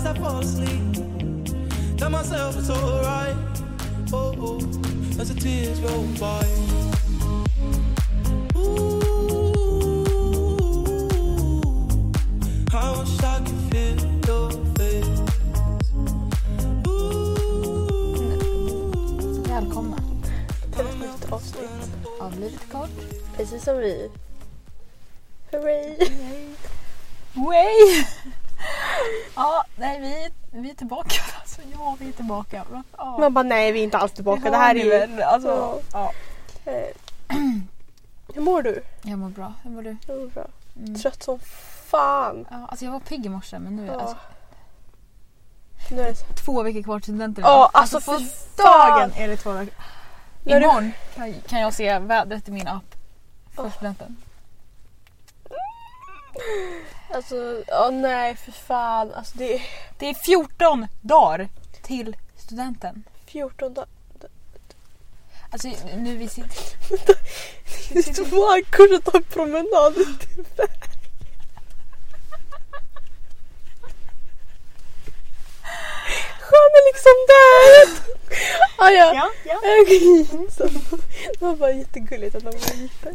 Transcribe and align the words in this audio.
as 0.00 0.06
I 0.06 0.14
fall 0.14 0.38
asleep. 0.38 0.94
Tell 1.98 2.08
myself 2.10 2.56
it's 2.58 2.70
alright. 2.70 3.36
Oh, 4.12 4.34
oh, 4.38 4.58
as 5.20 5.28
the 5.34 5.38
tears 5.38 5.78
roll 5.80 6.06
by. 6.18 6.44
Ooh, 8.56 9.00
I 12.72 12.98
wish 12.98 13.22
I 13.22 13.38
could 13.44 13.60
feel 13.70 13.98
your 14.26 14.50
face. 14.76 15.20
Ooh, 16.88 18.22
Välkomna 19.48 19.98
till 20.76 20.86
ett 20.86 20.98
nytt 21.00 21.32
avsnitt. 21.32 21.90
av 22.20 22.38
Livet 22.40 22.72
Kort. 22.72 22.90
Precis 23.36 23.64
som 23.64 23.76
vi. 23.78 24.10
Hurray! 25.52 25.96
Way! 27.34 28.06
Nej 29.80 30.00
vi, 30.00 30.28
vi 30.60 30.70
är 30.70 30.74
tillbaka. 30.74 31.14
Alltså, 31.40 31.60
ja, 31.72 31.96
vi 32.00 32.08
är 32.08 32.12
tillbaka. 32.12 32.64
Ja, 32.96 33.18
Man 33.18 33.34
bara 33.34 33.42
nej 33.42 33.72
vi 33.72 33.80
är 33.80 33.84
inte 33.84 33.98
alls 33.98 34.12
tillbaka. 34.12 34.50
det 34.50 34.56
här 34.56 34.74
är 34.74 34.84
ju... 35.08 35.22
alltså, 35.22 35.80
Ja. 35.92 36.12
ja. 36.64 36.72
Hur 38.34 38.42
mår 38.42 38.62
du? 38.62 38.82
Jag 39.02 39.18
mår 39.18 39.28
bra. 39.28 39.52
Hur 39.62 39.70
mår 39.70 39.82
du? 39.82 39.96
Jag 40.06 40.18
mår 40.20 40.26
bra. 40.26 40.46
Mm. 40.76 40.94
Trött 40.94 41.22
som 41.22 41.38
fan. 41.84 42.46
Ja, 42.50 42.66
alltså 42.68 42.84
jag 42.84 42.92
var 42.92 43.00
pigg 43.00 43.26
i 43.26 43.28
morse 43.28 43.58
men 43.58 43.76
nu 43.76 43.86
Ja. 43.86 44.00
alltså, 44.00 44.16
Nu 45.90 46.00
är 46.00 46.04
det 46.08 46.14
två 46.44 46.62
veckor 46.62 46.82
kvar 46.82 46.98
till 47.00 47.04
studenten. 47.04 47.44
Ja, 47.44 47.70
alltså, 47.72 48.00
på 48.00 48.18
fy 48.18 48.26
dagen 48.56 49.12
är 49.16 49.28
det 49.28 49.36
två 49.36 49.52
veckor. 49.52 49.74
När 50.44 50.60
du- 50.60 50.66
Imorgon 50.66 50.92
kan, 51.48 51.60
jag 51.60 51.74
se 51.74 51.98
vädret 51.98 52.48
i 52.48 52.50
min 52.50 52.68
app 52.68 52.94
för 53.54 53.64
Åh. 53.64 53.70
studenten. 53.72 54.16
Alltså, 57.14 57.64
ja 57.66 57.90
nej 57.90 58.36
för 58.36 58.52
fan. 58.52 59.12
Alltså 59.14 59.38
det 59.38 59.54
är 59.54 59.62
Det 59.98 60.08
är 60.08 60.14
14 60.14 60.86
dagar 61.00 61.48
till 61.82 62.16
studenten. 62.36 63.04
14 63.26 63.74
dagar. 63.74 63.88
Alltså 65.52 65.68
nu 65.96 66.16
vi 66.16 66.28
sitter... 66.28 66.50
Det 67.92 68.08
är 68.08 68.24
två 68.24 68.54
veckor 68.54 68.94
att 68.94 69.04
ta 69.04 69.18
en 69.18 69.22
promenad 69.22 69.94
Sjön 76.50 76.70
är 76.78 76.84
liksom 76.90 77.16
där! 77.32 78.10
Ah, 78.78 78.90
ja. 78.90 79.14
Ja, 79.14 79.30
ja. 79.44 79.58
Så 80.50 80.64
Det 81.38 81.44
var 81.44 81.56
bara 81.56 81.72
jättegulligt 81.72 82.34
att 82.36 82.42
de 82.44 82.50
gick 82.80 83.02
där. 83.02 83.14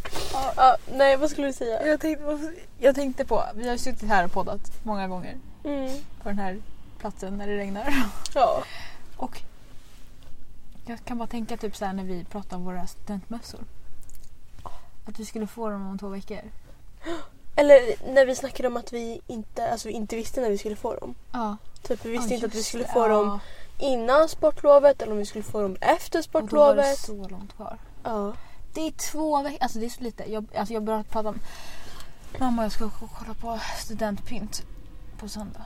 Ja, 0.55 0.77
nej 0.93 1.17
vad 1.17 1.29
skulle 1.29 1.47
du 1.47 1.53
säga? 1.53 1.87
Jag 1.87 1.99
tänkte, 1.99 2.53
jag 2.79 2.95
tänkte 2.95 3.25
på, 3.25 3.43
vi 3.55 3.69
har 3.69 3.77
suttit 3.77 4.09
här 4.09 4.25
och 4.25 4.31
poddat 4.31 4.61
många 4.83 5.07
gånger 5.07 5.37
Mm. 5.63 5.91
på 6.23 6.29
den 6.29 6.39
här 6.39 6.61
platsen 6.99 7.37
när 7.37 7.47
det 7.47 7.57
regnar. 7.57 7.93
Ja. 8.33 8.63
Och 9.17 9.41
jag 10.85 11.05
kan 11.05 11.17
bara 11.17 11.27
tänka 11.27 11.57
typ 11.57 11.75
så 11.75 11.85
här 11.85 11.93
när 11.93 12.03
vi 12.03 12.23
pratar 12.23 12.57
om 12.57 12.65
våra 12.65 12.87
studentmössor. 12.87 13.59
Att 15.07 15.19
vi 15.19 15.25
skulle 15.25 15.47
få 15.47 15.69
dem 15.69 15.87
om 15.89 15.99
två 15.99 16.07
veckor. 16.07 16.41
Eller 17.55 17.79
när 18.13 18.25
vi 18.25 18.35
snackade 18.35 18.67
om 18.67 18.77
att 18.77 18.93
vi 18.93 19.21
inte, 19.27 19.71
alltså, 19.71 19.87
vi 19.87 19.93
inte 19.93 20.15
visste 20.15 20.41
när 20.41 20.49
vi 20.49 20.57
skulle 20.57 20.75
få 20.75 20.95
dem. 20.95 21.15
Ja. 21.31 21.57
Typ 21.83 22.05
vi 22.05 22.11
visste 22.11 22.29
Ja, 22.29 22.35
inte 22.35 22.47
att 22.47 22.55
vi 22.55 22.63
skulle 22.63 22.87
få 22.87 23.07
dem 23.07 23.39
innan 23.79 24.29
sportlovet 24.29 25.01
eller 25.01 25.11
om 25.11 25.17
vi 25.17 25.25
skulle 25.25 25.43
få 25.43 25.61
dem 25.61 25.77
efter 25.81 26.23
Och 26.31 26.47
då 26.47 26.57
var 26.57 26.75
det 26.75 26.83
sportlovet. 26.83 27.27
så 27.29 27.29
långt 27.35 27.55
kvar. 27.55 27.77
Ja. 28.03 28.33
Det 28.73 28.81
är 28.87 28.91
två 28.91 29.41
veckor, 29.43 29.57
alltså 29.61 29.79
det 29.79 29.85
är 29.85 29.89
så 29.89 30.03
lite. 30.03 30.31
Jag, 30.31 30.45
alltså 30.55 30.73
jag 30.73 30.83
började 30.83 31.03
prata 31.03 31.29
om 31.29 31.39
mamma 32.39 32.63
jag 32.63 32.71
ska 32.71 32.89
kolla 32.89 33.33
på 33.33 33.59
studentpynt 33.77 34.63
på 35.17 35.29
söndag. 35.29 35.65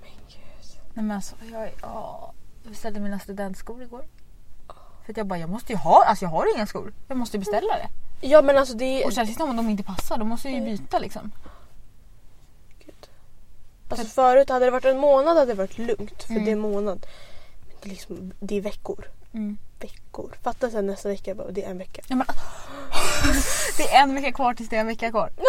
Men 0.00 0.10
gud. 0.28 0.80
Nej 0.94 1.04
men 1.04 1.10
alltså 1.16 1.34
jag, 1.52 1.70
ja, 1.82 2.32
jag 2.62 2.70
beställde 2.70 3.00
mina 3.00 3.18
studentskor 3.18 3.82
igår. 3.82 4.04
För 5.04 5.12
att 5.12 5.16
jag 5.16 5.26
bara, 5.26 5.38
jag 5.38 5.50
måste 5.50 5.72
ju 5.72 5.78
ha, 5.78 6.04
alltså 6.04 6.24
jag 6.24 6.30
har 6.30 6.56
inga 6.56 6.66
skor. 6.66 6.92
Jag 7.08 7.16
måste 7.18 7.38
beställa 7.38 7.76
det. 7.76 7.88
Ja 8.26 8.42
men 8.42 8.58
alltså 8.58 8.74
det 8.74 9.04
Och 9.04 9.10
är... 9.10 9.14
särskilt 9.14 9.40
om 9.40 9.56
de 9.56 9.68
inte 9.70 9.82
passar, 9.82 10.18
då 10.18 10.24
måste 10.24 10.48
ju 10.48 10.60
byta 10.60 10.98
liksom. 10.98 11.32
Gud. 12.84 12.94
Alltså 13.88 14.06
förut 14.06 14.48
hade 14.50 14.64
det 14.64 14.70
varit 14.70 14.84
en 14.84 14.98
månad 14.98 15.36
hade 15.36 15.50
det 15.52 15.54
varit 15.58 15.78
lugnt. 15.78 16.22
För 16.22 16.30
Mm. 16.32 16.44
det 16.44 16.50
är 16.50 16.52
en 16.52 16.58
månad. 16.60 17.06
Men 17.68 17.76
det 17.82 17.86
är, 17.88 17.90
liksom, 17.90 18.32
det 18.40 18.56
är 18.56 18.60
veckor. 18.60 19.04
Mm. 19.32 19.58
Veckor. 19.80 20.34
Fatta 20.42 20.70
sen 20.70 20.86
nästa 20.86 21.08
vecka 21.08 21.34
bara, 21.34 21.50
det 21.50 21.64
är 21.64 21.70
en 21.70 21.78
vecka. 21.78 22.02
Ja, 22.06 22.16
men, 22.16 22.26
det 23.76 23.88
är 23.94 24.02
en 24.02 24.14
vecka 24.14 24.32
kvar 24.32 24.54
tills 24.54 24.68
det 24.68 24.76
är 24.76 24.80
en 24.80 24.86
vecka 24.86 25.10
kvar. 25.10 25.30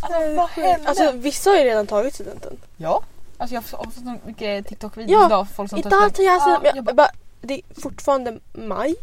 Alltså, 0.00 0.34
vad 0.36 0.48
hände? 0.48 0.88
Alltså 0.88 1.12
vissa 1.12 1.50
har 1.50 1.56
ju 1.56 1.64
redan 1.64 1.86
tagit 1.86 2.14
studenten. 2.14 2.56
ja. 2.76 3.02
Alltså 3.40 3.54
jag 3.54 3.62
har 3.62 3.66
fått 3.84 3.94
så 3.94 4.16
mycket 4.26 4.66
TikTok-videos 4.66 5.10
Ja, 5.12 5.26
idag. 5.26 5.46
Folk 5.56 5.70
som 5.70 5.78
Idag 5.78 6.14
tar 6.14 6.22
jag, 6.22 6.36
Ja, 6.36 6.60
jag, 6.74 6.84
bara, 6.84 7.10
Det 7.40 7.54
är 7.54 7.80
fortfarande 7.80 8.38
maj. 8.52 8.94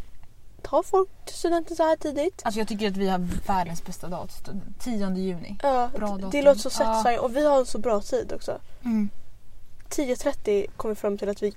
Tar 0.70 0.84
folk 0.84 1.10
studenten 1.26 1.76
så 1.78 1.84
här 1.84 1.96
tidigt? 1.96 2.42
Alltså 2.46 2.60
jag 2.60 2.68
tycker 2.68 2.88
att 2.88 2.98
vi 2.98 3.08
har 3.10 3.20
världens 3.48 3.84
bästa 3.86 4.08
dag. 4.08 4.30
10 4.80 5.16
juni. 5.16 5.58
Ja, 5.64 5.90
Bra 5.96 6.08
det, 6.08 6.16
det 6.18 6.22
datum. 6.22 6.42
låter 6.46 6.60
så 6.60 6.68
Ja. 6.68 6.72
satisfying 6.72 7.20
och 7.20 7.36
vi 7.36 7.46
har 7.48 7.60
en 7.60 7.66
så 7.66 7.78
bra 7.78 8.02
tid 8.02 8.34
också. 8.34 8.60
Mm. 8.84 9.10
10.30 9.90 10.68
kom 10.78 10.90
vi 10.90 10.96
fram 10.96 11.18
till 11.18 11.30
att 11.30 11.44
vi 11.44 11.54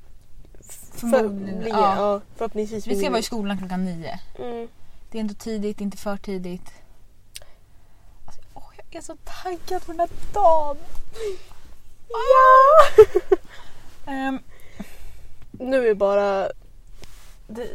Förmodligen, 0.93 1.63
för, 1.63 1.69
ja. 1.69 1.97
ja. 1.97 2.21
förhoppningsvis 2.37 2.87
Vi 2.87 2.97
ska 2.99 3.09
vara 3.11 3.19
i 3.21 3.23
skolan 3.23 3.59
klockan 3.59 3.85
nio. 3.85 4.21
Mm. 4.39 4.69
Det 5.11 5.19
är 5.19 5.21
ändå 5.21 5.35
tidigt, 5.35 5.81
inte 5.81 5.97
för 5.97 6.17
tidigt. 6.17 6.73
Alltså, 8.27 8.41
åh, 8.55 8.63
jag 8.77 8.95
är 8.99 9.01
så 9.05 9.17
taggad 9.43 9.87
på 9.87 9.93
den 9.93 10.01
här 10.01 10.09
dagen. 10.33 10.77
Ja! 12.09 13.07
Ehm, 14.13 14.39
Nu 15.51 15.89
är 15.89 15.95
bara... 15.95 16.49
Det, 17.51 17.69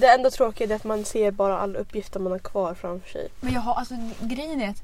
det, 0.00 0.06
enda 0.06 0.30
tråkiga 0.30 0.70
är 0.70 0.76
att 0.76 0.84
man 0.84 1.04
ser 1.04 1.30
bara 1.30 1.58
alla 1.58 1.78
uppgifter 1.78 2.20
man 2.20 2.32
har 2.32 2.38
kvar 2.38 2.74
framför 2.74 3.08
sig. 3.08 3.28
men 3.40 3.52
jag 3.52 3.60
har 3.60 3.74
alltså 3.74 3.94
grejen 4.20 4.60
är 4.62 4.68
att 4.68 4.82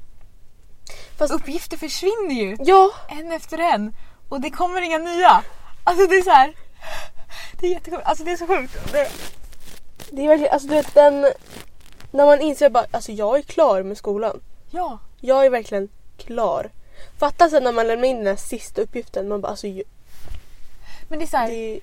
Fast, 1.17 1.33
uppgifter 1.33 1.77
försvinner 1.77 2.33
ju. 2.35 2.57
ja! 2.59 2.91
En 3.09 3.31
efter 3.31 3.57
en. 3.57 3.95
Och 4.29 4.41
det 4.41 4.49
kommer 4.49 4.81
inga 4.81 4.97
nya. 4.97 5.43
Alltså 5.83 6.07
det 6.07 6.15
är 6.15 6.21
så 6.21 6.29
här. 6.31 6.53
Det 7.59 7.67
är 7.67 7.71
jättesjukt. 7.71 8.03
Alltså 8.05 8.23
det 8.23 8.31
är 8.31 8.37
så 8.37 8.47
sjukt. 8.47 8.91
Det, 8.91 9.07
Det 10.11 10.21
är 10.23 10.27
verkligen, 10.27 10.53
alltså 10.53 10.67
du 10.67 10.73
vet 10.75 10.93
den... 10.93 11.25
När 12.11 12.25
man 12.25 12.41
inser 12.41 12.69
bara, 12.69 12.85
alltså 12.91 13.11
jag 13.11 13.37
är 13.37 13.41
klar 13.41 13.83
med 13.83 13.97
skolan. 13.97 14.39
ja. 14.71 14.99
Jag 15.21 15.45
är 15.45 15.49
verkligen 15.49 15.89
klar. 16.17 16.71
Fatta 17.17 17.49
sen 17.49 17.63
när 17.63 17.71
man 17.71 17.87
lämnar 17.87 18.07
in 18.07 18.17
den 18.17 18.27
här 18.27 18.35
sista 18.35 18.81
uppgiften, 18.81 19.27
man 19.27 19.41
bara 19.41 19.47
alltså 19.47 19.67
ju- 19.67 19.83
Men 21.09 21.19
det 21.19 21.25
är 21.25 21.27
så 21.27 21.37
här. 21.37 21.49
det, 21.49 21.79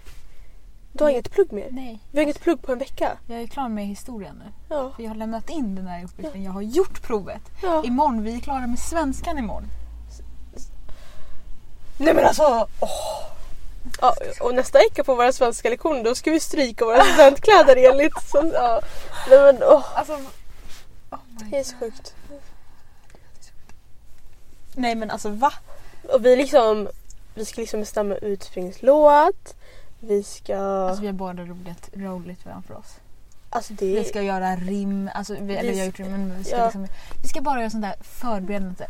Du 0.92 1.04
har 1.04 1.10
inget 1.10 1.30
plugg 1.30 1.52
mer? 1.52 1.68
Nej. 1.70 1.98
Vi 2.10 2.18
har 2.18 2.22
inget 2.22 2.40
plugg 2.40 2.62
på 2.62 2.72
en 2.72 2.78
vecka. 2.78 3.18
Jag 3.26 3.42
är 3.42 3.46
klar 3.46 3.68
med 3.68 3.86
historien 3.86 4.42
nu. 4.44 4.52
Ja. 4.68 4.92
För 4.96 5.02
jag 5.02 5.10
har 5.10 5.16
lämnat 5.16 5.50
in 5.50 5.74
den 5.74 5.86
här 5.86 6.04
uppgiften. 6.04 6.42
Jag 6.42 6.52
har 6.52 6.62
gjort 6.62 7.02
provet. 7.02 7.42
ja. 7.62 7.84
Imorgon, 7.84 8.22
vi 8.22 8.36
är 8.36 8.40
klara 8.40 8.66
med 8.66 8.78
svenskan 8.78 9.38
imorgon. 9.38 9.68
Nej 11.98 12.14
men 12.14 12.24
alltså! 12.24 12.68
åh. 12.80 13.28
Ja, 14.00 14.14
och 14.40 14.54
nästa 14.54 14.78
vecka 14.78 15.04
på 15.04 15.14
våra 15.14 15.32
svenska 15.32 15.70
lektioner 15.70 16.04
då 16.04 16.14
ska 16.14 16.30
vi 16.30 16.40
stryka 16.40 16.84
våra 16.84 17.04
studentkläder 17.04 17.76
enligt 17.90 18.22
som, 18.22 18.50
ja. 18.54 18.80
Nej 19.30 19.38
men 19.38 19.62
åh, 19.62 19.84
Alltså. 19.94 20.12
Oh 21.10 21.18
det 21.50 21.58
är 21.58 21.64
så 21.64 21.76
sjukt. 21.76 22.14
Nej 24.74 24.94
men 24.94 25.10
alltså 25.10 25.28
va? 25.28 25.52
Och 26.12 26.26
vi 26.26 26.36
liksom, 26.36 26.88
vi 27.34 27.44
ska 27.44 27.60
liksom 27.60 27.80
bestämma 27.80 28.14
utspringslåt. 28.14 29.54
Vi 30.06 30.22
ska, 30.22 30.56
Alltså 30.56 31.00
vi 31.00 31.06
har 31.06 31.14
bara 31.14 31.32
roligt, 31.32 31.90
roligt 31.94 32.42
framför 32.42 32.74
oss. 32.78 32.96
alltså 33.50 33.72
det 33.74 33.86
Vi 33.94 34.04
ska 34.04 34.22
göra 34.22 34.56
rim, 34.56 35.10
alltså 35.14 35.36
vi, 35.40 35.56
eller 35.56 35.72
vi 35.72 35.78
har 35.78 35.86
gjort 35.86 35.98
rim 35.98 36.10
men 36.10 36.38
vi 36.38 36.44
ska, 36.44 36.56
ja. 36.56 36.64
liksom, 36.64 36.86
vi 37.22 37.28
ska 37.28 37.40
bara 37.40 37.58
göra 37.60 37.70
sånt 37.70 37.82
där 37.84 37.94
förberedelse. 38.02 38.86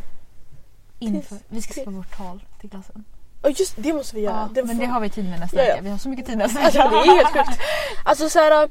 Inför, 0.99 1.21
Tills- 1.37 1.43
vi 1.49 1.63
ska 1.63 1.73
till- 1.75 1.83
skriva 1.83 1.99
vårt 1.99 2.17
tal 2.17 2.43
till 2.61 2.71
klassen. 2.71 3.05
Ja 3.43 3.49
just 3.51 3.75
det 3.77 3.93
måste 3.93 4.17
vi 4.17 4.23
göra. 4.23 4.49
Ja, 4.55 4.63
men 4.65 4.79
det 4.79 4.87
har 4.87 5.01
vi 5.01 5.11
tid 5.11 5.31
med 5.31 5.41
nästa 5.41 5.57
Ja, 5.57 5.63
vecka. 5.65 5.83
Vi 5.83 5.91
har 5.91 5.99
så 5.99 6.09
mycket 6.09 6.27
tid 6.27 6.39
nästa 6.39 6.61
Alltså 6.61 6.79
vecka. 6.79 6.91
det 6.91 6.97
är 6.97 7.17
helt 7.17 7.29
sjukt. 7.49 7.61
Alltså 8.05 8.29
så 8.29 8.39
här, 8.39 8.69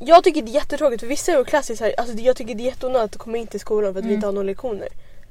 jag 0.00 0.24
tycker 0.24 0.42
det 0.42 0.50
är 0.50 0.54
jättetråkigt 0.54 1.00
för 1.00 1.08
vissa 1.08 1.32
i 1.32 1.36
vår 1.36 1.44
klass 1.44 1.70
är 1.70 1.74
så 1.76 1.84
här, 1.84 1.94
alltså 1.98 2.14
jag 2.16 2.36
tycker 2.36 2.54
det 2.54 2.62
är 2.62 2.64
jätteonödigt 2.64 3.14
att 3.16 3.20
komma 3.22 3.36
in 3.36 3.46
till 3.46 3.60
skolan 3.60 3.92
för 3.92 3.98
att 4.00 4.04
vi 4.04 4.08
Mm. 4.08 4.14
inte 4.14 4.26
har 4.26 4.32
några 4.32 4.46
lektioner. 4.46 4.88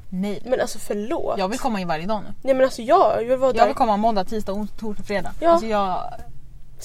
Nej. 0.09 0.42
Men 0.45 0.62
alltså 0.62 0.80
förlåt. 0.80 1.38
Jag 1.38 1.47
vill 1.47 1.59
komma 1.59 1.80
in 1.81 1.88
varje 1.88 2.06
dag 2.06 2.21
nu. 2.27 2.33
Nej 2.42 2.53
men 2.53 2.63
alltså 2.63 2.81
jag, 2.81 3.13
jag 3.24 3.27
vill 3.30 3.38
vara 3.38 3.50
Jag 3.50 3.56
där. 3.56 3.65
vill 3.68 3.75
komma 3.75 3.97
måndag, 3.97 4.24
tisdag, 4.25 4.53
onsdag, 4.53 4.77
torsdag, 4.80 5.03
fredag. 5.03 5.31
Ja. 5.39 5.50
Alltså 5.50 5.68
jag... 5.68 6.13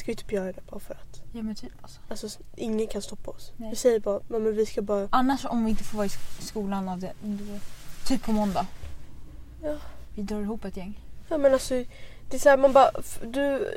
Ska 0.00 0.12
vi 0.12 0.17
typ 0.17 0.32
göra 0.32 0.52
det 0.52 0.61
bara 0.70 0.81
för 0.81 0.94
att. 0.94 1.20
Ja 1.32 1.43
men 1.43 1.55
typ 1.55 1.73
alltså. 1.82 2.00
Alltså 2.08 2.29
ingen 2.56 2.87
kan 2.87 3.02
stoppa 3.02 3.31
oss. 3.31 3.52
Nej. 3.56 3.70
Vi 3.70 3.76
säger 3.76 4.00
bara, 4.00 4.20
"Nej, 4.29 4.41
men 4.41 4.56
vi 4.56 4.67
ska 4.67 4.82
bara. 4.82 5.08
Annars 5.11 5.44
om 5.44 5.64
vi 5.64 5.70
inte 5.70 5.85
får 5.85 5.97
vara 5.97 6.06
i 6.06 6.08
sk- 6.08 6.43
skolan 6.43 6.88
av 6.88 6.99
det, 6.99 7.12
typ 8.06 8.23
på 8.23 8.32
måndag. 8.32 8.67
Ja. 9.62 9.75
Vi 10.14 10.23
drar 10.23 10.41
ihop 10.41 10.64
ett 10.64 10.76
gäng. 10.76 11.00
Ja 11.29 11.38
men 11.38 11.52
alltså 11.52 11.75
det 12.31 12.37
är 12.37 12.38
så 12.38 12.49
här, 12.49 12.56
man 12.56 12.73
bara, 12.73 12.91
du, 13.25 13.73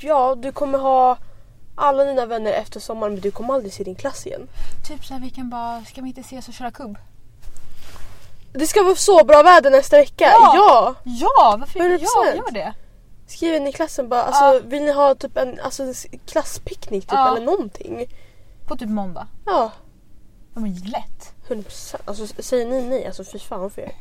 ja 0.00 0.34
du 0.34 0.52
kommer 0.52 0.78
ha 0.78 1.18
alla 1.74 2.04
dina 2.04 2.26
vänner 2.26 2.52
efter 2.52 2.80
sommaren 2.80 3.12
men 3.12 3.22
du 3.22 3.30
kommer 3.30 3.54
aldrig 3.54 3.72
se 3.72 3.84
din 3.84 3.94
klass 3.94 4.26
igen. 4.26 4.48
Typ 4.88 5.04
så 5.04 5.14
här, 5.14 5.20
vi 5.20 5.30
kan 5.30 5.50
bara, 5.50 5.84
ska 5.84 6.00
vi 6.02 6.08
inte 6.08 6.20
ses 6.20 6.48
och 6.48 6.54
köra 6.54 6.70
kubb? 6.70 6.98
Det 8.52 8.66
ska 8.66 8.82
vara 8.82 8.94
så 8.94 9.24
bra 9.24 9.42
väder 9.42 9.70
nästa 9.70 9.96
vecka. 9.96 10.24
Ja. 10.24 10.52
Ja! 10.56 10.94
Ja, 11.04 11.56
varför 11.60 11.80
100%. 11.80 11.98
ja, 12.00 12.34
gör 12.34 12.50
det? 12.52 12.74
Skriv 13.28 13.54
in 13.54 13.66
i 13.66 13.72
klassen 13.72 14.08
bara, 14.08 14.22
alltså 14.22 14.44
Ja. 14.44 14.60
vill 14.64 14.82
ni 14.82 14.92
ha 14.92 15.14
typ 15.14 15.36
en 15.36 15.60
alltså, 15.60 15.82
en 15.82 15.94
klasspicknick 16.26 17.04
typ 17.04 17.12
Ja. 17.12 17.36
eller 17.36 17.46
någonting? 17.46 18.06
På 18.66 18.76
typ 18.76 18.88
måndag. 18.88 19.26
Ja, 19.46 19.72
Ja 20.54 20.60
men 20.60 20.74
lätt. 20.74 21.34
100%. 21.48 21.94
Alltså 22.04 22.26
säger 22.42 22.66
ni 22.66 22.82
nej, 22.82 23.06
alltså 23.06 23.24
fy 23.24 23.38
fan 23.38 23.70
för 23.70 23.82
er. 23.82 23.92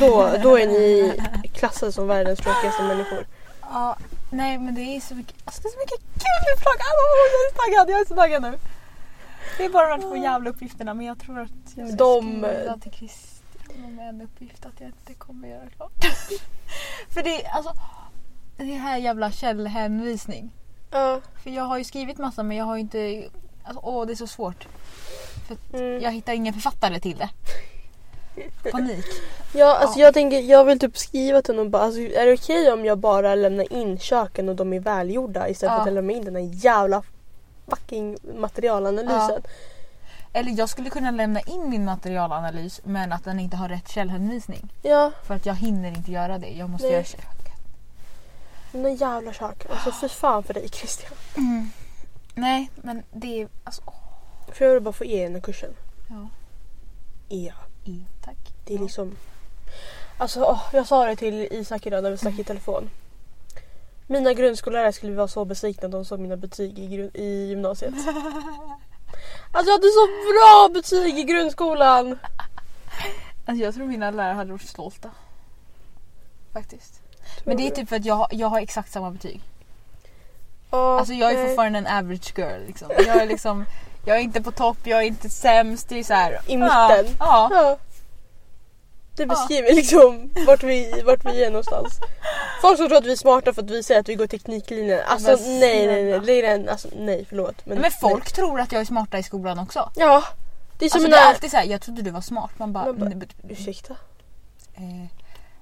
Då, 0.00 0.30
då 0.42 0.58
är 0.58 0.66
ni 0.66 1.12
klassade 1.54 1.92
som 1.92 2.06
världens 2.06 2.38
tråkigaste 2.38 2.82
människor. 2.82 3.26
Ja, 3.60 3.96
nej 4.30 4.58
men 4.58 4.74
det 4.74 4.80
är 4.80 5.00
så 5.00 5.14
mycket, 5.14 5.34
alltså 5.44 5.62
det 5.62 5.68
är 5.68 5.72
så 5.72 5.78
mycket 5.78 6.00
kul 6.00 6.54
i 6.54 6.60
plugg. 6.60 6.80
Alltså, 6.80 7.04
jag 7.16 7.46
är 7.46 7.50
så 7.52 7.56
taggad, 7.62 7.90
jag 7.94 8.00
är 8.00 8.04
så 8.04 8.14
taggad 8.14 8.42
nu. 8.42 8.58
Det 9.58 9.64
är 9.64 9.68
bara 9.68 9.88
de 9.96 10.02
här 10.02 10.08
två 10.10 10.16
jävla 10.16 10.50
uppgifterna 10.50 10.94
men 10.94 11.06
jag 11.06 11.18
tror 11.18 11.38
att 11.40 11.50
jag 11.76 11.88
ska 11.88 11.96
De- 11.96 12.44
skriva 12.44 12.76
till 12.78 12.92
Christian 12.92 13.84
om 13.84 13.98
en 13.98 14.20
uppgift 14.22 14.66
att 14.66 14.80
jag 14.80 14.88
inte 14.88 15.14
kommer 15.14 15.48
göra 15.48 15.66
klart. 15.76 15.92
För 17.14 17.22
det 17.22 17.44
är 17.44 17.50
alltså, 17.50 17.72
det 18.56 18.64
här 18.64 18.96
jävla 18.98 19.30
källhänvisning. 19.32 20.50
Ja. 20.90 21.20
För 21.42 21.50
jag 21.50 21.62
har 21.64 21.78
ju 21.78 21.84
skrivit 21.84 22.18
massa 22.18 22.42
men 22.42 22.56
jag 22.56 22.64
har 22.64 22.74
ju 22.76 22.80
inte, 22.80 23.24
alltså, 23.64 23.80
åh 23.84 24.06
det 24.06 24.12
är 24.12 24.14
så 24.14 24.26
svårt. 24.26 24.66
För 25.48 25.56
Mm. 25.78 26.00
jag 26.02 26.10
hittar 26.12 26.32
ingen 26.32 26.54
författare 26.54 27.00
till 27.00 27.16
det. 27.18 27.28
Panik. 28.72 29.04
Ja, 29.54 29.76
alltså 29.78 29.98
Ja. 29.98 30.04
jag 30.04 30.14
tänker, 30.14 30.40
jag 30.40 30.64
vill 30.64 30.78
typ 30.78 30.98
skriva 30.98 31.42
till 31.42 31.54
någon 31.54 31.70
bara, 31.70 31.82
alltså, 31.82 32.00
är 32.00 32.26
det 32.26 32.32
okej 32.34 32.72
om 32.72 32.84
jag 32.84 32.98
bara 32.98 33.34
lämnar 33.34 33.72
in 33.72 33.98
köken 33.98 34.48
och 34.48 34.56
de 34.56 34.72
är 34.72 34.80
välgjorda 34.80 35.48
istället 35.48 35.72
Ja. 35.72 35.82
för 35.84 35.90
att 35.90 35.94
lämna 35.94 36.12
in 36.12 36.24
den 36.24 36.34
här 36.36 36.42
jävla 36.64 37.02
fucking 37.68 38.16
materialanalysen? 38.38 39.42
Eller 40.32 40.58
jag 40.58 40.68
skulle 40.68 40.90
kunna 40.90 41.10
lämna 41.10 41.40
in 41.40 41.70
min 41.70 41.84
materialanalys 41.84 42.80
men 42.84 43.12
att 43.12 43.24
den 43.24 43.40
inte 43.40 43.56
har 43.56 43.68
rätt 43.68 43.88
källhänvisning. 43.88 44.68
Ja, 44.82 45.12
För 45.26 45.34
att 45.34 45.46
jag 45.46 45.54
hinner 45.54 45.88
inte 45.88 46.12
göra 46.12 46.38
det. 46.38 46.48
Jag 46.50 46.70
måste 46.70 46.86
Nej. 46.86 46.94
göra 46.94 47.04
där 48.82 48.90
jävla 48.90 49.32
köken. 49.32 49.70
Alltså 49.70 49.92
fy 49.92 50.08
fan 50.08 50.42
för 50.42 50.54
dig 50.54 50.68
Christian. 50.68 51.12
Nej, 52.34 52.70
men 52.76 53.02
det 53.12 53.42
är... 53.42 53.48
Alltså, 53.64 53.82
åh, 53.86 53.94
För 54.54 54.64
jag 54.64 54.72
vill 54.74 54.82
bara 54.82 54.92
få 54.92 55.04
E 55.04 55.20
i 55.20 55.22
den 55.22 55.34
här 55.34 55.40
kursen. 55.40 55.70
ja. 56.08 56.28
E. 57.28 57.52
E, 57.84 58.04
tack. 58.24 58.36
Det 58.64 58.74
är 58.74 58.78
Ja. 58.78 58.82
liksom... 58.82 59.16
Alltså 60.18 60.40
åh, 60.44 60.60
jag 60.72 60.86
sa 60.86 61.04
det 61.06 61.16
till 61.16 61.48
Isak 61.50 61.86
idag 61.86 62.02
när 62.02 62.10
vi 62.10 62.18
snackade 62.18 62.42
i 62.42 62.44
telefon. 62.44 62.90
Mina 64.06 64.32
grundskollärare 64.32 64.92
skulle 64.92 65.16
vara 65.16 65.28
så 65.28 65.44
besvikna 65.44 65.88
när 65.88 65.98
de 65.98 66.04
såg 66.04 66.20
mina 66.20 66.36
betyg 66.36 66.78
i, 66.78 66.86
grund- 66.86 67.16
i 67.16 67.46
gymnasiet. 67.48 67.94
Alltså 69.52 69.70
jag 69.70 69.74
hade 69.78 69.88
så 69.90 70.06
bra 70.32 70.68
betyg 70.74 71.18
i 71.18 71.22
grundskolan! 71.22 72.18
Alltså, 73.46 73.64
jag 73.64 73.74
tror 73.74 73.86
mina 73.86 74.10
lärare 74.10 74.34
hade 74.34 74.52
varit 74.52 74.68
stolta. 74.68 75.10
Faktiskt. 76.52 77.00
Men 77.46 77.56
det 77.56 77.66
är 77.66 77.70
typ 77.70 77.88
för 77.88 77.96
att 77.96 78.04
jag, 78.04 78.26
jag 78.30 78.48
har 78.48 78.60
exakt 78.60 78.92
samma 78.92 79.10
betyg. 79.10 79.40
Ja, 80.70 80.98
Alltså 80.98 81.14
jag 81.14 81.30
är 81.32 81.36
nej. 81.36 81.46
fortfarande 81.46 81.78
en 81.78 81.86
average 81.86 82.38
girl. 82.38 82.66
Liksom. 82.66 82.88
Jag 82.98 83.22
är 83.22 83.26
liksom... 83.26 83.64
Jag 84.04 84.16
är 84.16 84.20
inte 84.20 84.42
på 84.42 84.50
topp, 84.52 84.78
jag 84.84 84.98
är 85.02 85.06
inte 85.06 85.30
sämst. 85.30 85.88
Det 85.88 85.98
är 85.98 86.04
så 86.04 86.14
här, 86.14 86.32
I 86.32 86.36
ja, 86.54 86.88
mitten. 86.98 87.14
Ja. 87.18 87.48
Ja. 87.52 87.78
Det 89.16 89.26
beskriver 89.26 89.74
liksom 89.74 90.30
vart 90.46 90.62
vi, 90.62 91.02
vart 91.06 91.24
vi 91.24 91.44
är 91.44 91.50
någonstans. 91.50 91.98
Folk 92.60 92.76
som 92.78 92.88
tror 92.88 92.98
att 92.98 93.04
vi 93.04 93.12
är 93.12 93.16
smarta 93.16 93.52
för 93.52 93.62
att 93.62 93.70
vi 93.70 93.82
säger 93.82 94.00
att 94.00 94.08
vi 94.08 94.14
går 94.14 94.26
tekniklinjen. 94.26 95.00
Alltså 95.06 95.30
Men 95.30 95.60
nej 95.60 95.86
nej 95.86 96.20
nej. 96.20 96.44
en, 96.44 96.68
alltså, 96.68 96.88
nej 96.98 97.24
förlåt. 97.28 97.66
Men 97.66 97.90
folk 98.00 98.32
tror 98.32 98.60
att 98.60 98.72
jag 98.72 98.80
är 98.80 98.84
smarta 98.84 99.18
i 99.18 99.22
skolan 99.22 99.58
också. 99.58 99.90
Nej. 99.96 100.06
Ja. 100.06 100.24
Det 100.78 100.84
är 100.84 100.88
som 100.90 100.96
Alltså, 100.96 101.06
en 101.06 101.10
det 101.10 101.16
är 101.16 101.28
alltid 101.28 101.50
så 101.50 101.56
här, 101.56 101.64
jag 101.64 101.80
trodde 101.80 102.02
du 102.02 102.10
var 102.10 102.20
smart. 102.20 102.50
Man 102.56 102.72
bara... 102.72 102.84
Man 102.86 102.98
bara, 102.98 103.08
"Nej, 103.08 103.16
men- 103.42 103.50
Ursäkta? 103.50 103.96
Eh, 104.74 105.06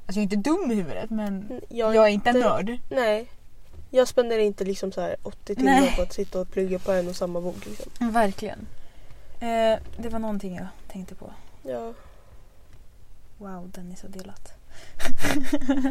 alltså 0.07 0.21
jag 0.21 0.33
är 0.33 0.37
inte 0.37 0.51
dum 0.51 0.71
i 0.71 0.75
huvudet 0.75 1.11
men 1.11 1.61
Jag, 1.69 1.95
jag 1.95 2.05
är 2.05 2.09
inte 2.11 2.31
en 2.31 2.39
nörd. 2.41 2.79
Nej. 2.89 3.27
Jag 3.91 4.09
spenderar 4.09 4.41
inte 4.41 4.65
liksom 4.65 4.93
så 4.93 5.01
här 5.01 5.17
80 5.23 5.55
timmar 5.55 5.81
Nej. 5.81 5.93
på 5.97 6.03
att 6.03 6.13
sitta 6.13 6.41
och 6.41 6.51
plugga 6.51 6.79
på 6.79 6.93
en 6.93 7.09
och 7.09 7.17
samma 7.17 7.41
bok. 7.41 7.67
Liksom. 7.67 7.93
Verkligen. 8.13 8.67
Eh, 9.41 9.79
det 9.97 10.09
var 10.09 10.19
någonting 10.19 10.57
jag 10.57 10.67
tänkte 10.93 11.15
på. 11.15 11.31
Ja. 11.63 11.93
Wow, 13.39 13.71
Dennis 13.71 14.03
har 14.03 14.09
delat. 14.09 14.53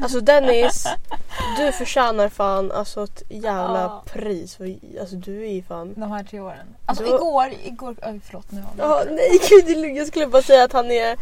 Alltså 0.04 0.20
Dennis, 0.22 0.88
du 1.58 1.72
förtjänar 1.72 2.30
fan 2.30 2.72
alltså 2.72 3.04
ett 3.04 3.24
jävla 3.30 3.82
Ja. 3.82 4.04
pris. 4.06 4.56
För, 4.56 4.76
alltså 5.00 5.16
du 5.16 5.44
är 5.46 5.52
ju 5.52 5.64
fan... 5.64 5.94
De 5.96 6.12
här 6.12 6.24
tre 6.24 6.40
åren. 6.40 6.68
Alltså 6.86 7.04
Då- 7.04 7.16
igår, 7.16 7.54
igår, 7.64 7.96
oj 8.08 8.20
förlåt 8.26 8.52
nu 8.52 8.62
har 8.62 8.72
Ja, 8.78 9.04
nej 9.10 9.40
gud 9.50 9.66
det 9.66 9.72
är 9.72 9.82
lugnt. 9.82 9.98
jag 9.98 10.08
skulle 10.08 10.28
bara 10.28 10.42
säga 10.42 10.64
att 10.64 10.74
han 10.74 10.92
är 10.92 11.18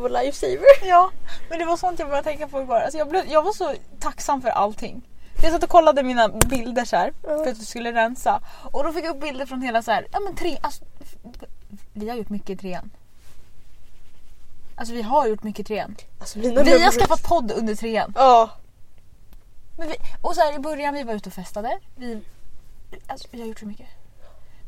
vår 0.00 0.08
lifesaver. 0.08 0.66
Ja, 0.88 1.10
men 1.50 1.58
det 1.58 1.64
var 1.64 1.76
sånt 1.76 1.98
jag 1.98 2.08
började 2.08 2.28
tänka 2.28 2.48
på 2.48 2.62
igår. 2.62 2.80
Alltså 2.80 2.98
jag, 2.98 3.08
blev, 3.08 3.26
jag 3.26 3.42
var 3.42 3.52
så 3.52 3.74
tacksam 4.00 4.42
för 4.42 4.48
allting. 4.48 5.02
Jag 5.42 5.52
satt 5.52 5.62
och 5.62 5.70
kollade 5.70 6.02
mina 6.02 6.28
bilder 6.28 6.84
så 6.84 6.96
här 6.96 7.12
för 7.22 7.40
att 7.40 7.46
jag 7.46 7.56
skulle 7.56 7.92
rensa. 7.92 8.40
Och 8.72 8.84
då 8.84 8.92
fick 8.92 9.04
jag 9.04 9.16
upp 9.16 9.22
bilder 9.22 9.46
från 9.46 9.62
hela 9.62 9.82
så 9.82 9.90
här, 9.90 10.06
ja 10.12 10.20
men 10.20 10.34
tre, 10.34 10.58
alltså, 10.60 10.84
vi 11.92 12.08
har 12.08 12.16
gjort 12.16 12.28
mycket 12.28 12.50
i 12.50 12.56
trean. 12.56 12.90
Alltså 14.76 14.94
vi 14.94 15.02
har 15.02 15.26
gjort 15.26 15.42
mycket 15.42 15.60
i 15.60 15.64
trean. 15.64 15.96
Alltså 16.18 16.38
Vi 16.38 16.82
har 16.82 16.90
skaffat 16.90 17.22
podd 17.22 17.52
under 17.52 17.74
trean. 17.74 18.12
Ja. 18.16 18.50
Men 19.78 19.88
vi, 19.88 19.94
och 20.22 20.34
så 20.34 20.40
här, 20.40 20.54
i 20.54 20.58
början 20.58 20.94
vi 20.94 21.02
var 21.02 21.14
ute 21.14 21.28
och 21.28 21.34
festade. 21.34 21.78
Vi, 21.96 22.22
alltså, 23.06 23.28
vi 23.30 23.40
har 23.40 23.46
gjort 23.48 23.58
så 23.58 23.66
mycket. 23.66 23.88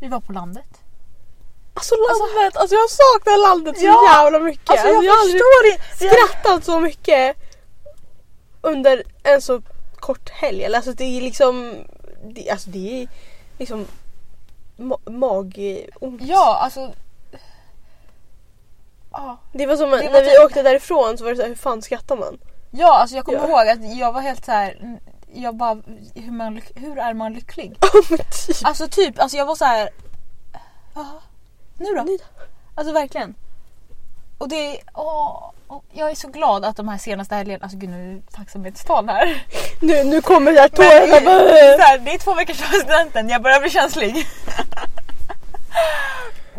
Vi 0.01 0.09
var 0.09 0.21
på 0.21 0.33
landet. 0.33 0.81
Alltså 1.77 1.95
landet, 1.95 2.57
alltså, 2.57 2.75
jag 2.77 2.91
saknar 2.91 3.49
landet 3.49 3.79
så 3.79 3.85
Ja. 3.85 4.05
jävla 4.25 4.39
mycket. 4.39 4.71
Alltså, 4.71 4.87
jag 4.87 4.95
har 4.95 5.21
aldrig 5.21 5.41
förstår 5.43 6.07
har- 6.07 6.29
skrattat 6.33 6.65
så 6.65 6.81
mycket 6.81 7.37
under 8.61 9.03
en 9.23 9.43
så 9.43 9.63
kort 9.97 10.31
helg. 10.31 10.75
Alltså 10.75 10.93
det 10.93 11.05
är 11.05 11.21
liksom, 11.21 11.75
det, 12.25 12.51
alltså 12.51 12.71
det 12.71 13.03
är 13.03 13.09
liksom 13.59 13.87
ma- 14.77 15.11
magont. 15.11 16.21
Ja, 16.23 16.59
alltså. 16.63 16.93
Ja, 19.13 19.39
Det 19.53 19.67
var 19.67 19.77
som 19.77 19.91
Det 19.91 19.97
när 19.97 20.13
var 20.13 20.21
vi 20.21 20.31
typ- 20.31 20.45
åkte 20.45 20.63
därifrån 20.63 21.19
så 21.19 21.25
var 21.25 21.31
det 21.31 21.37
så 21.37 21.43
här, 21.43 21.49
hur 21.49 21.57
fan 21.57 21.83
skrattar 21.83 22.17
man? 22.17 22.39
ja 22.71 22.99
alltså 22.99 23.17
jag 23.17 23.25
kommer 23.25 23.39
Ja. 23.39 23.49
ihåg 23.49 23.69
att 23.69 23.97
jag 23.99 24.13
var 24.13 24.21
helt 24.21 24.45
så 24.45 24.53
här. 24.53 24.99
Jag 25.35 25.57
bara, 25.57 25.75
hur, 26.15 26.33
man, 26.33 26.61
hur 26.75 26.99
är 26.99 27.15
man 27.15 27.33
lycklig? 27.35 27.77
Men 28.11 28.19
typ. 28.19 28.57
Alltså 28.65 28.89
typ, 28.89 29.19
alltså 29.19 29.37
jag 29.37 29.47
var 29.47 29.55
så 29.55 29.65
här. 29.65 29.91
"Ja, 30.95 31.07
Nu 31.79 31.87
då? 31.95 32.03
Nu 32.03 32.17
då? 32.17 32.25
Alltså 32.75 32.93
verkligen. 32.95 33.35
Och 34.39 34.49
det, 34.49 34.81
åh, 34.95 35.51
åh, 35.69 35.81
jag 35.93 36.11
är 36.11 36.15
så 36.15 36.29
glad 36.29 36.65
att 36.65 36.77
de 36.77 36.89
här 36.89 36.99
senaste 36.99 37.35
helgerna, 37.35 37.63
alltså 37.63 37.79
gud 37.79 37.91
nu 37.91 38.11
är 38.11 38.15
det 38.15 38.31
tacksamhetstal 38.33 39.09
här. 39.09 39.47
Nu, 39.81 40.05
nu 40.05 40.21
kommer 40.23 40.53
det 40.53 40.61
här 40.61 40.69
tårarna. 40.69 41.25
bara- 41.25 41.59
är 41.59 41.77
så 41.77 41.83
här, 41.83 41.99
det 41.99 42.15
är 42.15 42.19
två 42.19 42.35
veckor 42.35 42.55
kvar 42.55 42.79
studenten, 42.81 43.29
jag 43.29 43.43
börjar 43.43 43.61
bli 43.61 43.71
känslig. 43.71 44.15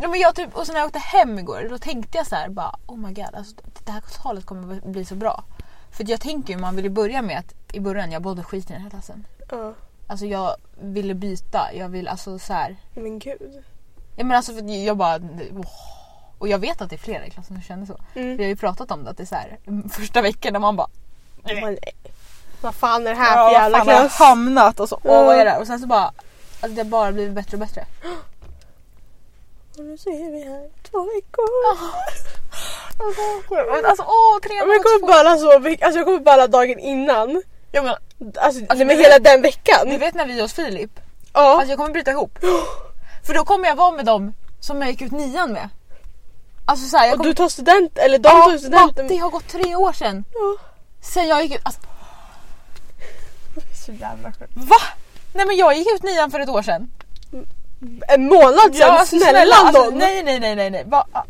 ja, 0.02 0.08
men 0.08 0.20
jag 0.20 0.36
typ, 0.36 0.56
och 0.56 0.66
så 0.68 0.74
när 0.74 0.80
jag 0.80 0.88
åkte 0.88 1.00
hem 1.00 1.40
igår 1.40 1.68
då 1.70 1.78
tänkte 1.78 2.18
jag 2.18 2.28
så 2.28 2.36
här 2.36 2.50
bara 2.50 2.76
oh 2.88 2.98
my 2.98 3.14
god, 3.14 3.36
alltså, 3.36 3.56
det 3.86 3.92
här 3.92 4.04
talet 4.24 4.46
kommer 4.46 4.82
bli 4.92 5.06
så 5.06 5.16
bra. 5.16 5.44
För 5.92 6.10
jag 6.10 6.22
tänker 6.22 6.54
ju, 6.54 6.60
man 6.60 6.76
vill 6.76 6.86
ju 6.86 6.92
börja 6.92 7.22
med 7.22 7.40
att 7.40 7.54
i 7.76 7.80
början 7.80 8.12
jag 8.12 8.22
bodde 8.22 8.44
skit 8.44 8.70
i 8.70 8.74
den 8.74 8.82
här 8.82 8.90
klassen. 8.90 9.26
Ja, 9.52 9.74
Alltså 10.08 10.26
jag 10.26 10.56
ville 10.82 11.14
byta, 11.14 11.74
jag 11.74 11.90
vill 11.90 12.08
alltså 12.08 12.40
så 12.40 12.54
här. 12.54 12.76
men 12.94 13.20
gud. 13.20 13.64
Ja 14.18 14.24
men 14.24 14.38
alltså 14.38 14.54
för 14.54 14.62
jag 14.86 14.98
bara 14.98 15.16
åh. 15.58 15.66
Och 16.40 16.48
jag 16.48 16.60
vet 16.60 16.82
att 16.82 16.90
det 16.90 16.96
är 16.96 16.98
flera 16.98 17.26
i 17.26 17.30
klassen 17.30 17.56
som 17.56 17.62
känner 17.64 17.86
så. 17.86 17.98
Vi 18.14 18.22
Mm. 18.22 18.38
har 18.38 18.46
ju 18.46 18.56
pratat 18.56 18.92
om 18.92 19.04
det 19.04 19.10
att 19.10 19.18
det 19.18 19.24
är 19.24 19.28
så 19.28 19.36
här 19.36 19.58
första 19.90 20.22
veckan 20.22 20.54
när 20.54 20.60
man 20.60 20.76
bara 20.76 20.88
Man, 21.62 21.78
vad 22.62 22.76
fan 22.76 23.08
är 23.08 23.12
det 23.12 23.16
här 23.22 23.38
Ja, 23.38 23.48
för 23.48 23.54
jävla 23.54 23.78
fan, 23.78 23.88
har 23.88 23.94
jag 23.94 24.02
klass? 24.02 24.20
hamnat 24.20 24.80
och 24.80 24.90
så 24.90 25.00
åh 25.04 25.26
vad 25.26 25.36
är 25.36 25.46
det? 25.46 25.58
Och 25.58 25.68
sen 25.68 25.80
så 25.80 25.88
bara 25.88 26.04
alltså, 26.62 26.68
det 26.76 26.82
har 26.82 26.90
bara 26.90 27.12
blivit 27.12 27.34
bättre 27.34 27.56
och 27.56 27.60
bättre. 27.60 27.86
Och 29.78 29.84
nu 29.84 29.98
så 29.98 30.10
är 30.10 30.32
vi 30.32 30.44
här 30.50 30.70
två 30.92 31.00
veckor. 31.16 31.48
Alltså 33.88 34.04
åh 34.08 34.40
tre 34.44 34.54
Men 34.60 34.70
jag 34.70 34.84
kommer 34.84 35.08
balla 35.08 35.38
så 35.38 35.60
mycket, 35.60 35.86
alltså 35.86 36.00
jag 36.00 36.06
kommer 36.06 36.20
balla 36.20 36.48
dagen 36.48 36.80
innan. 36.80 37.44
ja, 37.72 37.84
men, 37.84 37.96
Alltså, 38.36 38.62
Alltså, 38.70 38.86
men 38.86 38.90
hela 38.98 39.16
vet- 39.16 39.24
den 39.24 39.42
veckan. 39.42 39.90
Du 39.90 39.98
vet 39.98 40.16
när 40.16 40.26
vi 40.26 40.38
är 40.38 40.42
hos 40.42 40.54
Filip? 40.54 41.00
Ja. 41.34 41.54
Alltså 41.56 41.70
jag 41.70 41.78
kommer 41.78 41.92
bryta 41.94 42.12
ihop. 42.12 42.40
För 43.28 43.34
då 43.34 43.46
kommer 43.46 43.68
jag 43.68 43.76
vara 43.76 43.92
med 43.92 44.06
dem 44.06 44.34
som 44.60 44.82
jag 44.82 44.90
gick 44.92 45.02
ut 45.02 45.12
nian 45.12 45.52
med. 45.54 45.70
Alltså 46.66 46.88
såhär, 46.90 47.06
jag 47.06 47.14
och 47.14 47.18
kommer... 47.18 47.30
du 47.30 47.36
tar 47.36 47.50
student, 47.50 47.98
eller 47.98 48.18
de 48.20 48.30
Ja, 48.30 48.46
tar 48.46 48.58
studenten. 48.58 49.06
va? 49.08 49.14
Det 49.14 49.18
har 49.18 49.30
gått 49.30 49.48
tre 49.48 49.76
år 49.76 49.94
sedan. 49.94 50.24
Ja. 50.34 50.56
Sen 51.02 51.28
jag 51.28 51.44
gick 51.44 51.56
ut. 51.56 51.62
Alltså, 51.64 51.82
Så 53.86 53.92
jävla 53.92 54.32
sjukt. 54.32 54.52
va? 54.56 54.76
Nej 55.34 55.46
men 55.46 55.56
jag 55.58 55.78
gick 55.78 55.88
ut 55.96 56.04
nian 56.04 56.32
för 56.32 56.40
ett 56.40 56.50
år 56.50 56.62
sedan. 56.62 56.92
En 58.08 58.28
månad 58.28 58.76
sen, 58.76 58.90
alltså, 58.92 59.18
snälla, 59.20 59.56
alltså, 59.56 59.84
någon. 59.84 59.98
nej 59.98 60.24
nej 60.24 60.40
nej 60.40 60.56
nej 60.56 60.70
nej. 60.70 60.84
Va? 60.88 61.08
ah. 61.12 61.24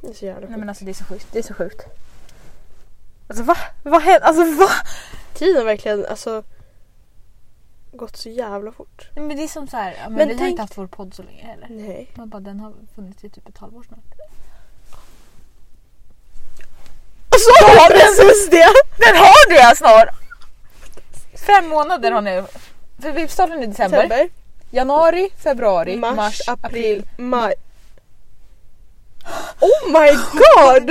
Det 0.00 0.08
är 0.10 0.14
så 0.14 0.24
jävla 0.24 0.40
Nej 0.40 0.48
sjukt. 0.48 0.58
men 0.60 0.68
alltså 0.68 0.84
det 0.84 0.90
är 0.90 0.94
så 0.94 1.04
sjukt. 1.04 1.26
Det 1.32 1.38
är 1.38 1.42
så 1.42 1.54
sjukt. 1.54 1.82
Alltså 3.28 3.42
va? 3.44 3.56
Vad 3.82 4.02
hände? 4.02 4.26
Alltså 4.26 4.44
va? 4.44 4.68
Tiden 5.34 5.66
verkligen, 5.66 6.06
alltså. 6.06 6.42
Gått 7.94 8.16
så 8.16 8.28
jävla 8.28 8.72
fort. 8.72 9.08
Men 9.14 9.28
det 9.36 9.42
är 9.44 9.48
som 9.48 9.66
så 9.68 9.76
här, 9.76 9.90
ja, 10.02 10.08
men, 10.08 10.12
Men 10.18 10.28
vi 10.28 10.34
har 10.34 10.38
tänk- 10.38 10.50
inte 10.50 10.62
haft 10.62 10.78
vår 10.78 10.86
podd 10.86 11.14
så 11.14 11.22
länge 11.22 11.42
heller. 11.44 11.66
Nej. 11.70 12.10
Man 12.14 12.28
bara, 12.28 12.40
den 12.40 12.60
har 12.60 12.72
funnits 12.94 13.24
i 13.24 13.30
typ 13.30 13.48
ett 13.48 13.58
halvår 13.58 13.82
snart. 13.82 14.04
Så 17.30 17.66
har 17.66 17.90
precis 17.90 18.50
det! 18.50 18.68
Den 19.06 19.16
har 19.16 19.48
du 19.48 19.54
ja 19.54 19.74
snart! 19.76 20.08
Fem 21.46 21.68
månader 21.68 22.10
har 22.12 22.20
ni. 22.20 22.42
För 23.02 23.12
vi 23.12 23.28
startade 23.28 23.62
i 23.62 23.66
december. 23.66 23.96
December, 24.02 24.28
Januari, 24.70 25.30
februari, 25.42 25.96
mars, 25.96 26.16
mars, 26.16 26.40
april, 26.48 27.06
maj. 27.16 27.54
Oh 29.60 29.90
my 30.00 30.10
god! 30.32 30.90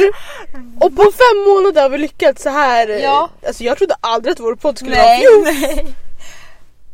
Och 0.83 0.95
på 0.95 1.03
fem 1.03 1.37
månader 1.47 1.81
har 1.81 1.89
vi 1.89 1.97
lyckats 1.97 2.43
så 2.43 2.49
här. 2.49 2.87
Ja. 2.87 3.29
Alltså 3.47 3.63
jag 3.63 3.77
trodde 3.77 3.95
aldrig 4.01 4.31
att 4.31 4.39
vår 4.39 4.55
podd 4.55 4.77
skulle 4.77 4.95
Nej, 4.95 5.25
vara 5.25 5.51
nej. 5.51 5.95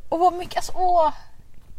Och 0.10 0.20
vad 0.20 0.34
mycket, 0.34 0.56
alltså 0.56 0.72
åh. 0.76 1.14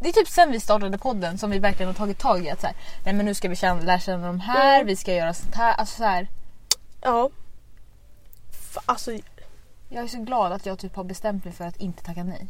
Det 0.02 0.08
är 0.08 0.12
typ 0.12 0.28
sen 0.28 0.50
vi 0.52 0.60
startade 0.60 0.98
podden 0.98 1.38
som 1.38 1.50
vi 1.50 1.58
verkligen 1.58 1.86
har 1.88 1.94
tagit 1.94 2.18
tag 2.18 2.44
i 2.46 2.50
att 2.50 2.60
så 2.60 2.66
här, 2.66 2.76
nej 3.04 3.14
men 3.14 3.26
nu 3.26 3.34
ska 3.34 3.48
vi 3.48 3.56
känna, 3.56 3.80
lära 3.80 3.98
känna 4.00 4.26
de 4.26 4.40
här, 4.40 4.74
Mm. 4.74 4.86
vi 4.86 4.96
ska 4.96 5.14
göra 5.14 5.34
sånt 5.34 5.54
här. 5.54 5.74
Alltså 5.74 5.96
så 5.96 6.04
här, 6.04 6.28
Ja. 7.02 7.30
Fa- 8.74 8.82
Alltså 8.86 9.12
jag 9.88 10.04
är 10.04 10.08
så 10.08 10.18
glad 10.18 10.52
att 10.52 10.66
jag 10.66 10.78
typ 10.78 10.96
har 10.96 11.04
bestämt 11.04 11.44
mig 11.44 11.54
för 11.54 11.64
att 11.64 11.76
inte 11.76 12.02
tacka 12.04 12.24
nej. 12.24 12.46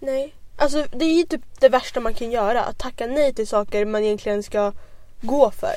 nej. 0.00 0.34
Alltså 0.56 0.86
det 0.92 1.04
är 1.04 1.14
ju 1.18 1.22
typ 1.24 1.60
det 1.60 1.68
värsta 1.68 2.00
man 2.00 2.14
kan 2.14 2.30
göra. 2.30 2.64
Att 2.64 2.78
tacka 2.78 3.06
nej 3.06 3.34
till 3.34 3.46
saker 3.48 3.84
man 3.86 4.02
egentligen 4.04 4.42
ska 4.42 4.72
gå 5.20 5.50
för. 5.50 5.74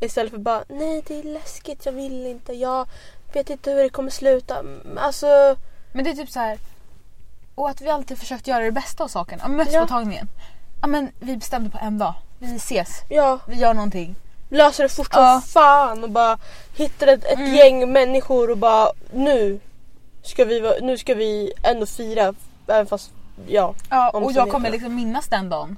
Istället 0.00 0.30
för 0.32 0.38
bara 0.38 0.64
nej 0.68 1.02
det 1.06 1.18
är 1.18 1.22
läskigt, 1.22 1.86
jag 1.86 1.92
vill 1.92 2.26
inte, 2.26 2.52
jag 2.52 2.88
vet 3.32 3.50
inte 3.50 3.70
hur 3.70 3.82
det 3.82 3.88
kommer 3.88 4.10
sluta. 4.10 4.58
Mm, 4.58 4.98
Alltså 4.98 5.56
Men 5.92 6.04
det 6.04 6.10
är 6.10 6.14
typ 6.14 6.30
så 6.30 6.40
här. 6.40 6.58
Och 7.54 7.68
att 7.70 7.80
vi 7.80 7.90
alltid 7.90 8.18
försökt 8.18 8.46
göra 8.46 8.64
det 8.64 8.72
bästa 8.72 9.04
av 9.04 9.08
saken. 9.08 9.38
Ja, 9.42 9.48
Mösspåtagningen. 9.48 10.28
Ja 10.80 10.86
men 10.86 11.10
vi 11.20 11.36
bestämde 11.36 11.70
på 11.70 11.78
en 11.82 11.98
dag. 11.98 12.14
Vi 12.38 12.56
ses. 12.56 12.88
ja, 13.08 13.38
Vi 13.46 13.56
gör 13.56 13.74
någonting. 13.74 14.14
löser 14.48 14.82
det 14.82 14.88
fort 14.88 15.08
Ja. 15.12 15.40
som 15.40 15.48
fan 15.52 16.04
och 16.04 16.10
bara 16.10 16.38
hittar 16.76 17.06
ett, 17.06 17.24
ett 17.24 17.38
Mm. 17.38 17.54
gäng 17.54 17.92
människor 17.92 18.50
och 18.50 18.58
bara 18.58 18.88
nu 19.12 19.60
ska 20.22 20.44
vi, 20.44 20.78
nu 20.82 20.98
ska 20.98 21.14
vi 21.14 21.52
ändå 21.62 21.86
fira 21.86 22.34
även 22.66 22.86
fast 22.86 23.10
ja. 23.46 23.74
Ja, 23.90 24.10
och 24.10 24.32
jag 24.32 24.50
kommer 24.50 24.70
liksom 24.70 24.94
minnas 24.94 25.28
den 25.28 25.48
dagen 25.48 25.76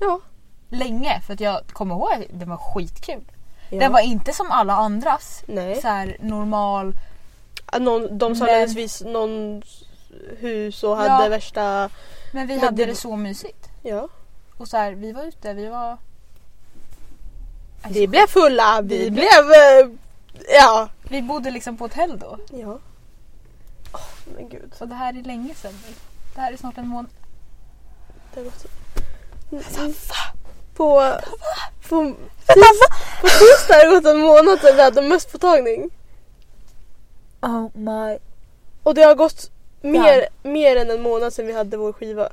Ja. 0.00 0.20
länge. 0.68 1.20
För 1.26 1.34
att 1.34 1.40
jag 1.40 1.60
kommer 1.66 1.94
ihåg 1.94 2.12
att 2.12 2.20
den 2.40 2.50
var 2.50 2.56
skitkul. 2.56 3.24
ja. 3.70 3.78
Den 3.78 3.92
var 3.92 4.00
inte 4.00 4.32
som 4.32 4.50
alla 4.50 4.72
andras. 4.72 5.42
Nej. 5.46 5.80
Så 5.80 5.88
här 5.88 6.16
normal. 6.20 6.92
Någon, 7.80 8.18
de 8.18 8.36
sa 8.36 8.44
Men- 8.44 9.12
någon 9.12 9.62
hus 10.38 10.82
och 10.82 10.90
Ja. 10.90 10.94
hade 10.96 11.28
värsta... 11.28 11.90
Men 12.32 12.46
vi 12.46 12.54
Men 12.54 12.64
hade 12.64 12.76
det- 12.76 12.90
det... 12.90 12.94
så 12.96 13.16
mysigt. 13.16 13.68
Ja. 13.82 14.08
Och 14.56 14.68
så 14.68 14.76
här, 14.76 14.92
vi 14.92 15.12
var 15.12 15.22
ute, 15.22 15.52
vi 15.54 15.66
var... 15.66 15.98
Vi 17.88 18.06
blev 18.08 18.26
fulla, 18.26 18.80
vi 18.82 18.98
Vi 19.04 19.10
blev... 19.10 19.28
eh, 19.52 19.90
Ja. 20.54 20.88
Vi 21.02 21.22
bodde 21.22 21.50
liksom 21.50 21.76
på 21.76 21.84
hotell 21.84 22.18
då. 22.18 22.38
Ja. 22.50 22.78
Åh, 23.92 24.00
men 24.36 24.48
gud. 24.48 24.72
Så 24.78 24.84
det 24.84 24.94
här 24.94 25.18
är 25.18 25.22
länge 25.22 25.54
sedan 25.54 25.72
nu. 25.88 25.94
Det 26.34 26.40
här 26.40 26.52
är 26.52 26.56
snart 26.56 26.78
en 26.78 26.88
månad. 26.88 27.10
Det 28.34 28.40
har 28.40 28.44
gått... 28.44 28.66
Mm. 29.52 29.94
På... 30.74 31.12
På, 31.88 32.14
på 33.20 33.28
tisdag 33.28 33.74
har 33.74 33.84
det 33.84 33.94
gått 33.94 34.06
en 34.06 34.20
månad 34.20 34.60
sedan 34.60 34.76
vi 34.76 34.82
hade 34.82 35.02
mösspåtagning. 35.02 35.90
Oh 37.42 37.68
my. 37.74 38.18
Och 38.82 38.94
det 38.94 39.02
har 39.02 39.14
gått 39.14 39.50
mer, 39.90 40.26
mer 40.42 40.76
än 40.76 40.90
en 40.90 41.02
månad 41.02 41.32
sedan 41.32 41.46
vi 41.46 41.52
hade 41.52 41.76
vår 41.76 41.92
skiva. 41.92 42.28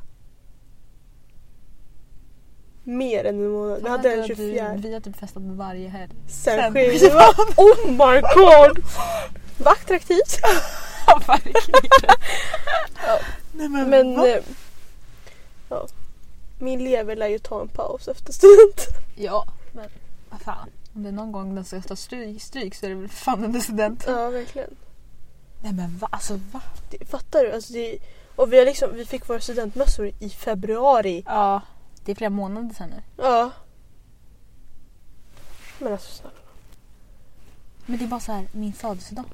Mer 2.84 3.25
än 3.25 3.36
en 3.39 3.48
månad. 3.51 3.84
Vi 3.84 3.89
hade 3.89 4.15
den 4.15 4.27
24. 4.27 4.74
Vi 4.77 4.93
har 4.93 5.00
typ 5.01 5.15
festat 5.20 5.43
varje 5.46 5.89
helg. 5.89 6.12
Sen 6.27 6.60
sen 6.60 6.74
skivan. 6.74 7.34
Oh 7.58 7.88
my 7.88 8.22
god! 8.22 8.84
Vad 9.58 9.74
attraktivt. 9.74 10.39
Ja, 11.08 11.22
verkligen. 11.27 11.81
Nej, 13.51 13.70
Men... 13.70 14.15
va? 14.15 14.27
eh, 14.27 14.43
Ja. 15.70 15.88
Min 16.60 16.84
lever 16.84 17.15
lär 17.15 17.27
ju 17.27 17.39
ta 17.39 17.62
en 17.62 17.67
paus 17.67 18.08
efter 18.08 18.34
student. 18.34 18.88
Ja, 19.15 19.46
men 19.74 19.89
vad 20.29 20.41
fan. 20.41 20.70
Om 20.96 21.03
det 21.03 21.10
är 21.10 21.13
någon 21.13 21.31
gång 21.31 21.55
den 21.55 21.65
ska 21.65 21.81
ta 21.81 21.96
stryk, 21.96 22.41
stryk 22.41 22.75
så 22.75 22.86
är 22.86 22.89
det 22.89 22.96
väl 22.96 23.10
fan 23.10 23.46
under 23.46 23.60
student. 23.60 24.03
Ja, 24.08 24.29
verkligen. 24.29 24.75
Nej 25.62 25.74
men 25.74 25.98
va? 25.98 26.08
Alltså 26.12 26.39
va? 26.51 26.62
Det, 26.89 27.06
fattar 27.06 27.44
du? 27.44 27.51
Alltså 27.51 27.74
det, 27.74 27.98
och 28.36 28.53
vi, 28.53 28.58
har 28.60 28.65
liksom, 28.65 28.94
vi 28.94 29.06
fick 29.06 29.30
våra 29.30 29.39
studentmössor 29.39 30.12
i 30.20 30.30
februari. 30.30 31.24
Ja. 31.25 31.62
Det 32.06 32.12
är 32.12 32.15
flera 32.15 32.30
månader 32.30 32.75
sedan 32.75 32.89
nu. 32.89 33.24
Ja. 33.24 33.51
Men 35.80 35.91
alltså 35.94 36.12
snälla. 36.12 36.36
Men 37.86 37.98
det 37.98 38.06
är 38.06 38.08
bara 38.08 38.20
så 38.20 38.32
här, 38.32 38.48
min 38.51 38.74
födelsedag. 38.74 39.25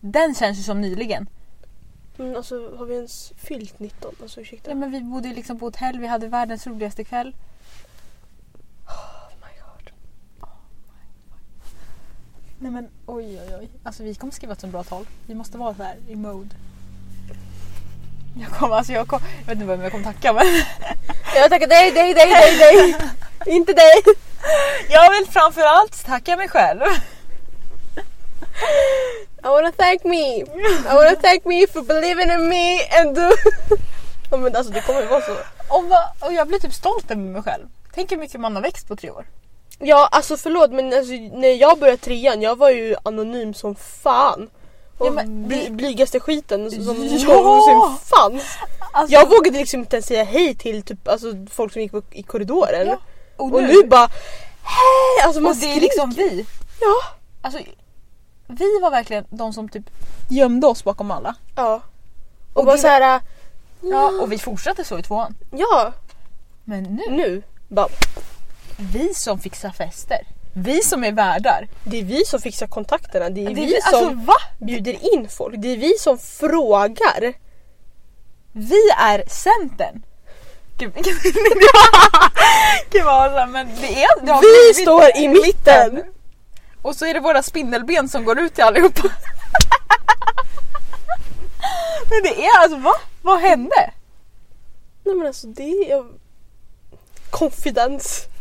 Den 0.00 0.34
känns 0.34 0.58
ju 0.58 0.62
som 0.62 0.80
nyligen. 0.80 1.28
Men 2.16 2.36
alltså 2.36 2.76
har 2.76 2.86
vi 2.86 2.94
ens 2.94 3.32
fyllt 3.36 3.78
19? 3.78 4.14
Alltså 4.22 4.40
ursäkta. 4.40 4.70
Ja, 4.70 4.74
men 4.74 4.90
vi 4.90 5.00
bodde 5.00 5.28
ju 5.28 5.34
liksom 5.34 5.58
på 5.58 5.66
hotell, 5.66 5.98
vi 5.98 6.06
hade 6.06 6.28
världens 6.28 6.66
roligaste 6.66 7.04
kväll. 7.04 7.36
Oh 8.86 9.32
my 9.40 9.60
god. 9.60 9.92
Nej 12.62 12.70
men 12.70 12.88
oj 13.06 13.40
oj 13.40 13.54
oj. 13.60 13.68
Alltså 13.82 14.02
vi 14.02 14.14
kommer 14.14 14.32
skriva 14.32 14.52
ett 14.52 14.60
så 14.60 14.66
bra 14.66 14.84
tal. 14.84 15.06
Vi 15.26 15.34
måste 15.34 15.58
vara 15.58 15.74
så 15.74 15.82
här 15.82 15.96
i 16.08 16.16
mode. 16.16 16.54
Jag 18.40 18.50
kommer, 18.50 18.76
alltså 18.76 18.92
jag 18.92 19.08
kommer, 19.08 19.28
jag 19.38 19.46
vet 19.46 19.54
inte 19.54 19.64
vem 19.64 19.80
jag 19.80 19.92
kommer 19.92 20.04
tacka 20.04 20.32
men. 20.32 20.46
Jag 21.34 21.50
tackar 21.50 21.66
dig, 21.66 21.90
dig, 21.90 22.14
dig, 22.14 22.26
dig, 22.26 22.58
dig. 22.58 22.96
Inte 23.46 23.72
dig. 23.72 24.02
Jag 24.88 25.10
vill 25.10 25.30
framförallt 25.30 26.04
tacka 26.04 26.36
mig 26.36 26.48
själv. 26.48 26.80
I 29.44 29.46
wanna 29.46 29.72
thank 29.72 30.04
me. 30.04 30.36
I 30.36 30.94
wanna 30.94 31.16
thank 31.22 31.44
me 31.44 31.66
for 31.66 31.82
believing 31.82 32.30
in 32.30 32.48
me 32.48 32.86
and 33.00 33.14
do... 33.14 33.30
ja 34.30 34.36
men 34.36 34.56
alltså 34.56 34.72
det 34.72 34.80
kommer 34.80 35.00
ju 35.00 35.06
vara 35.06 35.20
så. 35.20 35.36
Och, 35.68 35.84
va, 35.84 36.12
och 36.20 36.32
jag 36.32 36.48
blir 36.48 36.58
typ 36.58 36.74
stolt 36.74 37.10
över 37.10 37.22
mig 37.22 37.42
själv. 37.42 37.66
Tänk 37.94 38.12
hur 38.12 38.16
mycket 38.16 38.40
man 38.40 38.54
har 38.56 38.62
växt 38.62 38.88
på 38.88 38.96
tre 38.96 39.10
år. 39.10 39.26
Ja 39.84 40.08
alltså 40.12 40.36
förlåt 40.36 40.70
men 40.70 40.92
alltså, 40.92 41.12
när 41.12 41.48
jag 41.54 41.78
började 41.78 41.98
trean 41.98 42.42
jag 42.42 42.58
var 42.58 42.70
ju 42.70 42.96
anonym 43.02 43.54
som 43.54 43.74
fan. 43.74 44.50
Och 44.98 45.06
Ja, 45.06 45.10
men 45.10 45.48
bly, 45.48 45.70
blygaste 45.70 46.20
skiten 46.20 46.70
som 46.70 46.80
Ja! 47.18 47.34
någonsin 47.34 48.04
fanns. 48.06 48.42
Alltså, 48.92 49.12
Jag 49.14 49.30
vågade 49.30 49.58
liksom 49.58 49.80
inte 49.80 49.96
ens 49.96 50.06
säga 50.06 50.24
hej 50.24 50.54
till 50.54 50.82
typ, 50.82 51.08
alltså, 51.08 51.26
folk 51.50 51.72
som 51.72 51.82
gick 51.82 51.90
på, 51.92 52.02
i 52.10 52.22
korridoren. 52.22 52.86
Ja, 52.86 52.96
och, 53.36 53.52
Och 53.54 53.62
nu, 53.62 53.68
nu 53.68 53.82
bara 53.88 54.06
hej! 54.62 55.26
Alltså 55.26 55.40
man 55.40 55.50
och 55.52 55.56
det 55.58 55.66
är 55.66 55.70
skriker. 55.70 55.80
liksom 55.80 56.10
vi. 56.10 56.46
Ja. 56.80 56.94
Alltså, 57.42 57.58
vi 58.46 58.78
var 58.82 58.90
verkligen 58.90 59.24
de 59.30 59.52
som 59.52 59.68
typ 59.68 59.84
gömde 60.30 60.66
oss 60.66 60.84
bakom 60.84 61.10
alla. 61.10 61.34
ja. 61.56 61.80
Och, 62.52 62.60
Och 62.60 62.66
bara 62.66 62.78
så 62.78 62.86
här, 62.86 63.20
Ja, 63.80 64.12
och 64.20 64.32
vi 64.32 64.38
fortsatte 64.38 64.84
så 64.84 64.98
i 64.98 65.02
tvåan. 65.02 65.34
ja 65.50 65.92
Men 66.64 66.82
nu, 66.82 67.02
nu. 67.10 67.42
Bara, 67.68 67.88
vi 68.92 69.14
som 69.14 69.38
fixar 69.38 69.70
fester. 69.70 70.26
Vi 70.54 70.82
som 70.82 71.04
är 71.04 71.12
värdar. 71.12 71.68
det 71.84 72.00
är 72.00 72.04
vi 72.04 72.24
som 72.24 72.40
fixar 72.40 72.66
kontakterna. 72.66 73.30
Det 73.30 73.40
är, 73.40 73.44
Det 73.46 73.52
är 73.52 73.54
vi 73.54 73.66
vi, 73.66 73.80
som 73.82 73.94
alltså 73.94 74.26
va? 74.26 74.34
bjuder 74.58 75.14
in 75.14 75.28
folk. 75.28 75.54
Det 75.58 75.68
är 75.68 75.76
vi 75.76 75.94
som 75.98 76.18
frågar. 76.18 77.34
Vi 78.52 78.90
är 78.98 79.24
Centern. 79.28 80.02
Gud, 80.78 80.92
Gud, 80.94 81.04
Gud 82.90 83.04
vad 83.04 83.48
men 83.48 83.66
det 83.80 84.02
är... 84.04 84.26
det 84.26 84.32
Vi 84.32 84.40
blivit 84.40 84.76
står 84.82 85.16
i 85.16 85.28
mitten. 85.28 86.04
Och 86.82 86.96
så 86.96 87.06
är 87.06 87.14
det 87.14 87.20
våra 87.20 87.42
spindelben 87.42 88.08
som 88.08 88.24
går 88.24 88.38
ut 88.38 88.54
till 88.54 88.64
allihopa. 88.64 89.02
Men 92.10 92.22
det 92.22 92.44
är 92.44 92.62
alltså 92.62 92.78
va? 92.78 92.92
Vad 93.22 93.40
hände? 93.40 93.90
Nej 95.04 95.14
men 95.14 95.26
alltså 95.26 95.46
det 95.46 95.92
är... 95.92 96.04
Confidence. 97.30 98.31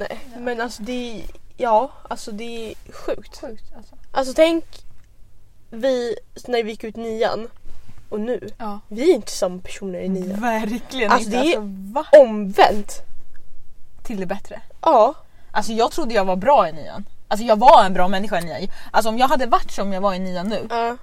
Nej 0.00 0.18
men 0.38 0.60
alltså 0.60 0.82
det 0.82 1.20
är... 1.20 1.24
Ja, 1.56 1.90
alltså 2.08 2.32
det 2.32 2.70
är 2.70 2.74
sjukt. 2.92 3.40
Sjukt 3.40 3.72
alltså. 3.76 3.94
Alltså 4.12 4.34
tänk 4.34 4.64
vi 5.70 6.16
när 6.48 6.62
vi 6.62 6.70
gick 6.70 6.84
ut 6.84 6.96
nian 6.96 7.48
och 8.08 8.20
nu. 8.20 8.48
Ja. 8.58 8.80
Vi 8.88 9.10
är 9.10 9.14
inte 9.14 9.30
samma 9.32 9.58
personer 9.60 10.00
i 10.00 10.08
nian. 10.08 10.40
Verkligen 10.40 11.10
Alltså, 11.12 11.26
inte. 11.30 11.40
det 11.42 11.52
är- 11.54 11.96
Alltså? 11.98 12.20
Omvänt. 12.20 12.92
Till 14.02 14.20
det 14.20 14.26
bättre. 14.26 14.60
Ja. 14.82 15.14
Alltså 15.52 15.72
jag 15.72 15.92
trodde 15.92 16.14
jag 16.14 16.24
var 16.24 16.36
bra 16.36 16.68
i 16.68 16.72
nian. 16.72 17.04
Alltså 17.28 17.46
jag 17.46 17.58
var 17.58 17.84
en 17.84 17.94
bra 17.94 18.08
människa 18.08 18.38
i 18.40 18.44
nian. 18.44 18.68
Alltså 18.90 19.08
om 19.08 19.18
jag 19.18 19.28
hade 19.28 19.46
varit 19.46 19.70
som 19.70 19.92
jag 19.92 20.00
var 20.00 20.14
i 20.14 20.18
nian 20.18 20.48
nu. 20.48 20.66
ja. 20.70 20.96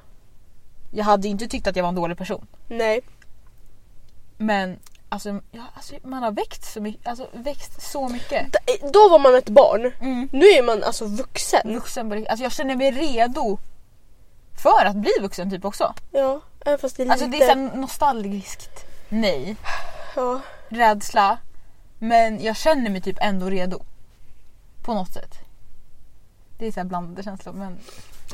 Jag 0.92 1.06
hade 1.06 1.28
inte 1.28 1.48
tyckt 1.48 1.68
att 1.68 1.76
jag 1.76 1.84
var 1.84 1.90
en 1.90 1.96
dålig 1.96 2.18
person. 2.18 2.48
Nej. 2.68 3.02
Men 4.38 4.80
alltså, 5.10 5.30
ja, 5.52 5.64
alltså 5.74 5.96
man 6.04 6.24
har 6.24 6.32
växt 6.32 6.74
så 6.74 6.82
mycket. 6.82 7.08
Alltså 7.08 7.28
växt 7.34 7.82
så 7.92 8.10
mycket. 8.10 8.52
D- 8.54 8.60
Då 8.94 9.10
var 9.10 9.20
man 9.20 9.36
ett 9.36 9.50
barn. 9.50 9.92
Mm. 10.02 10.30
Nu 10.32 10.46
är 10.46 10.64
man 10.64 10.84
alltså 10.84 11.06
vuxen. 11.06 11.74
Vuxen 11.74 12.10
på. 12.10 12.16
Alltså 12.16 12.44
jag 12.44 12.52
känner 12.52 12.76
mig 12.76 12.92
redo 12.92 13.58
För 14.64 14.86
att 14.86 14.96
bli 14.96 15.12
vuxen 15.22 15.50
typ 15.52 15.66
också. 15.66 15.94
Ja, 16.12 16.42
även 16.66 16.80
fast 16.80 16.98
det 16.98 17.04
är 17.04 17.10
Alltså 17.12 17.26
lite... 17.26 17.38
det 17.46 17.52
är 17.52 17.70
så 17.70 17.78
nostalgiskt 17.78 18.86
nej. 19.10 19.56
ja. 20.16 20.40
Rädsla. 20.70 21.38
Men 22.00 22.44
jag 22.44 22.58
känner 22.58 22.90
mig 22.90 23.02
typ 23.02 23.18
ändå 23.22 23.50
redo. 23.50 23.82
På 24.84 24.94
något 24.94 25.14
sätt. 25.14 25.32
Det 26.58 26.68
är 26.68 26.72
så 26.72 26.80
här 26.80 26.86
blandade 26.88 27.24
känslor 27.24 27.54
men 27.54 27.80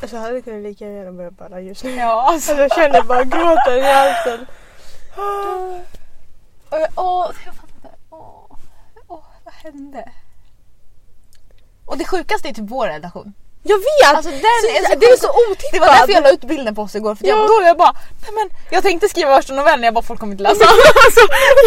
Alltså 0.01 0.15
jag 0.15 0.23
hade 0.23 0.41
kunnat 0.41 0.63
lika 0.63 0.85
gärna 0.89 1.11
börja 1.11 1.31
balla 1.31 1.59
just 1.59 1.83
nu. 1.83 1.95
ja 1.95 2.21
alltså. 2.21 2.51
Alltså 2.51 2.61
jag 2.63 2.71
känner 2.75 3.01
bara 3.01 3.23
gråten 3.23 3.77
i 3.77 3.81
halsen. 3.93 4.45
Och 6.73 6.79
jag, 6.79 6.89
åh, 6.95 7.31
jag 7.45 7.55
fattar 7.55 7.75
inte. 7.75 7.89
Åh, 8.09 8.45
åh, 9.07 9.23
vad 9.43 9.53
hände? 9.53 10.11
Och 11.85 11.97
det 11.97 12.05
sjukaste 12.05 12.49
är 12.49 12.53
typ 12.53 12.69
vår 12.69 12.87
relation. 12.87 13.33
Jag 13.63 13.77
vet! 13.77 14.15
Alltså 14.15 14.31
den 14.31 14.39
Så- 14.41 14.67
är 14.67 14.89
så 14.93 14.99
det 14.99 15.05
är 15.05 15.17
så 15.17 15.27
otippat! 15.51 15.71
Det 15.71 15.79
var 15.79 15.87
därför 15.87 16.13
jag 16.13 16.23
la 16.23 16.29
ut 16.31 16.41
bilden 16.43 16.75
på 16.75 16.81
oss 16.81 16.95
igår. 16.95 17.15
För 17.15 17.27
Ja. 17.27 17.35
jag, 17.35 17.47
då 17.47 17.67
jag 17.67 17.77
bara, 17.77 17.91
nej 18.21 18.31
men 18.33 18.49
jag 18.71 18.83
tänkte 18.83 19.09
skriva 19.09 19.29
värsta 19.29 19.53
novellen, 19.53 19.83
jag 19.83 19.93
bara 19.93 20.03
folk 20.03 20.19
kommer 20.19 20.31
inte 20.33 20.43
läsa. 20.43 20.55
alltså, 21.05 21.19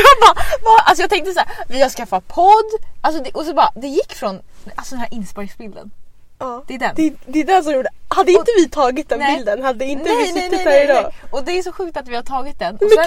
jag, 0.07 0.21
bara, 0.21 0.45
vad- 0.65 0.81
alltså 0.87 1.03
jag 1.03 1.11
tänkte 1.11 1.33
så 1.33 1.39
här, 1.41 1.49
vi 1.69 1.83
har 1.83 1.89
skaffat 1.89 2.29
podd. 2.29 2.65
Alltså 3.01 3.23
det, 3.23 3.31
och 3.31 3.45
så 3.45 3.55
bara, 3.55 3.71
det 3.75 3.87
gick 3.87 4.15
från 4.15 4.43
alltså 4.75 4.95
den 4.95 5.01
här 5.01 5.09
inspelningsbilden. 5.15 5.91
Ja. 6.39 6.65
Det 6.67 6.75
är 6.75 6.79
den. 6.79 6.95
Det, 6.95 7.15
det 7.27 7.41
är 7.41 7.45
den 7.45 7.65
som 7.65 7.73
gjorde... 7.73 7.89
Hade 8.09 8.33
inte 8.33 8.53
vi 8.57 8.69
tagit 8.69 9.09
den 9.09 9.19
Nej. 9.19 9.37
bilden 9.37 9.63
hade 9.63 9.85
inte 9.85 10.05
nej, 10.05 10.17
vi 10.17 10.27
suttit 10.41 10.51
nej, 10.51 10.65
här 10.65 10.85
idag. 10.85 11.13
Och 11.31 11.45
det 11.45 11.59
är 11.59 11.63
så 11.63 11.73
sjukt 11.73 11.97
att 11.97 12.09
vi 12.09 12.15
har 12.17 12.23
tagit 12.23 12.59
den. 12.59 12.75
Och 12.75 12.83
Men 12.83 12.91
sen! 12.91 13.05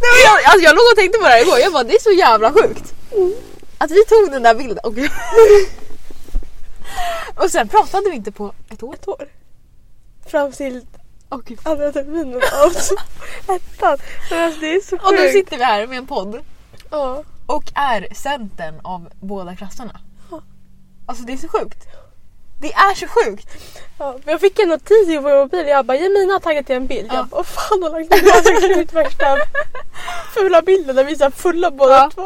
Nej, 0.00 0.10
men 0.12 0.20
jag, 0.24 0.44
alltså 0.44 0.64
jag 0.64 0.74
låg 0.74 0.84
och 0.92 0.96
tänkte 0.96 1.18
på 1.18 1.24
det 1.24 1.30
här 1.30 1.42
igår, 1.42 1.58
jag 1.58 1.72
bara 1.72 1.84
det 1.84 1.94
är 1.94 2.00
så 2.00 2.10
jävla 2.10 2.52
sjukt. 2.52 2.94
Att 3.78 3.90
vi 3.90 4.04
tog 4.04 4.30
den 4.30 4.42
där 4.42 4.54
bilden 4.54 4.78
och, 4.84 4.94
och 7.44 7.50
sen 7.50 7.68
pratade 7.68 8.10
vi 8.10 8.16
inte 8.16 8.32
på 8.32 8.52
ett 8.70 8.82
år. 8.82 8.94
Ett 8.94 9.08
år. 9.08 9.28
Fram 10.26 10.52
till 10.52 10.86
gud. 11.44 11.58
andra 11.62 11.92
terminen 11.92 12.34
av 12.34 12.70
ettan. 13.56 13.98
Alltså 14.30 14.60
det 14.60 14.74
är 14.74 14.80
så 14.80 14.90
sjukt. 14.90 15.04
Och 15.04 15.12
nu 15.12 15.28
sitter 15.28 15.58
vi 15.58 15.64
här 15.64 15.86
med 15.86 15.98
en 15.98 16.06
podd 16.06 16.40
Ja. 16.90 17.24
Och 17.56 17.64
är 17.74 18.14
centern 18.14 18.80
av 18.84 19.08
båda 19.20 19.56
klasserna. 19.56 20.00
Alltså 21.06 21.24
det 21.24 21.32
är 21.32 21.36
så 21.36 21.48
sjukt. 21.48 21.84
Det 22.60 22.72
är 22.72 22.94
så 22.94 23.06
sjukt. 23.08 23.48
Ja, 23.98 24.16
jag 24.24 24.40
fick 24.40 24.58
en 24.58 24.68
notis 24.68 25.08
i 25.08 25.18
vår 25.18 25.36
mobil. 25.44 25.66
Jag 25.68 25.86
bara 25.86 25.96
Jemina 25.98 26.32
har 26.32 26.40
taggat 26.40 26.66
till 26.66 26.76
en 26.76 26.86
bild. 26.86 27.08
Ja. 27.10 27.14
Jag 27.16 27.26
bara 27.26 27.44
fan 27.44 27.82
har 27.82 27.90
lagt 27.90 28.78
ut 28.78 28.92
värsta 28.92 29.36
fula 30.34 30.62
bilden 30.62 30.96
där 30.96 31.04
vi 31.04 31.12
är 31.12 31.16
så 31.16 31.30
fulla 31.30 31.70
båda 31.70 31.94
Ja. 31.96 32.10
två. 32.14 32.22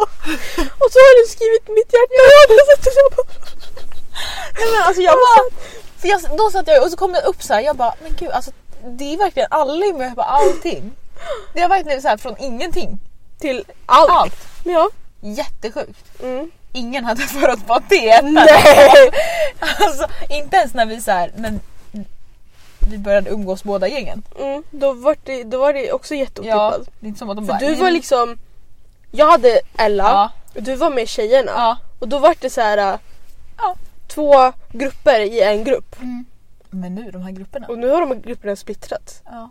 Och 0.82 0.90
så 0.92 0.98
har 1.04 1.22
du 1.22 1.28
skrivit 1.30 1.68
mitt 1.68 1.92
hjärta. 1.92 2.14
Ja. 2.20 2.54
Och 2.54 2.84
så 2.84 3.00
jag 3.00 3.12
bara, 3.16 3.26
Nej, 4.58 4.66
men 4.72 4.82
alltså 4.86 5.02
jag 5.02 5.14
bara, 5.14 5.60
för 6.00 6.08
jag, 6.08 6.38
då 6.38 6.50
satt 6.50 6.68
jag 6.68 6.84
och 6.84 6.90
så 6.90 6.96
kom 6.96 7.12
det 7.12 7.20
upp 7.20 7.42
så 7.42 7.54
här, 7.54 7.60
jag 7.60 7.76
bara 7.76 7.94
men 8.02 8.12
gud 8.18 8.30
alltså 8.30 8.50
det 8.86 9.14
är 9.14 9.18
verkligen 9.18 9.48
alla 9.50 9.92
med 9.98 10.14
på 10.14 10.22
allting. 10.22 10.92
Det 11.54 11.60
är 11.60 11.68
verkligen 11.68 12.02
så 12.02 12.08
här 12.08 12.16
från 12.16 12.36
ingenting. 12.38 12.98
till 13.40 13.64
allt. 13.86 14.10
Allt. 14.10 14.36
Ja. 14.64 14.90
Jättesjukt. 15.32 16.20
Mm. 16.22 16.50
Ingen 16.72 17.04
hade 17.04 17.22
förutspått 17.26 17.82
det. 17.88 18.22
Nej. 18.22 19.10
Alltså 19.80 20.06
inte 20.30 20.56
ens 20.56 20.74
när 20.74 20.86
vi 20.86 21.00
så 21.00 21.10
här, 21.10 21.32
men 21.36 21.60
vi 22.90 22.98
började 22.98 23.30
umgås 23.30 23.64
båda 23.64 23.88
gängen. 23.88 24.22
Mm. 24.40 24.62
Då, 24.70 24.92
var 24.92 25.16
det, 25.24 25.42
då 25.44 25.58
var 25.58 25.72
det 25.72 25.92
också 25.92 26.14
Ja, 26.14 26.20
jätteotippat. 26.20 26.80
det 27.00 27.06
är 27.06 27.08
inte 27.08 27.18
som 27.18 27.30
att 27.30 27.36
de 27.36 27.46
För 27.46 27.52
bara... 27.52 27.58
du 27.58 27.74
var 27.74 27.90
liksom, 27.90 28.38
jag 29.10 29.30
hade 29.30 29.60
Ella 29.78 30.04
Ja, 30.04 30.30
och 30.54 30.62
du 30.62 30.74
var 30.76 30.90
med 30.90 31.08
tjejerna. 31.08 31.52
ja. 31.54 31.76
Och 31.98 32.08
då 32.08 32.18
var 32.18 32.34
det 32.40 32.50
så 32.50 32.60
här 32.60 32.98
Ja. 33.58 33.76
två 34.08 34.52
grupper 34.72 35.20
i 35.20 35.40
en 35.42 35.64
grupp. 35.64 35.96
Mm. 36.00 36.24
Men 36.70 36.94
nu 36.94 37.10
de 37.10 37.22
här 37.22 37.30
grupperna. 37.32 37.66
Och 37.66 37.78
nu 37.78 37.88
har 37.90 38.00
de 38.00 38.08
här 38.10 38.18
grupperna 38.18 38.56
splittrats. 38.56 39.22
Ja. 39.24 39.50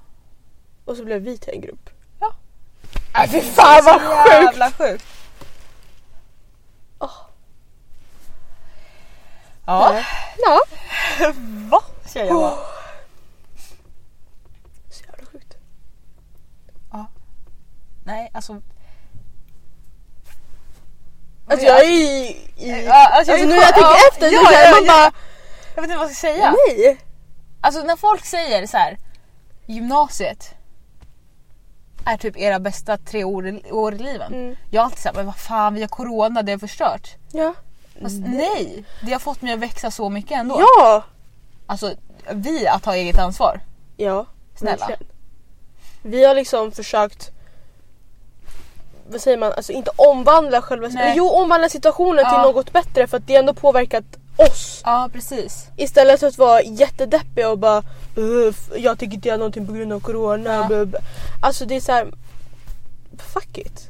Och 0.85 0.97
så 0.97 1.05
blev 1.05 1.21
vi 1.21 1.37
till 1.37 1.53
en 1.53 1.61
grupp. 1.61 1.89
Ja. 2.19 2.33
Äh, 3.23 3.29
fy 3.31 3.41
fan 3.41 3.85
vad 3.85 4.01
sjukt! 4.01 4.27
Jävla 4.31 4.71
sjukt. 4.71 5.05
Åh. 6.99 7.09
Ja. 9.65 10.03
Ja. 10.37 10.59
Va? 11.71 11.83
Säger 12.05 12.25
jag 12.25 12.35
bara. 12.35 12.55
Så 14.89 15.03
jävla 15.05 15.25
sjukt. 15.25 15.57
Nej 18.05 18.31
alltså. 18.33 18.61
Alltså 21.47 21.65
jag 21.67 21.79
är 21.85 21.89
i... 21.89 22.27
i 22.57 22.85
Ja, 22.85 23.07
alltså, 23.09 23.31
alltså, 23.31 23.45
är 23.45 23.47
nu 23.47 23.53
när 23.55 23.61
jag 23.61 23.73
tänker 23.73 23.81
ja, 23.89 23.97
efter 24.11 24.31
ja, 24.31 24.39
så 24.39 24.51
känner 24.53 24.65
ja, 24.65 24.71
man 24.71 24.85
ja. 24.85 24.93
bara 24.93 25.11
Jag 25.75 25.81
vet 25.81 25.89
inte 25.89 25.97
vad 25.97 26.07
jag 26.09 26.15
ska 26.15 26.27
säga. 26.27 26.55
nej. 26.67 26.97
Alltså 27.61 27.81
när 27.83 27.95
folk 27.95 28.25
säger 28.25 28.67
så 28.67 28.77
här. 28.77 28.97
Gymnasiet 29.65 30.55
är 32.05 32.17
typ 32.17 32.37
era 32.37 32.59
bästa 32.59 32.97
tre 32.97 33.23
år, 33.23 33.47
i- 33.47 33.71
år 33.71 33.93
i 33.93 33.97
livet. 33.97 34.29
Mm. 34.31 34.55
Jag 34.71 34.81
är 34.81 34.85
alltid 34.85 34.99
såhär, 34.99 35.15
men 35.15 35.25
vad 35.25 35.35
fan 35.37 35.73
vi 35.73 35.81
har 35.81 35.87
corona, 35.87 36.41
det 36.41 36.51
har 36.51 36.59
förstört. 36.59 37.15
Ja. 37.31 37.53
Fast 38.01 38.19
nej, 38.25 38.83
det 39.05 39.11
har 39.11 39.19
fått 39.19 39.41
mig 39.41 39.53
att 39.53 39.59
växa 39.59 39.91
så 39.91 40.09
mycket 40.09 40.31
ändå. 40.31 40.59
Ja! 40.59 41.03
Alltså 41.65 41.93
vi 42.31 42.67
att 42.67 42.83
ta 42.83 42.95
eget 42.95 43.19
ansvar. 43.19 43.59
Ja. 43.97 44.25
Snälla. 44.55 44.77
verkligen. 44.87 45.11
Vi 46.01 46.25
har 46.25 46.35
liksom 46.35 46.71
försökt 46.71 47.31
vad 49.07 49.21
säger 49.21 49.37
man, 49.37 49.53
alltså 49.53 49.71
inte 49.71 49.91
omvandla 49.95 50.61
själva 50.61 50.87
Nej. 50.87 51.13
Jo 51.17 51.29
omvandla 51.29 51.69
situationen 51.69 52.25
till 52.25 52.33
Ja. 52.33 52.43
något 52.43 52.73
bättre 52.73 53.07
för 53.07 53.17
att 53.17 53.27
det 53.27 53.35
ändå 53.35 53.53
påverkat 53.53 54.03
oss. 54.37 54.81
Ja 54.85 55.09
precis. 55.13 55.67
Istället 55.77 56.19
för 56.19 56.27
att 56.27 56.37
vara 56.37 56.61
jättedeppiga 56.61 57.49
och 57.49 57.57
bara 57.59 57.83
"Uff, 58.15 58.69
jag 58.75 58.99
tänker 58.99 59.15
inte 59.15 59.27
göra 59.27 59.37
någonting 59.37 59.67
på 59.67 59.73
grund 59.73 59.93
av 59.93 59.99
corona. 59.99 60.53
Ja. 60.53 60.67
blah, 60.67 60.85
blah." 60.85 61.01
Alltså 61.41 61.65
det 61.65 61.75
är 61.75 61.81
så 61.81 61.91
här. 61.91 62.13
Fuck 63.33 63.57
it. 63.57 63.89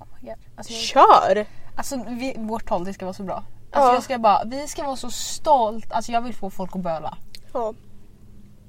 Oh. 0.00 0.32
Alltså, 0.56 0.72
Kör! 0.72 1.46
Alltså 1.76 1.96
vi, 2.08 2.34
vårt 2.38 2.68
tal 2.68 2.84
det 2.84 2.92
ska 2.92 3.04
vara 3.04 3.14
så 3.14 3.22
bra. 3.22 3.34
Alltså 3.70 3.90
Ja. 3.90 3.94
jag 3.94 4.02
ska 4.02 4.18
bara, 4.18 4.44
vi 4.44 4.68
ska 4.68 4.84
vara 4.84 4.96
så 4.96 5.10
stolt. 5.10 5.92
Alltså 5.92 6.12
jag 6.12 6.20
vill 6.20 6.34
få 6.34 6.50
folk 6.50 6.76
att 6.76 6.82
böla. 6.82 7.16
Ja. 7.52 7.74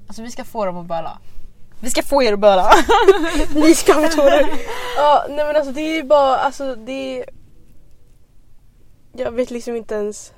Alltså 0.06 0.22
vi 0.22 0.30
ska 0.30 0.44
få 0.44 0.64
dem 0.66 0.76
att 0.76 0.86
böla. 0.86 1.18
Vi 1.80 1.90
ska 1.90 2.02
få 2.02 2.22
er 2.22 2.32
att 2.32 2.38
böla. 2.38 2.72
Ni 3.54 3.74
ska 3.74 3.94
få 3.94 4.08
tårar. 4.08 4.48
ja 4.96 5.26
nej 5.28 5.44
men 5.46 5.56
alltså 5.56 5.72
det 5.72 5.80
är 5.80 5.94
ju 5.96 6.02
bara 6.04 6.36
alltså 6.36 6.74
det 6.74 7.20
är... 7.20 7.24
Jag 9.16 9.30
vet 9.32 9.50
liksom 9.50 9.76
inte 9.76 9.94
ens. 9.94 10.32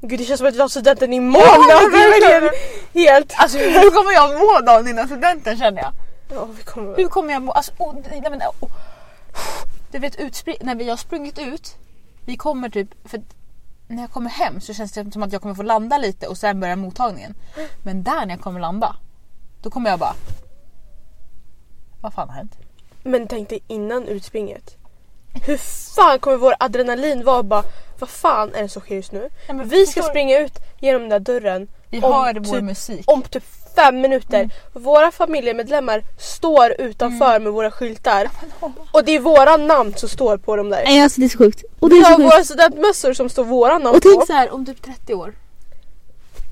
Gud 0.00 0.20
det 0.20 0.24
känns 0.24 0.38
som 0.38 0.48
att 0.48 0.54
jag 0.54 0.64
har 0.64 0.68
studenten 0.68 1.12
imorgon. 1.12 1.66
Ja, 1.68 1.76
det 1.92 1.96
är 1.96 2.20
verkligen 2.20 2.50
helt... 2.94 3.34
Alltså 3.36 3.58
hur 3.58 3.90
kommer 3.90 4.12
jag 4.12 4.40
må 4.40 4.66
dagen 4.66 4.88
innan 4.88 5.06
studenten 5.06 5.56
känner 5.58 5.82
jag? 5.82 5.92
Ja, 6.34 6.44
vi 6.56 6.62
kommer... 6.62 6.96
Hur 6.96 7.08
kommer 7.08 7.32
jag 7.32 7.42
må? 7.42 7.52
Alltså, 7.52 7.72
oh, 7.78 7.94
nej, 8.10 8.22
men, 8.30 8.42
oh. 8.42 8.68
Du 9.92 9.98
vet 9.98 10.16
när 10.62 10.74
vi 10.74 10.88
har 10.90 10.96
sprungit 10.96 11.38
ut. 11.38 11.76
Vi 12.24 12.36
kommer 12.36 12.68
typ, 12.68 13.08
för 13.08 13.22
när 13.88 14.02
jag 14.02 14.10
kommer 14.10 14.30
hem 14.30 14.60
så 14.60 14.74
känns 14.74 14.92
det 14.92 15.12
som 15.12 15.22
att 15.22 15.32
jag 15.32 15.42
kommer 15.42 15.54
få 15.54 15.62
landa 15.62 15.98
lite 15.98 16.26
och 16.28 16.38
sen 16.38 16.60
börja 16.60 16.76
mottagningen. 16.76 17.34
Men 17.82 18.02
där 18.02 18.26
när 18.26 18.34
jag 18.34 18.40
kommer 18.40 18.60
landa. 18.60 18.96
Då 19.62 19.70
kommer 19.70 19.90
jag 19.90 19.98
bara. 19.98 20.14
Vad 22.00 22.14
fan 22.14 22.28
har 22.28 22.36
hänt? 22.36 22.56
Men 23.02 23.26
tänk 23.28 23.48
dig 23.48 23.62
innan 23.66 24.08
utspringet. 24.08 24.76
Hur 25.46 25.56
fan 25.96 26.18
kommer 26.18 26.36
vår 26.36 26.54
adrenalin 26.60 27.24
vara 27.24 27.42
bara 27.42 27.64
vad 27.98 28.08
fan 28.10 28.54
är 28.54 28.62
det 28.62 28.68
som 28.68 28.82
sker 28.82 28.94
just 28.94 29.12
nu? 29.12 29.28
Ja, 29.48 29.54
Vi 29.64 29.86
ska 29.86 30.02
springa 30.02 30.38
ut 30.38 30.58
genom 30.80 31.00
den 31.00 31.10
där 31.10 31.20
dörren 31.20 31.68
Vi 31.90 32.02
om 32.02 32.12
hör 32.12 32.34
vår 32.34 32.54
typ- 32.54 32.62
musik. 32.64 33.04
om 33.10 33.22
typ 33.22 33.44
fem 33.74 34.00
minuter. 34.00 34.38
Mm. 34.38 34.50
Våra 34.72 35.10
familjemedlemmar 35.10 36.02
står 36.18 36.80
utanför 36.80 37.40
med 37.40 37.52
våra 37.52 37.70
skyltar. 37.70 38.30
Och 38.92 39.04
det 39.04 39.12
är 39.12 39.20
våra 39.20 39.56
namn 39.56 39.94
som 39.96 40.08
står 40.08 40.36
på 40.36 40.56
dem 40.56 40.70
där. 40.70 40.82
Nej 40.84 41.00
alltså 41.02 41.20
det 41.20 41.26
är 41.26 41.28
så 41.28 41.38
sjukt. 41.38 41.64
Och 41.80 41.90
det 41.90 41.96
är 41.96 42.04
så 42.04 42.16
sjukt. 42.16 42.32
våra 42.32 42.44
studentmössor 42.44 43.12
som 43.12 43.28
står 43.28 43.44
våra 43.44 43.78
namn 43.78 43.96
Och 43.96 44.02
på. 44.02 44.08
tänk 44.08 44.26
så 44.26 44.32
här 44.32 44.54
om 44.54 44.66
typ 44.66 44.82
30 44.82 45.14
år. 45.14 45.34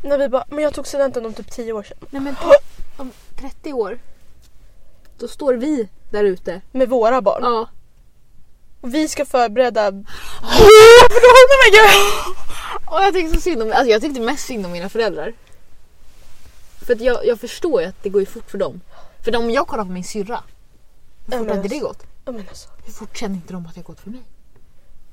När 0.02 0.18
vi 0.18 0.28
bara, 0.28 0.44
men 0.48 0.64
jag 0.64 0.74
tog 0.74 0.87
studenten 0.87 1.26
om 1.26 1.35
typ 1.35 1.50
10 1.50 1.72
år 1.72 1.83
sedan. 1.83 1.96
Nej 2.11 2.22
men 2.22 2.35
om 2.96 3.11
30 3.40 3.72
år. 3.72 3.98
Då 5.18 5.28
står 5.28 5.54
vi 5.54 5.88
där 6.11 6.24
ute. 6.24 6.61
Med 6.72 6.88
våra 6.88 7.20
barn. 7.22 7.42
Ja. 7.42 7.68
Och 8.80 8.94
vi 8.94 9.09
ska 9.09 9.24
förbereda... 9.24 9.90
Men 9.90 10.02
gud! 11.72 11.90
Och 12.90 13.02
jag 13.02 13.14
tyckte 13.14 13.35
så 13.35 13.40
synd 13.40 13.62
om, 13.62 13.72
alltså 13.72 13.90
jag 13.90 14.02
tyckte 14.02 14.20
mest 14.20 14.46
synd 14.46 14.66
om 14.66 14.72
mina 14.72 14.88
föräldrar. 14.88 15.33
För 16.90 16.94
att 16.94 17.00
jag, 17.03 17.26
jag 17.26 17.40
förstår 17.40 17.83
ju 17.83 17.88
att 17.88 18.03
det 18.03 18.09
går 18.09 18.20
ju 18.22 18.26
fort 18.26 18.50
för 18.50 18.59
dem. 18.59 18.81
För 19.24 19.37
om 19.37 19.50
jag 19.50 19.66
kollar 19.66 19.85
på 19.85 19.90
min 19.90 20.05
syrra. 20.05 20.42
Hur 21.26 21.33
Ja, 21.33 21.38
fort 21.38 21.46
men 21.46 21.57
hade 21.57 21.68
det 21.68 21.74
alltså- 21.74 21.88
gått? 21.88 22.07
Ja 22.24 22.33
men 22.33 22.48
alltså, 22.48 22.68
Hur 22.85 22.92
fort 22.92 23.16
känner 23.16 23.35
inte 23.35 23.53
de 23.53 23.66
att 23.66 23.74
det 23.74 23.79
har 23.81 23.85
gått 23.85 24.00
för 24.00 24.11
mig? 24.11 24.22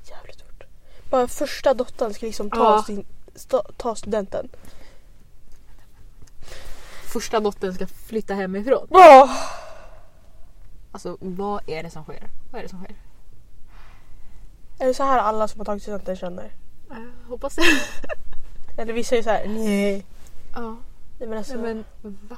jävligt 0.04 0.42
fort. 0.42 0.64
Bara 1.10 1.28
första 1.28 1.74
dottern 1.74 2.14
ska 2.14 2.26
liksom 2.26 2.50
ta, 2.50 2.58
Ja. 2.76 2.84
sin, 2.84 3.06
sta, 3.36 3.62
ta 3.78 3.96
studenten. 3.96 4.50
Första 7.14 7.40
dottern 7.40 7.74
ska 7.74 7.88
flytta 7.88 8.34
hemifrån. 8.34 8.88
Oh. 8.90 9.32
Alltså 10.92 11.18
vad 11.20 11.70
är 11.70 11.84
det 11.84 11.90
som 11.90 12.04
sker? 12.04 12.30
Vad 12.52 12.60
är 12.60 12.64
det 12.64 12.70
som 12.70 12.84
sker? 12.84 12.96
Är 14.80 14.88
det 14.88 14.94
så 14.94 15.04
här 15.04 15.20
alla 15.20 15.48
som 15.48 15.60
har 15.60 15.66
tagit 15.66 15.82
studenten 15.84 16.16
känner? 16.16 16.52
Jag 16.90 17.30
hoppas 17.30 17.56
det. 17.56 17.64
Eller 18.82 18.94
vissa 18.94 19.16
är 19.16 19.18
ju 19.18 19.24
såhär 19.24 19.48
nej. 19.48 20.06
Ja. 20.56 20.78
Nej 21.20 21.30
men 21.30 21.38
alltså. 21.38 21.56
Nej 21.56 21.84
men 22.02 22.18
va? 22.30 22.38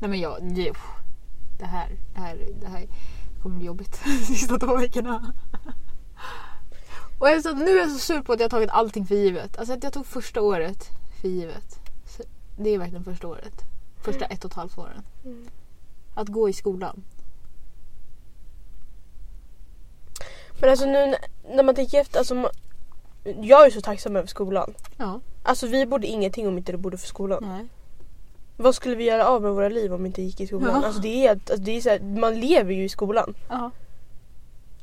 Nej 0.00 0.10
men 0.10 0.20
jag. 0.20 0.42
Det 1.58 1.64
här, 1.66 1.88
det 2.14 2.20
här, 2.20 2.48
det 2.60 2.66
här 2.68 2.86
kommer 3.42 3.56
bli 3.56 3.66
jobbigt 3.66 4.00
de 4.04 4.10
sista 4.10 4.58
två 4.58 4.76
veckorna. 4.76 5.32
Och 7.18 7.28
jag 7.28 7.42
så, 7.42 7.54
nu 7.54 7.70
är 7.70 7.76
jag 7.80 7.90
så 7.90 7.98
sur 7.98 8.22
på 8.22 8.32
att 8.32 8.40
jag 8.40 8.50
tagit 8.50 8.70
allting 8.70 9.06
för 9.06 9.14
givet. 9.14 9.58
Alltså 9.58 9.74
att 9.74 9.82
jag 9.82 9.92
tog 9.92 10.06
första 10.06 10.40
året 10.42 10.88
för 11.20 11.28
givet. 11.28 11.80
Så 12.06 12.22
det 12.56 12.70
är 12.70 12.78
verkligen 12.78 13.04
första 13.04 13.28
året. 13.28 13.64
Första 14.04 14.24
ett 14.24 14.44
och 14.44 14.50
ett 14.50 14.56
halvt 14.56 14.78
åren. 14.78 15.02
Mm. 15.24 15.48
Att 16.14 16.28
gå 16.28 16.48
i 16.48 16.52
skolan. 16.52 17.04
Men 20.60 20.70
alltså 20.70 20.86
nu 20.86 21.14
när- 21.56 21.62
man 21.62 21.74
tänker 21.74 22.00
efter. 22.00 22.18
Alltså, 22.18 22.50
jag 23.40 23.66
är 23.66 23.70
så 23.70 23.80
tacksam 23.80 24.16
över 24.16 24.26
skolan. 24.28 24.74
Ja. 24.96 25.20
Alltså 25.42 25.66
vi 25.66 25.86
borde 25.86 26.06
ingenting 26.06 26.48
om 26.48 26.58
inte 26.58 26.72
det 26.72 26.78
borde 26.78 26.96
för 26.98 27.06
skolan. 27.06 27.38
Nej. 27.42 27.66
Vad 28.56 28.74
skulle 28.74 28.94
vi 28.96 29.04
göra 29.04 29.26
av 29.28 29.42
med 29.42 29.52
våra 29.54 29.68
liv 29.68 29.94
om 29.94 30.02
vi 30.02 30.06
inte 30.06 30.22
gick 30.22 30.40
i 30.40 30.46
skolan? 30.46 30.70
Ja. 30.80 30.86
Alltså 30.86 31.00
det 31.02 31.26
är, 31.26 31.30
alltså 31.30 31.56
det 31.56 31.76
är 31.76 31.80
så 31.80 31.88
här, 31.88 32.00
man 32.00 32.40
lever 32.40 32.72
ju 32.72 32.84
i 32.84 32.88
skolan. 32.88 33.34
Ja. 33.48 33.70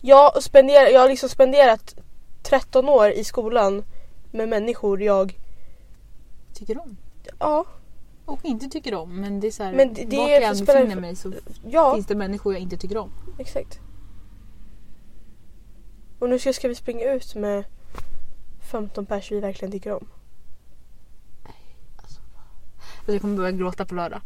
Jag, 0.01 0.43
spenderar, 0.43 0.87
jag 0.87 0.99
har 1.01 1.09
liksom 1.09 1.29
spenderat 1.29 1.95
13 2.43 2.89
år 2.89 3.09
i 3.09 3.23
skolan 3.23 3.83
med 4.31 4.49
människor 4.49 5.01
jag... 5.03 5.37
Tycker 6.53 6.77
om. 6.81 6.97
Ja, 7.39 7.65
Och 8.25 8.39
inte 8.45 8.67
tycker 8.67 8.93
om. 8.95 9.21
Men 9.21 9.39
det 9.39 9.47
är 9.47 9.51
så 9.51 9.63
här, 9.63 9.73
Men 9.73 9.93
det- 9.93 10.03
det 10.05 10.17
vart 10.17 10.29
är- 10.29 10.41
jag 10.41 10.57
än 10.59 10.65
befinner 10.65 10.95
mig 11.01 11.15
så 11.15 11.33
ja 11.69 11.93
finns 11.95 12.07
det 12.07 12.15
människor 12.15 12.53
jag 12.53 12.61
inte 12.61 12.77
tycker 12.77 12.97
om. 12.97 13.11
exakt. 13.39 13.79
Och 16.19 16.29
nu 16.29 16.39
ska, 16.39 16.53
ska 16.53 16.67
vi 16.67 16.75
springa 16.75 17.11
ut 17.13 17.35
med 17.35 17.63
15 18.65 19.05
pers 19.05 19.31
vi 19.31 19.39
verkligen 19.39 19.71
tycker 19.71 19.93
om. 19.93 20.07
Alltså, 21.97 22.19
jag 23.05 23.21
kommer 23.21 23.37
börja 23.37 23.51
gråta 23.51 23.85
på 23.85 23.95
lördag. 23.95 24.21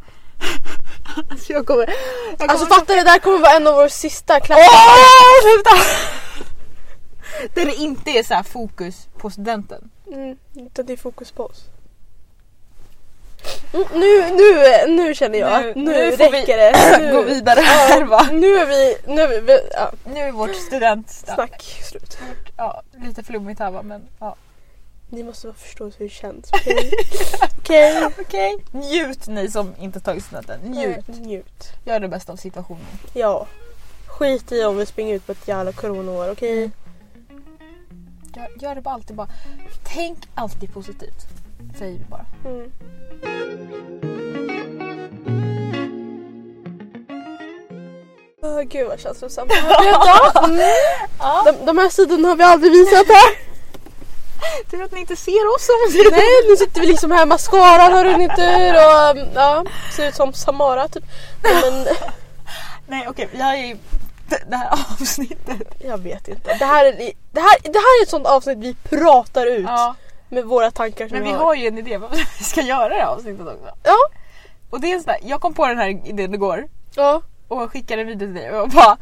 alltså 1.29 1.53
jag 1.53 1.65
kommer... 1.65 1.87
Jag 2.29 2.37
kommer 2.37 2.51
Alltså 2.51 2.65
fattar 2.65 2.95
du? 2.95 3.03
Det 3.03 3.09
här 3.09 3.19
kommer 3.19 3.39
vara 3.39 3.55
en 3.55 3.67
av 3.67 3.75
våra 3.75 3.89
sista 3.89 4.39
klappar. 4.39 4.63
Sluta! 5.41 5.75
Där 7.53 7.65
det 7.65 7.75
inte 7.75 8.11
är 8.11 8.23
så 8.23 8.33
här 8.33 8.43
fokus 8.43 9.07
på 9.17 9.29
studenten. 9.29 9.91
Mm, 10.07 10.37
utan 10.55 10.85
det 10.85 10.93
är 10.93 10.97
fokus 10.97 11.31
på 11.31 11.45
oss. 11.45 11.65
Mm, 13.73 13.85
nu, 13.93 14.29
nu, 14.35 14.95
nu 14.95 15.13
känner 15.15 15.39
jag 15.39 15.61
Nu- 15.61 15.69
att 15.69 15.75
nu, 15.75 15.83
nu 15.83 16.11
får 16.17 16.31
vi 16.31 16.41
räcker 16.41 16.57
det. 16.57 16.97
Nu, 16.99 17.11
Gå 17.15 17.21
vidare 17.21 17.59
här 17.59 18.03
va. 18.03 18.27
nu 18.31 18.47
är 18.55 18.65
vi, 18.65 18.97
nu 19.13 19.21
är 19.21 19.41
vi, 19.41 19.59
ja, 19.73 19.91
Nu 20.13 20.19
är 20.19 20.31
vårt 20.31 20.55
studentsnack 20.55 21.35
snack 21.35 21.61
slut. 21.89 22.17
ja, 22.57 22.81
lite 23.05 23.23
flummigt 23.23 23.59
här 23.59 23.71
va 23.71 23.81
men 23.81 24.07
ja. 24.19 24.35
Ni 25.11 25.23
måste 25.23 25.47
bara 25.47 25.53
förstå 25.53 25.83
hur 25.83 25.93
det 25.97 26.09
känns. 26.09 26.49
Okej? 26.53 26.91
Okej? 27.59 28.05
Okej. 28.19 28.57
Njut 28.71 29.27
ni 29.27 29.51
som 29.51 29.73
inte 29.79 29.99
tagit 29.99 30.23
studenten. 30.25 30.59
Njut. 30.63 31.07
Njut. 31.07 31.63
Gör 31.85 31.99
det 31.99 32.07
bästa 32.07 32.31
av 32.31 32.35
situationen. 32.37 32.85
Ja. 33.13 33.47
Skit 34.07 34.51
i 34.51 34.63
om 34.63 34.77
vi 34.77 34.85
springer 34.85 35.15
ut 35.15 35.25
på 35.25 35.31
ett 35.31 35.47
jävla 35.47 35.71
coronaår, 35.71 36.31
okej? 36.31 36.71
Gör, 38.35 38.47
gör 38.61 38.75
det 38.75 38.81
bara 38.81 38.93
alltid 38.93 39.15
bara. 39.15 39.27
Tänk 39.83 40.17
alltid 40.35 40.73
positivt. 40.73 41.25
Säger 41.77 41.97
vi 41.99 42.05
bara. 42.09 42.25
Mm. 42.45 42.71
Åh 48.41 48.61
gud 48.61 48.87
vad 48.87 48.99
känslosamt. 48.99 49.51
Mm. 50.43 50.59
Ja. 51.19 51.43
de, 51.45 51.65
de 51.65 51.77
här 51.77 51.89
sidorna 51.89 52.27
har 52.27 52.35
vi 52.35 52.43
aldrig 52.43 52.71
visat 52.71 53.07
här. 53.07 53.49
Tur 54.71 54.83
att 54.83 54.91
ni 54.91 54.99
inte 54.99 55.15
ser 55.15 55.55
oss 55.55 55.67
Nej, 56.11 56.49
nu 56.49 56.55
sitter 56.57 56.81
vi 56.81 56.87
liksom 56.87 57.11
här, 57.11 57.25
mascaran 57.25 57.93
har 57.93 58.05
runnit 58.05 58.31
ur 58.37 58.73
och 58.73 59.27
ja, 59.35 59.65
ser 59.95 60.07
ut 60.07 60.15
som 60.15 60.33
Samara 60.33 60.87
typ. 60.87 61.03
Nej, 61.43 61.53
Men 61.71 61.87
Nej 62.87 63.07
okej, 63.07 63.29
har 63.39 63.55
ju 63.55 63.77
det 64.29 64.43
det 64.49 64.55
här 64.55 64.69
avsnittet. 64.71 65.75
jag 65.79 65.97
vet 65.97 66.27
inte. 66.27 66.53
Det 66.59 66.65
här, 66.65 66.85
är, 66.85 66.91
det, 67.31 67.41
här, 67.41 67.57
det 67.63 67.79
här 67.79 67.99
är 68.01 68.03
ett 68.03 68.09
sånt 68.09 68.27
avsnitt 68.27 68.57
vi 68.57 68.75
pratar 68.89 69.45
ut 69.45 69.65
Ja, 69.67 69.95
med 70.29 70.45
våra 70.45 70.71
tankar 70.71 71.07
som 71.07 71.17
men 71.17 71.23
vi 71.23 71.31
vi 71.31 71.37
har 71.37 71.55
ju 71.55 71.67
en 71.67 71.77
idé 71.77 71.97
vad 71.97 72.11
vi 72.11 72.43
ska 72.43 72.61
göra 72.61 72.89
det 72.89 72.95
här 72.95 73.05
avsnittet 73.05 73.47
också. 73.47 73.69
Ja, 73.83 73.97
Och 74.69 74.81
det 74.81 74.91
är 74.91 74.95
en 74.95 75.03
sån 75.03 75.13
där, 75.13 75.29
jag 75.29 75.41
kom 75.41 75.53
på 75.53 75.67
den 75.67 75.77
här 75.77 76.07
idén 76.07 76.33
igår 76.33 76.67
ja. 76.95 77.21
och 77.47 77.71
skickade 77.71 78.01
en 78.01 78.07
video 78.07 78.27
till 78.27 78.33
dig 78.33 78.51
och 78.51 78.69
bara 78.69 78.97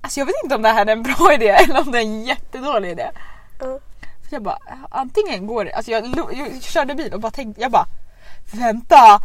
Alltså 0.00 0.20
jag 0.20 0.26
vet 0.26 0.34
inte 0.44 0.54
om 0.54 0.62
det 0.62 0.68
här 0.68 0.86
är 0.86 0.92
en 0.92 1.02
bra 1.02 1.32
idé 1.34 1.48
eller 1.48 1.80
om 1.80 1.92
det 1.92 1.98
är 1.98 2.02
en 2.02 2.24
jättedålig 2.24 2.90
idé. 2.90 3.10
Ja. 3.60 3.78
För 4.28 4.36
jag 4.36 4.42
bara, 4.42 4.58
antingen 4.90 5.46
går 5.46 5.64
det, 5.64 5.72
alltså 5.72 5.90
jag, 5.90 6.06
jag 6.32 6.62
körde 6.62 6.94
bil 6.94 7.14
och 7.14 7.20
bara 7.20 7.32
tänkte, 7.32 7.62
jag 7.62 7.70
bara 7.70 7.86
Vänta! 8.52 8.96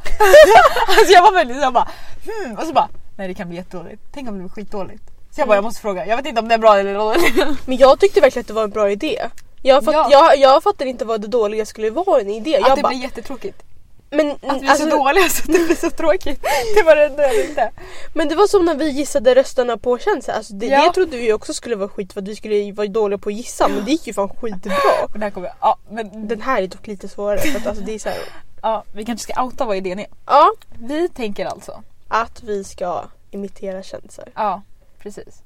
alltså 0.87 1.13
jag 1.13 1.21
var 1.21 1.33
väldigt 1.33 1.61
jag 1.61 1.73
bara 1.73 1.87
hmm, 2.25 2.57
och 2.57 2.63
så 2.63 2.73
bara 2.73 2.89
Nej 3.17 3.27
det 3.27 3.33
kan 3.33 3.47
bli 3.47 3.57
jättedåligt, 3.57 4.01
tänk 4.11 4.29
om 4.29 4.35
det 4.35 4.39
blir 4.39 4.49
skitdåligt. 4.49 5.03
Så 5.31 5.41
jag 5.41 5.47
bara 5.47 5.55
jag 5.55 5.63
måste 5.63 5.81
fråga, 5.81 6.05
jag 6.05 6.17
vet 6.17 6.25
inte 6.25 6.41
om 6.41 6.47
det 6.47 6.53
är 6.53 6.59
bra 6.59 6.79
eller 6.79 6.93
dåligt. 6.93 7.67
Men 7.67 7.77
jag 7.77 7.99
tyckte 7.99 8.21
verkligen 8.21 8.41
att 8.41 8.47
det 8.47 8.53
var 8.53 8.63
en 8.63 8.69
bra 8.69 8.91
idé. 8.91 9.21
Jag, 9.67 9.83
fatt, 9.85 9.93
Ja. 9.93 10.07
jag, 10.11 10.37
jag 10.37 10.63
fattar 10.63 10.85
inte 10.85 11.05
vad 11.05 11.21
det 11.21 11.27
dåliga 11.27 11.65
skulle 11.65 11.89
vara 11.89 12.21
en 12.21 12.29
idé. 12.29 12.55
Att 12.57 12.67
Jag 12.67 12.77
det 12.77 12.81
bara, 12.81 12.89
blir 12.89 13.01
jättetråkigt. 13.01 13.63
men, 14.09 14.31
Att 14.31 14.61
vi 14.61 14.67
är 14.67 14.71
alltså, 14.71 14.89
så 14.89 14.97
dåliga 14.97 15.29
så 15.29 15.41
att 15.43 15.47
det 15.57 15.65
blir 15.65 15.75
så 15.75 15.89
tråkigt. 15.91 16.41
Det 16.75 16.83
var 16.83 16.95
det 16.95 17.05
enda 17.05 17.27
ville. 17.29 17.71
men 18.13 18.27
det 18.29 18.35
var 18.35 18.47
som 18.47 18.65
när 18.65 18.75
vi 18.75 18.89
gissade 18.89 19.35
rösterna 19.35 19.77
på 19.77 19.97
känsla. 19.97 20.33
Alltså 20.33 20.53
det, 20.53 20.65
Ja. 20.65 20.87
det 20.87 20.93
trodde 20.93 21.17
vi 21.17 21.33
också 21.33 21.53
skulle 21.53 21.75
vara 21.75 21.89
skit 21.89 22.13
för 22.13 22.21
att 22.21 22.27
vi 22.27 22.35
skulle 22.35 22.71
vara 22.71 22.87
dåliga 22.87 23.17
på 23.17 23.29
att 23.29 23.35
gissa 23.35 23.67
men 23.67 23.85
det 23.85 23.91
gick 23.91 24.07
ju 24.07 24.13
fan 24.13 24.29
skitbra. 24.29 24.73
Det 25.13 25.19
här 25.19 25.29
kommer, 25.31 25.51
ja 25.61 25.77
men 25.89 26.27
Den 26.27 26.41
här 26.41 26.61
är 26.61 26.67
dock 26.67 26.87
lite 26.87 27.07
svårare 27.07 27.37
för 27.39 27.59
att 27.59 27.67
alltså 27.67 27.83
det 27.83 27.95
är 27.95 27.99
så 27.99 28.09
här, 28.09 28.17
ja, 28.61 28.83
vi 28.93 29.05
kanske 29.05 29.31
ska 29.33 29.43
outa 29.43 29.65
vad 29.65 29.77
idén 29.77 29.99
är. 29.99 30.07
ja, 30.25 30.51
Vi 30.79 31.09
tänker 31.09 31.45
alltså, 31.45 31.83
att 32.07 32.43
vi 32.43 32.63
ska 32.63 33.03
imitera 33.31 33.83
kändisar. 33.83 34.29
ja 34.35 34.61
precis. 34.99 35.41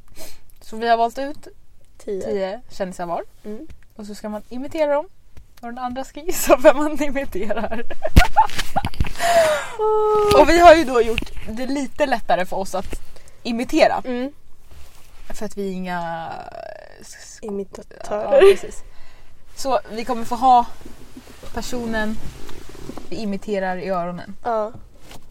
Så 0.61 0.75
vi 0.75 0.87
har 0.87 0.97
valt 0.97 1.17
ut 1.17 1.47
10. 1.97 2.21
tio 2.21 2.61
kändisar 2.69 3.05
var. 3.05 3.23
Mm. 3.45 3.67
Och 3.95 4.05
så 4.05 4.15
ska 4.15 4.29
man 4.29 4.41
imitera 4.49 4.93
dem. 4.93 5.05
Och 5.61 5.67
den 5.67 5.77
andra 5.77 6.03
ska 6.03 6.19
gissa 6.19 6.55
vem 6.57 6.77
man 6.77 7.03
imiterar. 7.03 7.83
och 10.41 10.49
vi 10.49 10.59
har 10.59 10.73
ju 10.75 10.83
då 10.83 11.01
gjort 11.01 11.31
det 11.49 11.65
lite 11.67 12.05
lättare 12.05 12.45
för 12.45 12.57
oss 12.57 12.75
att 12.75 12.99
imitera. 13.43 14.01
Mm. 14.05 14.31
För 15.33 15.45
att 15.45 15.57
vi 15.57 15.67
är 15.69 15.73
inga... 15.73 16.29
Ja, 17.41 17.47
Imitatörer. 17.47 18.39
precis. 18.53 18.83
Så 19.55 19.79
vi 19.91 20.05
kommer 20.05 20.25
få 20.25 20.35
ha 20.35 20.65
personen 21.53 22.17
vi 23.09 23.15
imiterar 23.15 23.77
i 23.77 23.89
öronen. 23.89 24.35
Ja. 24.43 24.71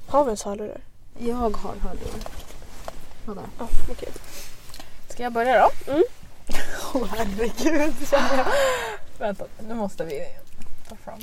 Har 0.09 0.25
vi 0.25 0.29
ens 0.29 0.43
hörlurar? 0.43 0.81
Jag 1.19 1.35
har 1.35 1.51
hörlurar. 1.51 2.21
Vadå? 3.25 3.41
Ja, 3.59 3.69
okej. 3.91 4.09
Ska 5.09 5.23
jag 5.23 5.33
börja 5.33 5.59
då? 5.87 5.93
Mm. 5.93 6.05
Åh 6.95 7.07
herregud 7.11 8.09
känner 8.11 8.37
jag. 8.37 8.47
Vänta, 9.19 9.45
nu 9.69 9.75
måste 9.75 10.05
vi 10.05 10.25
ta 10.89 10.97
fram. 10.97 11.21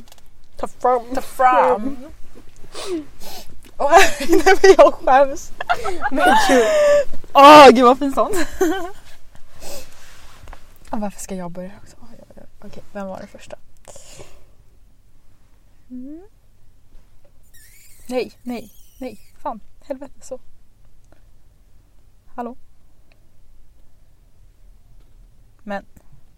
Ta 0.58 0.68
fram. 0.68 1.16
Ta 1.16 1.22
fram. 1.22 1.98
Åh 3.78 3.92
nej 4.20 4.58
men 4.62 4.76
jag 4.78 4.94
skäms. 4.94 5.52
Men 6.12 6.36
gud. 6.48 6.66
Åh 7.34 7.70
gud 7.70 7.86
vad 7.86 8.00
pinsamt. 8.00 8.36
Och 10.90 11.00
varför 11.00 11.20
ska 11.20 11.36
jag 11.36 11.52
börja 11.52 11.72
också? 11.84 11.98
Okej, 12.62 12.84
vem 12.94 13.08
var 13.08 13.20
den 13.20 13.28
första? 13.28 13.58
Mm. 15.90 16.22
Nej, 18.08 18.32
nej, 18.44 18.74
nej. 19.00 19.20
Fan, 19.38 19.60
helvete 19.82 20.14
så. 20.22 20.40
Hallå? 22.36 22.58
Men 25.68 25.86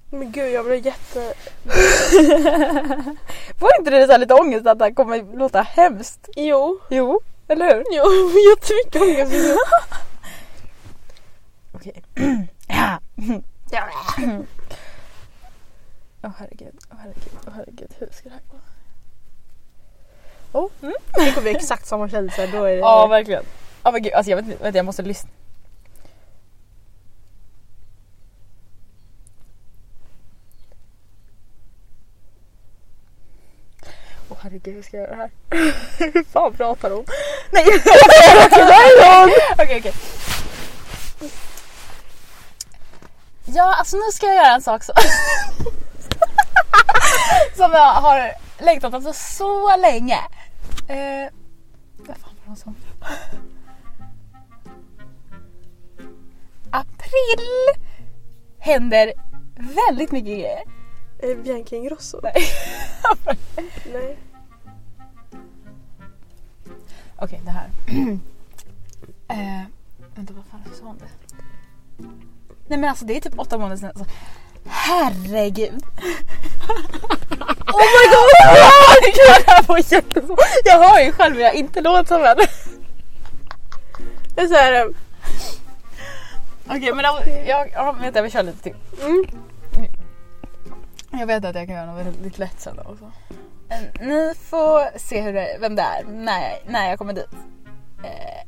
Men 0.10 0.32
gud 0.32 0.52
jag 0.52 0.66
blev 0.66 0.86
jätte... 0.86 1.34
Får 3.60 3.70
inte 3.80 3.92
du 3.92 4.08
så 4.08 4.18
lite 4.18 4.34
ångest 4.34 4.68
att 4.68 4.80
det 4.80 4.86
här 4.86 4.94
kommer 4.94 5.38
låta 5.38 5.62
hemskt? 5.62 6.30
Jo. 6.36 6.80
Jo, 6.90 7.22
eller 7.48 7.66
hur? 7.66 7.84
Jo, 7.92 8.04
jättemycket 8.50 9.02
ångest. 9.02 9.60
Okej. 11.76 12.04
Ja. 12.68 13.00
Åh 16.24 16.32
herregud, 16.38 16.76
åh 16.92 16.98
herregud, 17.00 17.34
åh 17.48 17.54
herregud. 17.56 17.96
Hur 18.00 18.10
ska 18.12 18.30
det 18.30 18.36
här 18.36 18.44
gå? 18.52 18.58
Oh. 20.60 20.70
Mm. 20.82 20.94
Tänk 21.12 21.38
om 21.38 21.44
vi 21.44 21.50
har 21.50 21.58
exakt 21.58 21.86
samma 21.88 22.10
kändisar. 22.10 22.48
Då 22.48 22.64
är 22.64 22.72
det... 22.72 22.78
Ja 22.78 23.08
verkligen. 23.08 23.44
Ja 23.84 23.92
men 23.92 24.02
gud, 24.04 24.14
alltså 24.14 24.30
jag 24.30 24.38
vet 24.38 24.46
inte, 24.46 24.64
vet, 24.64 24.76
jag 24.76 24.86
måste 24.86 25.02
lyssna. 25.02 25.30
Herregud, 34.50 34.76
hur 34.76 34.82
ska 34.82 34.98
jag 34.98 35.08
göra 35.08 35.16
det 35.16 35.22
här? 35.22 35.32
Hur 36.14 36.24
fan 36.24 36.54
pratar 36.54 36.92
hon? 36.92 37.06
Nej! 37.52 37.66
Okej, 39.54 39.80
okej. 39.80 39.94
Ja, 43.46 43.76
alltså 43.76 43.98
nu 43.98 44.12
ska 44.14 44.26
jag 44.26 44.36
göra 44.36 44.56
en 44.56 44.62
sak 44.62 44.84
så. 44.84 44.94
som 47.56 47.72
jag 47.72 47.94
har 47.94 48.32
längtat 48.60 48.94
efter 48.94 49.12
så 49.12 49.78
länge. 49.78 50.20
Eh, 50.88 51.30
vad 51.98 52.18
fan 52.18 52.36
var 52.46 52.56
det 52.56 52.62
som? 52.62 52.76
April 56.72 57.84
händer 58.60 59.14
väldigt 59.56 60.12
mycket 60.12 60.30
grejer. 60.30 60.64
Är 61.20 61.28
det 61.28 61.36
Bianca 61.36 61.76
Ingrosso? 61.76 62.20
Nej. 62.24 62.34
Nej. 63.94 64.18
Okej, 67.22 67.42
det 67.46 67.52
här. 67.52 67.70
eh, 69.28 69.66
vänta, 70.16 70.34
vad 70.34 70.46
fan 70.46 70.62
sa 70.80 70.86
hon 70.86 70.98
det? 70.98 71.36
Nej 72.68 72.80
men 72.80 72.90
alltså 72.90 73.06
det 73.06 73.18
är 73.18 73.22
typ 73.22 73.40
åtta 73.40 73.58
månader 73.58 73.78
sedan. 73.78 73.92
Alltså, 73.96 74.06
herregud! 74.66 75.84
Oh 77.68 77.86
my 77.96 78.06
god! 78.14 78.30
det 79.46 79.52
här 79.52 79.68
var 79.68 79.78
jättesvårt. 79.78 80.40
Jag 80.66 80.90
hör 80.90 81.00
ju 81.00 81.12
själv 81.12 81.36
hur 81.36 81.42
jag 81.42 81.54
inte 81.56 81.82
låter 81.82 82.08
som 82.08 82.22
henne. 82.22 82.48
Det 84.36 84.42
är 84.42 84.86
eh, 84.86 84.92
Okej 86.66 86.94
men 86.94 87.04
då, 87.04 87.32
jag, 87.48 87.72
ja, 87.74 87.92
vänta 87.92 88.22
vi 88.22 88.30
kör 88.30 88.44
lite 88.44 88.64
till. 88.64 88.76
mm. 89.02 89.26
Jag 91.12 91.28
vet 91.28 91.46
att 91.46 91.56
jag 91.56 91.68
kan 91.68 91.76
göra 91.76 91.86
något 91.86 92.06
väldigt 92.06 92.38
lätt 92.38 92.62
sen 92.62 92.80
också. 92.80 93.12
Ni 94.00 94.34
får 94.50 94.98
se 94.98 95.22
hur 95.22 95.34
det, 95.34 95.58
vem 95.60 95.76
det 95.76 95.82
är 95.82 96.04
när 96.04 96.50
jag, 96.50 96.60
när 96.68 96.90
jag 96.90 96.98
kommer 96.98 97.14
dit. 97.14 97.34
Eh, 98.04 98.46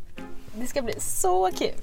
det 0.54 0.68
ska 0.68 0.82
bli 0.82 1.00
så 1.00 1.52
kul. 1.52 1.82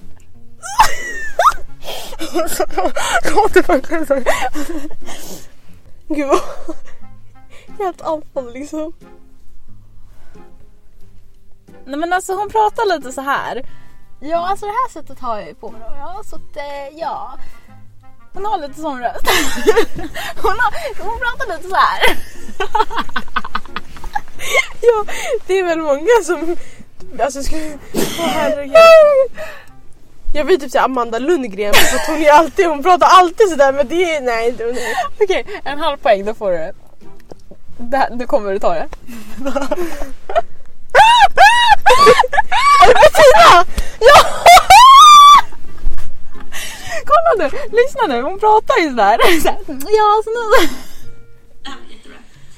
Gud 6.09 6.29
vad... 6.29 6.41
Helt 7.79 8.01
andfådd 8.01 8.53
liksom. 8.53 8.93
Nej 11.85 11.99
men 11.99 12.13
alltså 12.13 12.35
hon 12.35 12.49
pratar 12.49 12.97
lite 12.97 13.13
så 13.13 13.21
här. 13.21 13.63
Ja 14.21 14.49
alltså 14.49 14.67
det 14.67 14.73
här 14.73 14.91
sättet 14.93 15.21
har 15.21 15.39
jag 15.39 15.49
ju 15.49 15.55
på 15.55 15.71
då. 15.71 15.95
Ja 15.99 16.23
så 16.25 16.37
att 16.37 16.57
ja. 16.93 17.39
Hon 18.33 18.45
har 18.45 18.59
lite 18.59 18.81
sån 18.81 19.03
röst. 19.03 19.21
Hon, 20.43 20.51
har, 20.59 21.03
hon 21.05 21.19
pratar 21.19 21.57
lite 21.57 21.69
så 21.69 21.75
här. 21.75 22.17
Ja, 24.81 25.05
det 25.47 25.59
är 25.59 25.65
väl 25.65 25.79
många 25.79 26.09
som... 26.25 26.57
Alltså 27.25 27.43
skulle... 27.43 27.79
Åh 27.95 28.27
herregud. 28.27 28.75
Jag 30.35 30.45
vill 30.45 30.61
typ 30.61 30.71
säga 30.73 30.85
Amanda 30.85 31.19
Lundgren 31.19 31.75
för 31.75 31.97
att 31.97 32.07
hon 32.07 32.17
är 32.17 32.31
alltid, 32.33 32.67
hon 32.67 32.83
pratar 32.83 33.07
alltid 33.07 33.49
sådär 33.49 33.73
men 33.73 33.89
det 33.89 34.15
är, 34.17 34.21
nej, 34.21 34.53
det- 34.53 34.73
nej. 34.73 34.95
Okej, 35.21 35.61
en 35.65 35.79
halv 35.79 35.97
poäng 35.97 36.25
då 36.25 36.35
får 36.35 36.51
du 36.53 36.57
det. 36.59 36.73
det 37.79 37.97
här, 37.97 38.11
nu 38.11 38.27
kommer 38.27 38.53
du 38.53 38.59
ta 38.59 38.75
det. 38.75 38.89
Är 42.83 42.89
det 42.89 42.95
Bettina? 42.95 43.65
Ja! 44.01 44.45
Nu, 47.39 47.51
lyssna 47.81 48.03
nu, 48.09 48.23
hon 48.23 48.39
pratar 48.39 48.79
ju 48.83 48.89
sådär. 48.91 49.19
Ja, 49.99 50.23
så 50.25 50.31
nu. 50.31 50.69
Ja. 51.65 51.73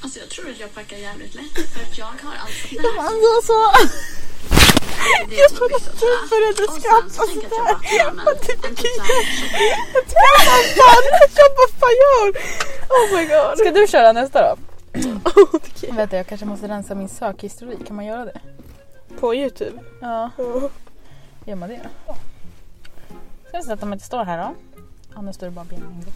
Alltså 0.03 0.19
jag 0.19 0.29
tror 0.29 0.51
att 0.51 0.61
jag 0.61 0.75
packar 0.75 0.97
jävligt 0.97 1.35
lätt 1.35 1.55
för 1.73 1.81
att 1.83 1.99
jag 1.99 2.05
har 2.05 2.35
alltså 2.45 2.69
det 2.71 3.01
här 3.01 3.07
Alltså, 3.07 3.43
så. 3.53 3.73
det 5.29 5.35
Jag 5.37 5.51
trodde 5.51 5.77
att 5.77 6.01
du 6.01 6.07
började 6.31 6.65
Och 6.65 6.73
sen 6.73 6.81
skratta 6.81 7.09
så 7.11 7.27
tänker 7.27 7.49
jag 7.57 7.79
jag 8.07 8.15
bara 8.15 8.25
sådär. 8.25 8.69
en 8.69 8.75
typ 8.77 8.97
såhär 8.97 9.25
Jag 11.37 11.51
bara 11.57 11.71
fan 11.81 11.97
gör? 12.05 12.29
Oh 12.97 13.17
my 13.17 13.25
god. 13.27 13.59
Ska 13.59 13.71
du 13.71 13.87
köra 13.87 14.13
nästa 14.13 14.43
då? 14.43 14.57
Okej. 15.53 15.93
Vänta, 15.93 16.17
jag 16.17 16.27
kanske 16.27 16.47
måste 16.47 16.69
rensa 16.69 16.95
min 16.95 17.09
sökhistorik. 17.09 17.87
Kan 17.87 17.97
man 17.97 18.05
göra 18.07 18.25
det? 18.25 18.41
På 19.21 19.35
youtube? 19.35 19.79
Ja, 20.01 20.31
Ja. 20.37 20.45
gör 21.45 21.57
man 21.57 21.69
det? 21.69 21.81
Ska 23.49 23.57
vi 23.59 23.63
se 23.65 23.73
att 23.73 23.81
de 23.81 23.93
inte 23.93 24.05
står 24.05 24.25
här 24.25 24.39
då? 24.39 24.55
Ja, 25.15 25.21
nu 25.23 25.33
står 25.33 25.47
det 25.47 25.51
bara 25.51 25.65
beningros. 25.65 26.15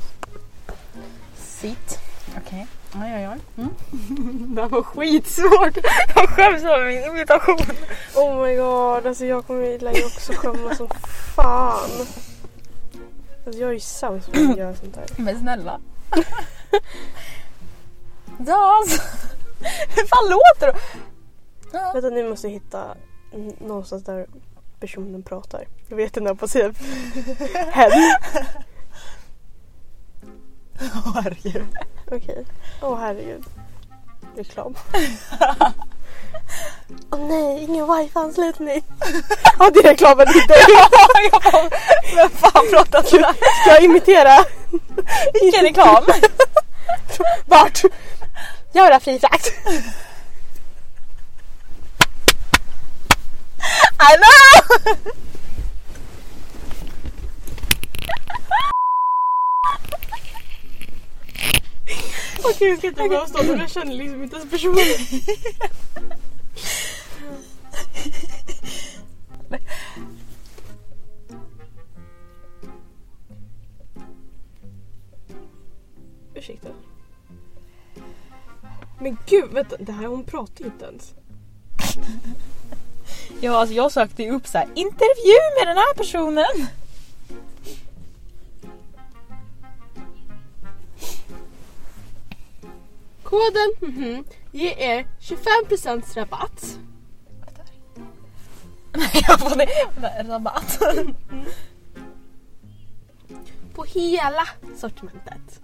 Sit. 1.36 1.98
Okej. 2.38 2.66
Oj, 2.94 3.12
oj, 3.14 3.28
oj. 3.28 3.40
Mm. 3.56 3.74
det 4.54 4.62
här 4.62 4.68
var 4.68 4.82
skitsvårt. 4.82 5.76
Jag 6.14 6.28
skäms 6.28 6.62
över 6.62 6.86
min 6.86 7.16
imitation. 7.16 7.76
Oh 8.14 8.42
my 8.42 8.56
god, 8.56 9.06
alltså 9.06 9.24
jag 9.24 9.46
kommer 9.46 9.78
lär 9.78 9.94
ju 9.94 10.04
också 10.04 10.32
skämmas 10.32 10.76
som 10.76 10.88
fan. 11.36 11.90
Alltså 13.46 13.60
jag 13.60 13.70
är 13.70 13.74
ju 13.74 13.80
sämst 13.80 14.32
på 14.32 14.40
att 14.40 14.56
göra 14.56 14.74
sånt 14.74 14.96
här. 14.96 15.06
Men 15.16 15.40
snälla. 15.40 15.80
ja, 18.46 18.78
alltså. 18.82 19.02
Hur 19.88 20.06
fan 20.06 20.30
låter 20.30 20.66
det? 20.72 20.78
Ja. 21.72 21.90
Vänta 21.94 22.10
nu 22.10 22.28
måste 22.28 22.46
jag 22.46 22.52
hitta 22.52 22.96
någonstans 23.58 24.04
där 24.04 24.26
personen 24.80 25.22
pratar. 25.22 25.64
Jag 25.88 25.96
vet 25.96 26.16
inte 26.16 26.34
på 26.34 26.48
sidan. 26.48 26.74
Hen. 27.72 27.92
Herregud. 31.14 31.66
Okej. 32.10 32.46
Åh 32.82 32.98
herregud. 32.98 33.44
Reklam. 34.36 34.74
Åh 37.10 37.18
nej, 37.18 37.64
ingen 37.64 37.86
wifi-anslutning. 37.86 38.82
Ja 39.58 39.70
det 39.70 39.78
är 39.78 39.82
reklamen 39.82 40.26
till 40.26 40.46
dig. 40.48 40.64
jag 40.68 40.90
bara, 41.42 41.70
vem 42.16 42.30
fan 42.30 42.66
pratar 42.70 43.02
sådär? 43.02 43.32
Ska 43.60 43.70
jag 43.70 43.82
imitera? 43.82 44.44
Vilken 45.42 45.62
reklam? 45.62 46.04
Vart? 47.46 47.82
Göra 48.72 49.00
fri 49.00 49.18
frakt. 49.18 49.52
I 54.00 54.16
know! 54.16 54.96
Okej 62.44 62.68
jag 62.68 62.78
ska 62.78 62.86
inte 62.86 63.08
behöva 63.08 63.26
stå 63.26 63.38
för 63.38 63.56
jag 63.56 63.70
känner 63.70 63.94
liksom 63.94 64.22
inte 64.22 64.36
ens 64.36 64.50
personen. 64.50 64.78
Ursäkta. 76.34 76.68
Men 79.00 79.18
gud, 79.26 79.52
vänta, 79.52 79.76
det 79.76 79.92
här 79.92 80.06
hon 80.06 80.24
pratar 80.24 80.64
ju 80.64 80.70
inte 80.70 80.84
ens. 80.84 81.14
Ja, 83.40 83.56
alltså 83.56 83.74
jag 83.74 83.92
sökte 83.92 84.22
ju 84.22 84.30
upp 84.30 84.46
så 84.46 84.58
här, 84.58 84.68
intervju 84.74 85.36
med 85.58 85.68
den 85.68 85.76
här 85.76 85.94
personen. 85.94 86.66
Koden 93.24 93.72
mhm, 93.80 94.24
ger 94.52 94.74
er 94.78 95.04
25% 95.20 96.16
rabatt. 96.16 96.78
jag 99.28 99.40
får 99.40 99.58
det. 99.58 99.68
Rabatt. 100.28 100.78
På 103.74 103.84
hela 103.84 104.48
sortimentet. 104.76 105.60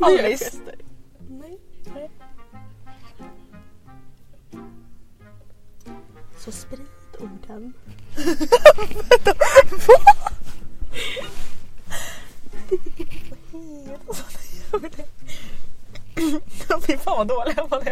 Alice. 0.00 0.44
gester. 0.44 0.74
Nej. 1.28 1.58
Så 6.38 6.52
sprid 6.52 6.86
orden. 7.20 7.74
fan 17.14 17.26
vad 17.26 17.28
dålig 17.28 17.54
jag 17.56 17.68
var. 17.68 17.82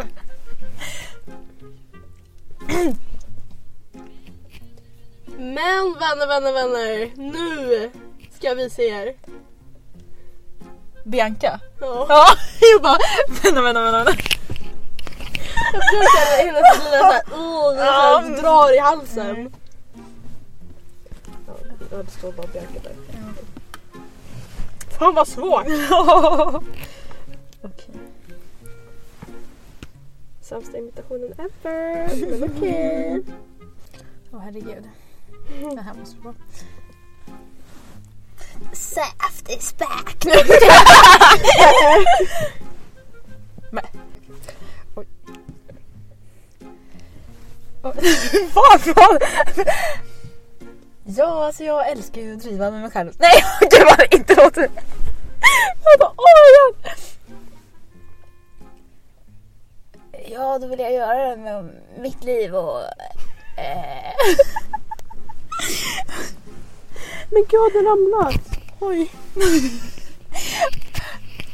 Men 5.37 5.95
vänner, 5.99 6.27
vänner, 6.27 6.53
vänner. 6.53 7.11
Nu 7.17 7.91
ska 8.37 8.47
jag 8.47 8.55
visa 8.55 8.83
er. 8.83 9.15
Bianca. 11.05 11.61
Ja. 11.81 12.07
Ja, 12.09 12.27
jag 12.75 12.83
bara 12.83 12.99
vänta, 13.43 13.63
vänta, 13.63 13.83
vänta. 13.83 14.05
vänta. 14.05 14.23
Jag 15.73 15.83
försöker 15.83 16.45
hennes 16.45 16.85
lilla 16.85 16.99
såhär, 16.99 17.23
oh, 17.33 17.77
Ja. 17.77 18.23
ja. 18.27 18.41
drar 18.43 18.75
i 18.75 18.79
halsen. 18.79 19.55
Ja, 21.91 21.97
det 21.97 22.11
står 22.11 22.33
bara 22.33 22.47
Bianca 22.47 22.79
där. 22.83 22.93
Fan 24.99 25.15
vad 25.15 25.29
svårt! 25.29 25.67
Sämsta 30.53 30.79
imitationen 30.79 31.33
ever. 31.33 32.09
Men 32.31 32.45
okej. 32.45 33.23
Åh 34.33 34.41
herregud. 34.41 34.89
Det 35.75 35.81
här 35.81 35.95
måste 35.95 36.21
vara... 36.21 36.35
Saft 38.73 39.51
is 39.51 39.77
back. 39.79 40.25
Men. 43.71 43.85
Oj. 44.95 45.07
Varför? 48.55 49.19
Ja, 51.05 51.45
alltså 51.47 51.65
jag 51.65 51.91
älskar 51.91 52.21
ju 52.21 52.33
att 52.33 52.43
driva 52.43 52.71
med 52.71 52.81
mig 52.81 52.91
själv. 52.91 53.13
Nej, 53.19 53.45
gud 53.61 53.85
vad 53.85 53.99
det 53.99 54.17
inte 54.17 54.35
låter. 54.35 54.71
Jag 55.85 55.99
bara, 55.99 56.11
oh 56.11 56.15
my 56.17 56.83
Ja, 60.33 60.59
då 60.59 60.67
vill 60.67 60.79
jag 60.79 60.93
göra 60.93 61.29
det 61.29 61.37
med 61.37 61.71
mitt 61.99 62.25
liv 62.25 62.55
och... 62.55 62.81
Eh. 63.57 64.13
Men 67.31 67.45
gud, 67.49 67.73
den 67.73 67.85
ramlat. 67.85 68.59
Oj. 68.81 69.11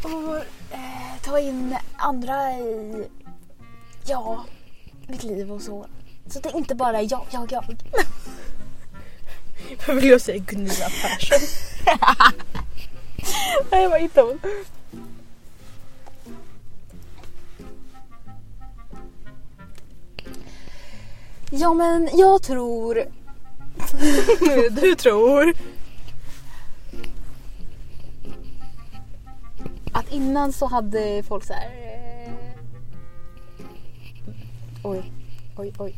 och 0.02 0.36
eh, 0.72 1.22
ta 1.22 1.38
in 1.38 1.76
andra 1.96 2.52
i... 2.52 3.06
Ja, 4.06 4.44
mitt 5.06 5.22
liv 5.22 5.52
och 5.52 5.62
så. 5.62 5.86
Så 6.26 6.40
det 6.40 6.50
inte 6.54 6.74
bara 6.74 6.98
är 6.98 7.06
jag, 7.10 7.26
jag, 7.30 7.52
jag. 7.52 7.76
Vad 9.86 9.96
vill 9.96 10.08
jag 10.08 10.20
säga? 10.20 10.44
Gunilla 10.46 10.88
Persson. 11.02 11.38
Nej, 13.70 13.88
vad 13.88 14.00
hittar 14.00 14.22
hon? 14.22 14.40
Ja, 21.50 21.74
men 21.74 22.08
jag 22.12 22.42
tror... 22.42 23.04
Du 24.70 24.94
tror? 24.94 25.54
Att 29.92 30.12
innan 30.12 30.52
så 30.52 30.66
hade 30.66 31.22
folk 31.22 31.44
så 31.44 31.52
här... 31.52 31.66
eh, 31.66 32.32
Oj, 34.82 35.12
oj, 35.56 35.72
oj. 35.78 35.94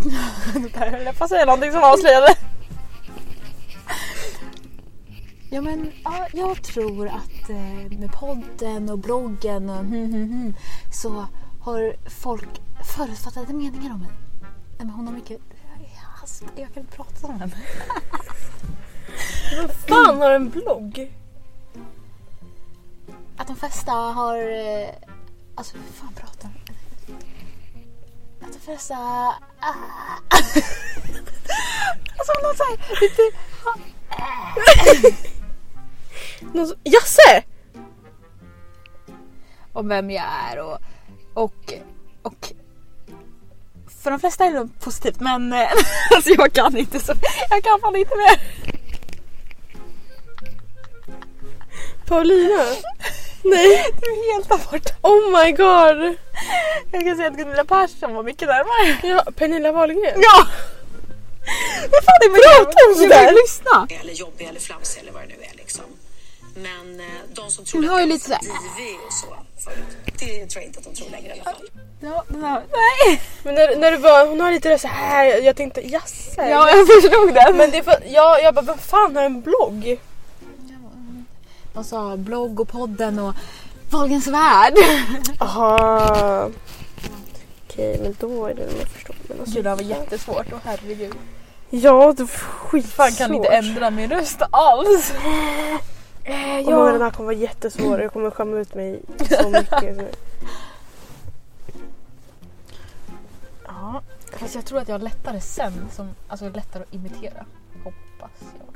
Där 0.74 0.90
höll 0.90 1.04
jag 1.04 1.18
på 1.18 1.24
att 1.24 1.30
säga 1.30 1.44
någonting 1.44 1.72
som 1.72 1.82
avslöjade. 1.82 2.34
Ja 5.50 5.60
men 5.60 5.92
ja, 6.04 6.26
jag 6.32 6.62
tror 6.62 7.08
att 7.08 7.50
eh, 7.50 7.98
med 7.98 8.12
podden 8.12 8.90
och 8.90 8.98
bloggen 8.98 9.70
och 9.70 9.76
hmm, 9.76 10.04
hmm, 10.12 10.28
hmm, 10.28 10.54
så 10.92 11.26
har 11.60 11.96
folk 12.10 12.48
förutfattade 12.90 13.52
meningar 13.52 13.92
om 13.92 14.00
mig. 14.00 14.10
Nej, 14.40 14.78
men 14.78 14.90
hon 14.90 15.06
har 15.06 15.14
mycket... 15.14 15.40
Alltså, 16.20 16.44
jag 16.56 16.74
kan 16.74 16.82
inte 16.82 16.96
prata 16.96 17.26
om 17.26 17.40
henne. 17.40 17.56
Vad 19.62 19.70
fan 19.76 20.20
har 20.20 20.30
en 20.30 20.50
blogg? 20.50 21.12
Att 23.36 23.46
de 23.46 23.56
flesta 23.56 23.92
har... 23.92 24.36
eh, 24.38 24.88
Alltså 25.54 25.76
hur 25.76 25.84
fan 25.92 26.12
pratar 26.14 26.48
de? 26.48 27.14
Att 28.46 28.52
de 28.52 28.58
flesta... 28.58 28.94
Alltså 32.18 32.32
något 32.42 32.56
såhär 32.56 33.00
lite... 33.00 33.22
Någon 36.58 36.66
som- 36.66 36.76
Jasse! 36.84 37.42
Om 39.72 39.88
vem 39.88 40.10
jag 40.10 40.24
är 40.50 40.58
och... 40.60 40.78
Och... 41.34 41.72
och 42.22 42.52
för 44.02 44.10
de 44.10 44.20
flesta 44.20 44.44
är 44.44 44.50
det 44.52 44.68
positivt 44.80 45.20
men 45.20 45.52
eh, 45.52 45.68
alltså 46.14 46.30
jag 46.30 46.52
kan 46.52 46.76
inte 46.76 47.00
så. 47.00 47.12
Jag 47.50 47.64
kan 47.64 47.80
fan 47.80 47.96
inte 47.96 48.16
mer. 48.16 48.40
Paulina? 52.06 52.64
Nej. 53.42 53.86
Du 54.02 54.06
är 54.10 54.32
helt 54.34 54.48
där 54.48 54.60
borta. 54.70 54.94
Oh 55.02 55.42
my 55.44 55.52
god. 55.52 56.16
Jag 56.92 57.04
kan 57.04 57.16
säga 57.16 57.28
att 57.28 57.36
Gunilla 57.36 57.64
Persson 57.64 58.14
var 58.14 58.22
mycket 58.22 58.48
närmare. 58.48 58.98
Ja, 59.02 59.32
Pernilla 59.36 59.72
Wahlgren. 59.72 60.20
Ja! 60.22 60.46
Vad 61.90 62.04
fan 62.04 62.18
är 62.22 62.28
det 62.28 62.64
Pratar 62.64 62.86
hon 62.88 62.94
sådär? 63.02 63.32
Lyssna! 63.32 63.86
eller 64.00 64.12
jobbig 64.12 64.44
eller 64.46 64.60
flamsig 64.60 65.00
eller 65.02 65.12
vad 65.12 65.22
det 65.22 65.28
nu 65.28 65.34
är 65.52 65.56
liksom. 65.56 65.84
Men 66.54 67.00
eh, 67.00 67.06
de 67.34 67.50
som 67.50 67.64
Hon 67.72 67.82
tror 67.82 67.82
har 67.82 67.94
att 67.94 67.98
ju 67.98 68.02
jag 68.02 68.08
lite 68.08 68.24
så 68.28 68.32
här- 68.32 68.40
divig 68.42 68.98
och 69.06 69.12
så 69.12 69.26
det 70.18 70.46
tror 70.46 70.62
jag 70.62 70.64
inte 70.64 70.78
att 70.78 70.84
de 70.84 70.94
tror 70.94 71.10
längre 71.10 71.28
i 71.28 71.32
alla 71.32 71.44
fall. 71.44 71.62
Ja, 72.00 72.24
här. 72.42 72.62
Nej! 72.72 73.20
Men 73.42 73.54
när, 73.54 73.76
när 73.76 73.90
du 73.90 73.96
var, 73.96 74.26
hon 74.26 74.40
har 74.40 74.52
lite 74.52 74.78
så 74.78 74.88
här. 74.88 75.24
jag- 75.42 75.56
tänkte 75.56 75.80
Jasse. 75.88 76.48
Ja, 76.48 76.70
jag 76.70 76.86
förstod 76.86 77.34
det. 77.34 77.52
Men 77.54 77.70
det 77.70 77.78
är 77.78 77.82
för, 77.82 77.98
ja, 78.06 78.38
jag 78.42 78.54
bara, 78.54 78.62
vem 78.64 78.78
fan 78.78 79.16
har 79.16 79.22
en 79.22 79.40
blogg? 79.40 80.00
De 81.72 81.84
sa 81.84 82.16
blogg 82.16 82.60
och 82.60 82.68
podden 82.68 83.18
och 83.18 83.34
Wahlgrens 83.90 84.26
värld. 84.26 84.74
Aha. 85.40 86.50
Okej, 87.68 87.98
men 88.02 88.16
då 88.20 88.46
är 88.46 88.54
det 88.54 88.66
nog 88.66 88.80
jag 88.80 88.88
förstår. 88.88 89.16
Men 89.28 89.40
alltså, 89.40 89.54
Gud, 89.54 89.64
det 89.64 89.68
här 89.70 89.76
var 89.76 89.82
jättesvårt. 89.82 90.52
Och 90.52 90.58
herregud. 90.64 91.14
Ja, 91.70 92.12
det 92.16 92.22
var 92.22 92.28
skitsvårt. 92.28 92.94
Fan 92.94 93.12
kan 93.12 93.34
inte 93.34 93.48
ändra 93.48 93.90
min 93.90 94.10
röst 94.10 94.42
alls. 94.50 95.12
Eh, 96.24 96.60
ja. 96.60 96.92
den 96.92 97.02
här 97.02 97.10
kommer 97.10 97.26
vara 97.26 97.36
jättesvår. 97.36 98.00
Jag 98.00 98.12
kommer 98.12 98.30
skämma 98.30 98.56
ut 98.56 98.74
mig 98.74 99.02
så 99.30 99.48
mycket. 99.48 100.16
Ja, 103.66 104.02
fast 104.32 104.54
jag 104.54 104.64
tror 104.64 104.78
att 104.78 104.88
jag 104.88 104.94
har 104.94 105.04
lättare 105.04 105.40
sen. 105.40 105.72
Som, 105.92 106.10
alltså 106.28 106.48
lättare 106.48 106.82
att 106.82 106.94
imitera. 106.94 107.46
Hoppas 107.84 108.30
jag. 108.40 108.66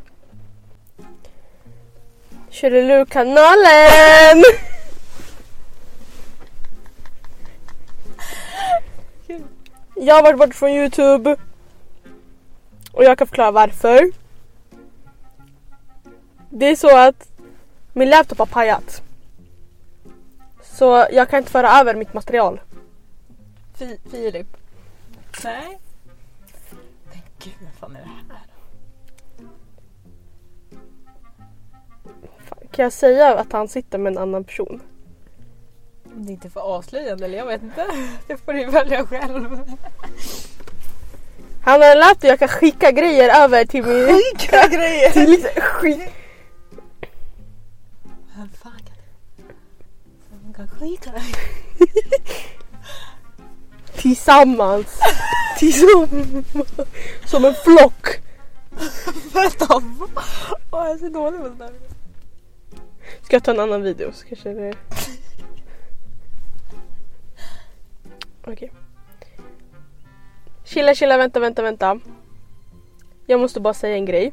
Tjolilu-kanalen! 2.50 4.44
Jag 9.96 10.14
har 10.14 10.22
varit 10.22 10.38
bort 10.38 10.54
från 10.54 10.70
Youtube. 10.70 11.36
Och 12.92 13.04
jag 13.04 13.18
kan 13.18 13.26
förklara 13.26 13.50
varför. 13.50 14.12
Det 16.50 16.66
är 16.66 16.76
så 16.76 16.96
att 16.96 17.28
min 17.94 18.10
laptop 18.10 18.38
har 18.38 18.46
pajat. 18.46 19.02
Så 20.62 21.06
jag 21.12 21.28
kan 21.28 21.38
inte 21.38 21.50
föra 21.50 21.68
över 21.80 21.94
mitt 21.94 22.14
material. 22.14 22.60
Fi, 23.74 23.98
Filip. 24.10 24.46
Nej. 25.44 25.78
Men 27.10 27.22
gud, 27.38 27.54
vad 27.60 27.72
fan 27.80 27.96
är 27.96 28.00
det 28.00 28.06
här? 28.06 28.40
Fan, 32.48 32.58
Kan 32.70 32.82
jag 32.82 32.92
säga 32.92 33.34
att 33.38 33.52
han 33.52 33.68
sitter 33.68 33.98
med 33.98 34.12
en 34.12 34.18
annan 34.18 34.44
person? 34.44 34.80
Det 36.04 36.30
är 36.30 36.32
inte 36.32 36.50
för 36.50 36.60
avslöjande 36.60 37.24
eller 37.24 37.38
jag 37.38 37.46
vet 37.46 37.62
inte. 37.62 37.86
Det 38.26 38.36
får 38.36 38.52
du 38.52 38.64
välja 38.64 39.06
själv. 39.06 39.60
Han 41.62 41.82
har 41.82 41.92
en 41.92 41.98
laptop 41.98 42.24
jag 42.24 42.38
kan 42.38 42.48
skicka 42.48 42.90
grejer 42.90 43.42
över 43.44 43.64
till 43.64 43.84
min... 43.84 44.06
Skicka 44.06 44.68
grejer! 44.68 45.10
till 45.12 45.30
liksom, 45.30 45.50
Det? 50.56 51.22
Tillsammans. 54.02 55.00
Tillsammans. 55.58 56.46
Som 57.24 57.44
en 57.44 57.54
flock. 57.54 58.20
Vänta! 59.34 59.82
Åh, 60.70 60.86
jag 60.86 60.90
är 60.90 60.98
så 60.98 61.08
dålig 61.08 61.40
på 61.40 61.46
sånt 61.46 61.58
där. 61.58 61.72
Ska 63.22 63.36
jag 63.36 63.44
ta 63.44 63.50
en 63.50 63.60
annan 63.60 63.82
video 63.82 64.12
så 64.12 64.26
kanske 64.26 64.52
det... 64.54 64.74
Okej. 68.46 68.72
Chilla, 70.64 70.94
chilla, 70.94 71.16
vänta, 71.16 71.40
vänta, 71.40 71.62
vänta. 71.62 72.00
Jag 73.26 73.40
måste 73.40 73.60
bara 73.60 73.74
säga 73.74 73.96
en 73.96 74.04
grej. 74.04 74.32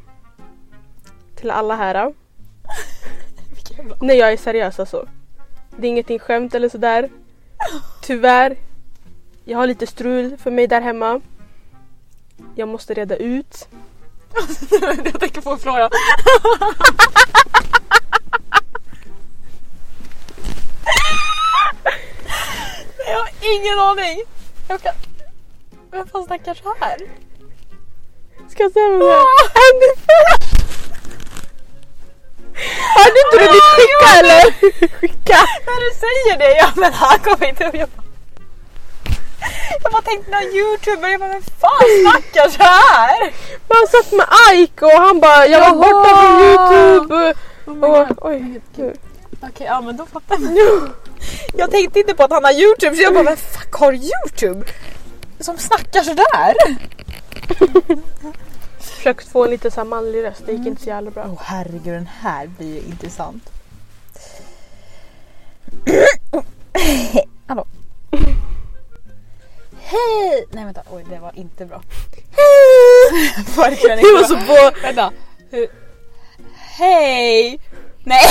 Till 1.36 1.52
alla 1.52 1.76
här. 1.76 2.14
Nej, 4.02 4.18
jag 4.18 4.34
är 4.34 4.38
seriös 4.38 4.80
alltså. 4.80 5.08
Det 5.78 5.88
är 5.88 5.90
ingenting 5.90 6.20
skämt 6.20 6.56
eller 6.56 6.70
sådär. 6.70 7.10
Tyvärr. 8.02 8.58
Jag 9.46 9.58
har 9.58 9.68
lite 9.68 9.88
strul 9.88 10.38
för 10.38 10.52
mig 10.52 10.68
där 10.68 10.82
hemma. 10.82 11.22
Jag 12.56 12.68
måste 12.70 12.94
reda 12.94 13.16
ut. 13.16 13.68
jag 14.82 15.20
tänker 15.20 15.42
på 15.42 15.58
Flora. 15.58 15.78
jag 23.08 23.18
har 23.18 23.30
ingen 23.42 23.80
aning. 23.80 24.22
Jag 24.68 24.82
kan... 24.82 24.94
Vem 25.92 26.08
fan 26.08 26.24
snackar 26.24 26.54
så 26.54 26.76
här? 26.80 26.98
Ska 28.50 28.64
jag 28.64 28.72
säga 28.72 28.90
vad 28.90 29.00
det 29.00 29.06
är? 29.06 30.51
Hörde 32.96 33.18
inte 33.26 33.38
du 33.38 33.54
mitt 33.54 33.64
skicka 33.64 34.20
eller? 34.20 34.44
Skicka! 35.00 35.40
När 35.66 35.80
du 35.86 35.92
säger 36.06 36.38
det, 36.38 36.58
ja 36.58 36.70
men 36.76 36.94
han 36.94 37.20
kommer 37.20 37.48
inte 37.50 37.68
att 37.68 37.74
jag 37.74 37.90
bara... 37.90 38.02
Jag 39.84 39.92
de 39.92 39.96
har 39.96 40.02
tänkt 40.02 40.30
någon 40.30 40.56
youtuber. 40.56 41.10
Jag 41.10 41.20
bara, 41.20 41.30
vem 41.30 41.42
fan 41.42 41.88
snackar 42.02 42.50
så 42.50 42.64
här? 42.64 43.34
Man 43.68 43.88
satt 43.88 44.12
med 44.12 44.28
Ike 44.60 44.86
och 44.86 44.92
han 44.92 45.20
bara 45.20 45.48
jag 45.48 45.60
var 45.60 45.76
borta 45.76 46.10
från 46.22 46.42
Youtube. 46.42 47.34
Oh 47.66 48.02
Och, 48.02 48.26
oj, 48.30 48.62
gud. 48.76 48.98
Okej, 49.44 49.68
ja 49.68 49.82
men 49.82 49.98
då 49.98 50.06
fattar 50.06 50.38
jag. 50.42 50.90
Jag 51.56 51.72
tänkte 51.72 52.00
inte 52.00 52.14
på 52.14 52.24
att 52.24 52.32
han 52.32 52.44
har 52.44 52.52
youtube 52.52 52.96
så 52.96 53.02
jag 53.02 53.14
bara, 53.14 53.24
vem 53.24 53.38
fuck 53.38 53.74
har 53.74 53.94
youtube? 53.94 54.66
Som 55.40 55.58
snackar 55.58 56.04
sådär? 56.04 56.54
Försökt 59.02 59.28
få 59.28 59.44
en 59.44 59.50
lite 59.50 59.72
så 59.72 59.80
här 59.80 59.86
manlig 59.86 60.24
röst, 60.24 60.46
det 60.46 60.52
gick 60.52 60.68
inte 60.68 60.82
så 60.82 60.90
jävla 60.90 61.12
bra. 61.12 61.24
Åh 61.26 61.34
oh, 61.34 61.40
herregud, 61.42 61.94
den 61.94 62.08
här 62.08 62.48
blir 62.48 62.76
ju 62.76 62.80
intressant. 62.80 63.50
Hallå? 67.48 67.66
Hej! 69.80 70.46
Nej 70.52 70.66
vänta, 70.66 70.84
oj 70.92 71.06
det 71.10 71.20
var 71.20 71.32
inte 71.36 71.66
bra. 71.66 71.82
Hej! 72.32 73.46
Verkligen 73.58 74.00
inte 74.00 74.10
Det 74.10 74.14
var 74.14 74.28
bra. 74.28 74.72
så 74.72 74.72
på... 74.76 74.82
Vänta. 74.82 75.14
Hej! 76.56 77.60
Nej! 78.04 78.26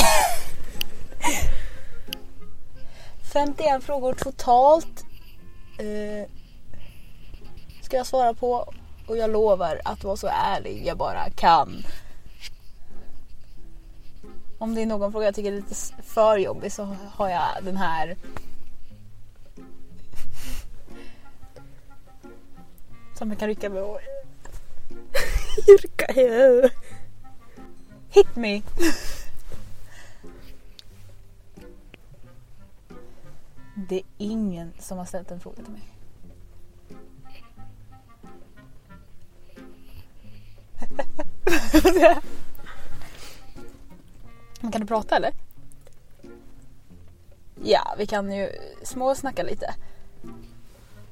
51 3.33 3.85
frågor 3.85 4.13
totalt. 4.13 5.05
Eh, 5.79 6.31
ska 7.83 7.97
jag 7.97 8.07
svara 8.07 8.35
på 8.35 8.73
och 9.11 9.17
jag 9.17 9.31
lovar 9.31 9.81
att 9.85 10.05
vara 10.05 10.17
så 10.17 10.27
ärlig 10.27 10.87
jag 10.87 10.97
bara 10.97 11.31
kan. 11.31 11.83
Om 14.59 14.75
det 14.75 14.83
är 14.83 14.87
någon 14.87 15.13
fråga 15.13 15.27
jag 15.27 15.35
tycker 15.35 15.53
är 15.53 15.57
lite 15.57 15.75
för 16.03 16.39
jobbig 16.39 16.73
så 16.73 16.97
har 17.13 17.29
jag 17.29 17.65
den 17.65 17.77
här. 17.77 18.17
Som 23.19 23.31
jag 23.31 23.39
kan 23.39 23.49
rycka 23.49 23.71
med 23.71 23.83
och 23.83 24.01
Yrka. 25.69 26.13
Hit 28.09 28.37
me! 28.37 28.63
Det 33.75 33.97
är 33.97 34.03
ingen 34.19 34.73
som 34.79 34.99
har 34.99 35.05
ställt 35.05 35.31
en 35.31 35.41
fråga 35.41 35.63
till 35.63 35.73
mig. 35.73 36.00
Men 44.61 44.73
kan 44.73 44.81
du 44.81 44.87
prata 44.87 45.17
eller? 45.17 45.33
Ja, 47.65 47.95
vi 47.99 48.07
kan 48.07 48.33
ju 48.33 48.53
småsnacka 48.83 49.43
lite. 49.43 49.75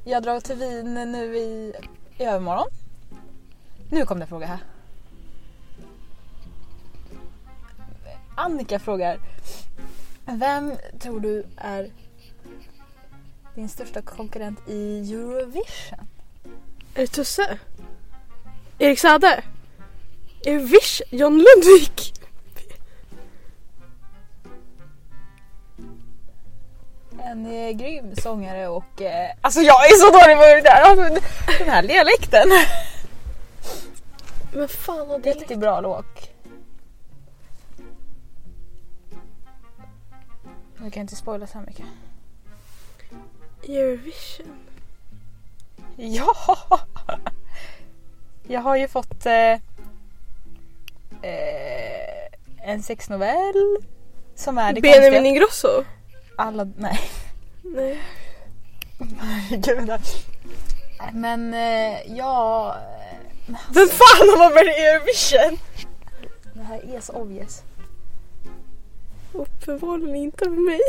Jag 0.04 0.22
drar 0.22 0.40
till 0.40 0.56
Wien 0.56 1.12
nu 1.12 1.36
i, 1.36 1.74
i 2.16 2.24
övermorgon. 2.24 2.68
Nu 3.90 4.04
kom 4.04 4.18
det 4.18 4.24
en 4.24 4.28
fråga 4.28 4.46
här. 4.46 4.58
Annika 8.36 8.78
frågar. 8.78 9.18
Vem 10.24 10.72
tror 10.98 11.20
du 11.20 11.46
är 11.56 11.90
din 13.54 13.68
största 13.68 14.02
konkurrent 14.02 14.68
i 14.68 15.12
Eurovision? 15.12 16.08
Är 16.94 17.00
det 17.00 17.06
Tusse? 17.06 17.58
Erik 18.78 18.98
Saade? 18.98 19.44
Vish? 20.44 21.02
John 21.10 21.44
Lundvik? 21.44 22.14
En 27.22 27.46
eh, 27.46 27.70
grym 27.70 28.16
sångare 28.16 28.68
och... 28.68 29.02
Eh, 29.02 29.30
alltså 29.40 29.60
jag 29.60 29.86
är 29.86 29.94
så 29.94 30.10
dålig 30.10 30.36
på 30.36 30.42
det 30.42 30.60
där! 30.60 30.82
Alltså, 30.82 31.20
den 31.58 31.68
här 31.68 31.82
dialekten. 31.82 32.48
Men 34.52 34.68
fan 34.68 35.08
har 35.08 35.18
det 35.18 35.32
Riktigt 35.32 35.58
bra 35.58 35.80
låt. 35.80 36.30
Nu 40.78 40.90
kan 40.90 41.00
inte 41.00 41.16
spoila 41.16 41.46
så 41.46 41.58
här 41.58 41.66
mycket. 41.66 41.86
Eurovision? 43.62 44.58
Ja! 45.96 46.26
Jag 48.48 48.60
har 48.60 48.76
ju 48.76 48.88
fått 48.88 49.26
eh, 49.26 49.58
eh, 51.22 52.70
en 52.72 52.82
sexnovell 52.82 53.76
som 54.34 54.58
är 54.58 54.72
det 54.72 54.80
Benjamin 54.80 55.02
konstiga. 55.12 55.26
Ingrosso? 55.28 55.84
Alla, 56.36 56.64
nej. 56.76 57.00
Nej. 57.62 57.98
Gud. 59.50 59.90
Men 61.12 61.54
eh, 61.54 62.16
ja... 62.16 62.74
eh, 63.48 63.54
Vem 63.70 63.88
fan 63.88 64.28
har 64.28 64.38
man 64.38 64.54
med 64.54 64.64
i 64.64 64.80
Eurovision? 64.86 65.58
Det 66.54 66.62
här 66.62 66.96
är 66.96 67.00
så 67.00 67.12
obvious. 67.12 67.62
Uppenbarligen 69.32 70.16
inte 70.16 70.48
med 70.50 70.60
mig. 70.60 70.80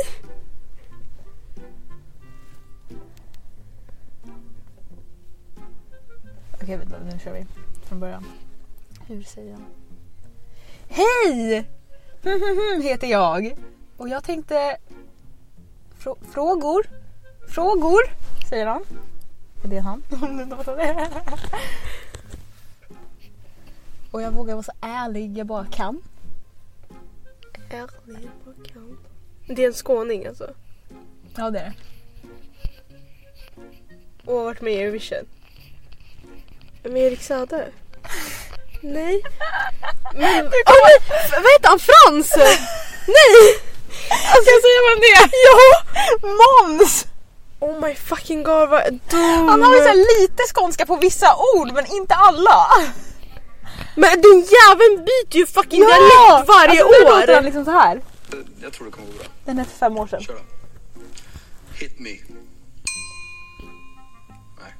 Okej 6.62 6.76
vänta, 6.76 6.96
nu 7.12 7.18
kör 7.18 7.32
vi 7.32 7.46
från 7.82 8.00
början. 8.00 8.24
Hur 9.06 9.22
säger 9.22 9.52
han? 9.52 9.64
Hej! 10.92 11.68
heter 12.82 13.06
jag. 13.06 13.56
Och 13.96 14.08
jag 14.08 14.24
tänkte... 14.24 14.76
Frå- 15.98 16.24
frågor? 16.32 16.86
Frågor? 17.48 18.00
Säger 18.48 18.66
han. 18.66 18.84
Är 19.64 19.68
det 19.68 19.78
han? 19.78 20.02
Och 24.10 24.22
jag 24.22 24.30
vågar 24.30 24.54
vara 24.54 24.62
så 24.62 24.72
ärlig 24.80 25.38
jag 25.38 25.46
bara 25.46 25.66
kan. 25.66 26.02
Ärlig 27.70 28.30
på 28.44 28.52
kant. 28.72 29.00
Det 29.46 29.62
är 29.62 29.66
en 29.66 29.72
skåning 29.72 30.26
alltså. 30.26 30.54
Ja 31.36 31.50
det 31.50 31.58
är 31.58 31.64
det. 31.64 31.74
Och 34.24 34.34
har 34.36 34.44
varit 34.44 34.60
med 34.60 34.72
i 34.72 34.80
Eurovision. 34.82 35.26
Med 36.82 36.96
Erik 36.96 37.22
Saade? 37.22 37.68
Nej. 38.80 39.22
Men, 40.14 40.46
oh, 40.46 40.50
nej, 40.50 40.98
vad 41.30 41.52
heter 41.52 41.68
han? 41.68 41.78
Frans? 41.78 42.36
nej! 43.06 43.60
Ska 44.08 44.50
jag 44.50 44.62
säga 44.66 44.80
vem 44.90 45.00
det 45.00 45.12
är? 45.20 45.30
Ja! 45.46 45.82
Måns! 46.40 47.06
Oh 47.60 47.86
my 47.86 47.94
fucking 47.94 48.42
god 48.42 48.68
vad 48.68 48.92
dum. 49.10 49.48
Han 49.48 49.62
har 49.62 49.74
ju 49.74 49.82
så 49.82 49.92
lite 49.94 50.42
skånska 50.54 50.86
på 50.86 50.96
vissa 50.96 51.36
ord 51.56 51.72
men 51.72 51.86
inte 51.86 52.14
alla. 52.14 52.66
Men 53.96 54.20
din 54.20 54.46
jäveln 54.56 55.04
byter 55.04 55.36
ju 55.36 55.46
fucking 55.46 55.80
dialekt 55.80 56.48
varje 56.48 56.84
alltså, 56.84 56.86
nu 56.86 57.10
låter 57.10 57.30
år. 57.30 57.34
han 57.34 57.44
liksom 57.44 57.64
så 57.64 57.70
här. 57.70 58.00
Jag 58.62 58.72
tror 58.72 58.86
det 58.86 58.92
kommer 58.92 59.06
gå 59.06 59.12
bra. 59.12 59.26
Den 59.44 59.58
är 59.58 59.64
för 59.64 59.78
fem 59.78 59.98
år 59.98 60.06
sedan. 60.06 60.22
Kör 60.22 60.34
då. 60.34 60.40
Hit 61.72 61.98
me. 61.98 62.10
Nej. 64.60 64.74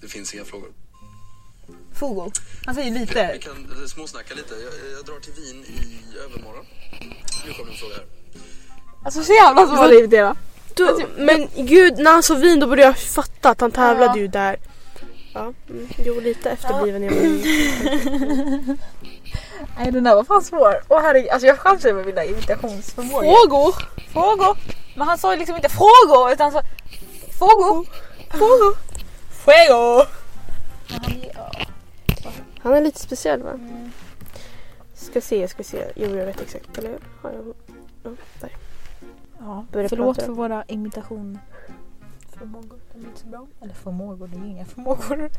Det 0.00 0.08
finns 0.08 0.34
inga 0.34 0.44
frågor. 0.44 0.68
Fogo. 1.94 2.30
Han 2.66 2.74
säger 2.74 2.90
Vi 2.92 2.98
lite. 2.98 3.38
kan 3.42 3.52
eh, 3.52 3.86
småsnacka 3.86 4.34
lite. 4.34 4.54
Jag, 4.54 4.72
jag 4.98 5.04
drar 5.06 5.20
till 5.20 5.32
Wien 5.32 5.64
i 5.64 5.98
övermorgon. 6.24 6.64
Nu 7.46 7.52
kommer 7.52 7.72
en 7.72 7.78
fråga 7.78 7.94
här. 7.94 8.04
Alltså 9.04 9.22
så 9.24 9.32
jävla 9.32 9.66
så 9.66 9.92
irriterad. 9.92 10.36
Du, 10.74 11.06
men 11.16 11.48
gud 11.56 11.98
när 11.98 12.10
han 12.12 12.22
sa 12.22 12.34
vin 12.34 12.60
då 12.60 12.66
borde 12.66 12.82
jag 12.82 12.98
fatta 12.98 13.50
att 13.50 13.60
han 13.60 13.70
tävlade 13.70 14.12
Ja. 14.12 14.16
ju 14.18 14.26
där. 14.28 14.56
Ja, 15.34 15.52
mm, 15.70 15.88
jo 16.04 16.20
lite 16.20 16.50
efterbliven 16.50 17.02
jag 17.02 17.12
var. 17.14 17.20
Nej 19.78 19.92
den 19.92 20.04
där 20.04 20.14
var 20.14 20.24
fan 20.24 20.42
svår. 20.42 20.82
Och 20.88 21.00
herregud, 21.00 21.30
alltså 21.30 21.46
jag 21.46 21.58
chansar 21.58 21.92
med 21.92 22.06
mina 22.06 22.24
imitationsförmågor. 22.24 23.22
Frågor! 23.22 23.74
Frågor. 24.12 24.58
Men 24.96 25.08
han 25.08 25.18
sa 25.18 25.32
ju 25.32 25.38
liksom 25.38 25.56
inte 25.56 25.68
frågor 25.68 26.32
utan 26.32 26.52
så 26.52 26.62
frågor. 27.38 27.86
Frågor! 28.30 28.76
Frågor. 29.44 30.06
Men 30.88 31.20
han, 32.68 32.74
är 32.78 32.80
lite 32.82 33.00
speciell 33.00 33.42
va? 33.42 33.58
Ska 34.94 35.20
se, 35.20 35.48
ska 35.48 35.62
se. 35.64 35.92
Jo 35.96 36.16
jag 36.16 36.26
vet 36.26 36.40
exakt. 36.40 36.78
Eller 36.78 36.98
har 37.22 37.32
jag? 37.32 37.54
Ja, 38.02 38.10
där. 38.40 38.50
Ja, 39.38 39.64
Börjar 39.72 39.88
förlåt 39.88 40.16
prata. 40.16 40.26
för 40.26 40.32
våra 40.32 40.64
imitation. 40.64 41.38
Förmågor, 42.38 42.78
de 42.92 43.00
är 43.00 43.04
inte 43.08 43.20
så 43.20 43.26
bra. 43.26 43.46
Eller 43.60 43.74
förmågor, 43.74 44.26
det 44.26 44.36
är 44.38 44.44
inga 44.50 44.64
förmågor. 44.64 45.30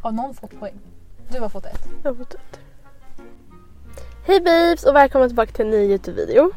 Har 0.00 0.12
någon 0.12 0.34
fått 0.34 0.58
poäng? 0.60 0.78
Du 1.32 1.40
har 1.40 1.48
fått 1.48 1.64
ett. 1.66 1.88
Jag 2.02 2.10
har 2.10 2.16
fått 2.16 2.34
ett. 2.34 2.60
Hej 4.26 4.40
babes 4.40 4.84
och 4.84 4.94
välkomna 4.96 5.26
tillbaka 5.26 5.52
till 5.52 5.64
en 5.64 5.70
ny 5.70 5.76
Youtube-video. 5.76 6.50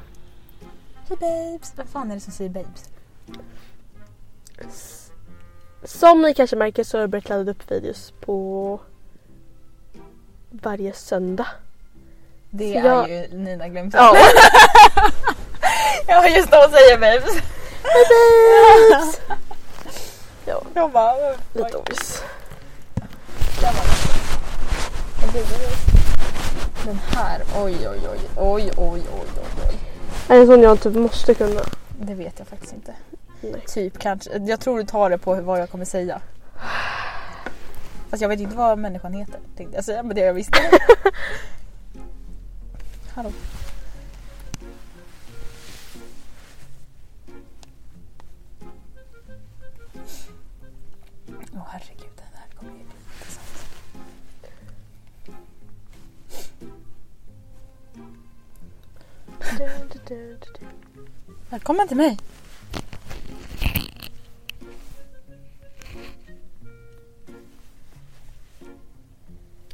Hej 1.10 1.18
babes! 1.20 1.74
Vem 1.76 1.88
fan 1.88 2.12
är 2.12 2.16
det 2.16 2.22
som 2.22 2.34
säger 2.34 2.50
babes? 2.50 2.90
Som 5.84 6.22
ni 6.22 6.34
kanske 6.34 6.56
märker 6.56 6.84
så 6.84 6.98
har 6.98 7.02
jag 7.02 7.10
börjat 7.10 7.30
ladda 7.30 7.52
upp 7.52 7.72
videos 7.72 8.14
på 8.20 8.80
varje 10.50 10.94
söndag. 10.94 11.48
Det 12.50 12.74
Så 12.74 12.80
är 12.80 12.86
jag- 12.86 13.10
ju 13.10 13.28
Nina 13.38 13.68
Glimp. 13.68 13.94
Ja. 13.94 14.16
Jag 16.08 16.16
har 16.22 16.28
just 16.30 16.52
då 16.52 16.68
säger 16.72 16.98
babes. 16.98 17.38
ja, 20.46 20.62
Jag 20.74 20.92
bara... 20.92 21.36
lite 21.54 21.78
obvious. 21.78 22.24
Den 26.86 27.00
här, 27.12 27.42
oj 27.56 27.88
oj 27.90 28.00
oj, 28.12 28.20
oj 28.38 28.72
oj 28.72 28.72
oj 28.78 29.02
oj 29.14 29.28
oj. 29.70 29.89
Är 30.30 30.36
det 30.36 30.42
en 30.42 30.48
sån 30.48 30.62
jag 30.62 30.82
typ 30.82 30.96
måste 30.96 31.34
kunna? 31.34 31.62
Det 32.02 32.14
vet 32.14 32.40
jag 32.40 32.48
faktiskt 32.48 32.74
inte. 32.74 32.94
Nej. 33.42 33.64
Typ 33.68 33.98
kanske. 34.00 34.38
Jag 34.38 34.60
tror 34.60 34.78
du 34.78 34.86
tar 34.86 35.10
det 35.10 35.18
på 35.18 35.36
vad 35.36 35.60
jag 35.60 35.70
kommer 35.70 35.86
säga. 35.86 36.22
Fast 38.10 38.22
jag 38.22 38.30
vet 38.30 38.40
inte 38.40 38.56
vad 38.56 38.78
människan 38.78 39.14
heter. 39.14 39.40
Tänkte 39.58 39.76
jag 39.76 39.86
säga, 39.86 40.04
men 40.04 40.16
det 40.16 40.22
jag 40.22 40.34
visste. 40.34 40.58
Hallå. 43.14 43.32
Välkommen 61.50 61.88
till 61.88 61.98
mig. 61.98 62.18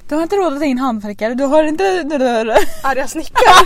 Du 0.07 0.15
har 0.15 0.23
inte 0.23 0.35
råd 0.35 0.53
att 0.53 0.59
ta 0.59 0.65
in 0.65 0.77
handfläckar, 0.77 1.35
du 1.35 1.43
har 1.43 1.63
inte... 1.63 1.83
Arga 2.83 3.07
snickaren. 3.07 3.65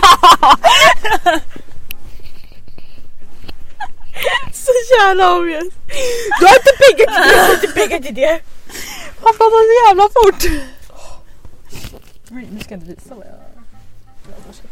så 4.52 4.72
jävla 5.00 5.36
obvious. 5.36 5.74
Du 6.40 6.46
har 6.46 6.54
inte 6.54 6.72
pengar 6.78 7.06
till 7.06 7.22
det, 7.22 7.34
du 7.34 7.40
har 7.40 7.54
inte 7.54 7.68
pengar 7.68 7.98
till 7.98 8.14
det. 8.14 8.42
Han 9.22 9.34
pratar 9.34 9.60
så 9.66 9.72
jävla 9.88 10.02
fort! 10.02 10.44
Nu 12.30 12.60
ska 12.60 12.74
jag 12.74 12.80
inte 12.82 12.94
visa 12.94 13.14
vad 13.14 13.26
jag... 13.26 13.34
Ja, 13.34 14.36
Varsågod. 14.46 14.70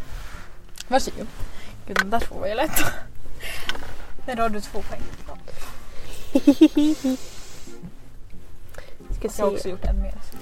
Varsågod. 0.89 1.26
Gud, 1.86 1.97
den 1.97 2.11
där 2.11 2.20
två 2.20 2.34
var 2.34 2.47
ju 2.49 2.55
lätt. 2.55 2.80
Där 4.26 4.36
har 4.36 4.49
du 4.49 4.61
två 4.61 4.82
poäng. 4.82 5.03
Ska 9.18 9.28
Jag 9.38 9.44
har 9.44 9.53
också 9.53 9.68
gjort 9.68 9.84
en 9.84 10.03
mer. 10.03 10.14
så 10.30 10.36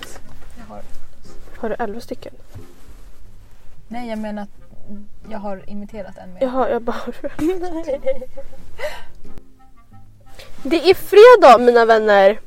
Jag 0.58 0.64
har... 0.74 0.82
Har 1.56 1.68
du 1.68 1.74
elva 1.74 2.00
stycken? 2.00 2.34
Nej, 3.88 4.08
jag 4.08 4.18
menar 4.18 4.42
att 4.42 4.48
jag 5.30 5.38
har 5.38 5.70
imiterat 5.70 6.16
en 6.18 6.34
mer. 6.34 6.42
Jaha, 6.42 6.70
jag 6.70 6.82
bara... 6.82 7.00
Det 10.62 10.90
är 10.90 10.94
fredag 10.94 11.58
mina 11.58 11.84
vänner. 11.84 12.40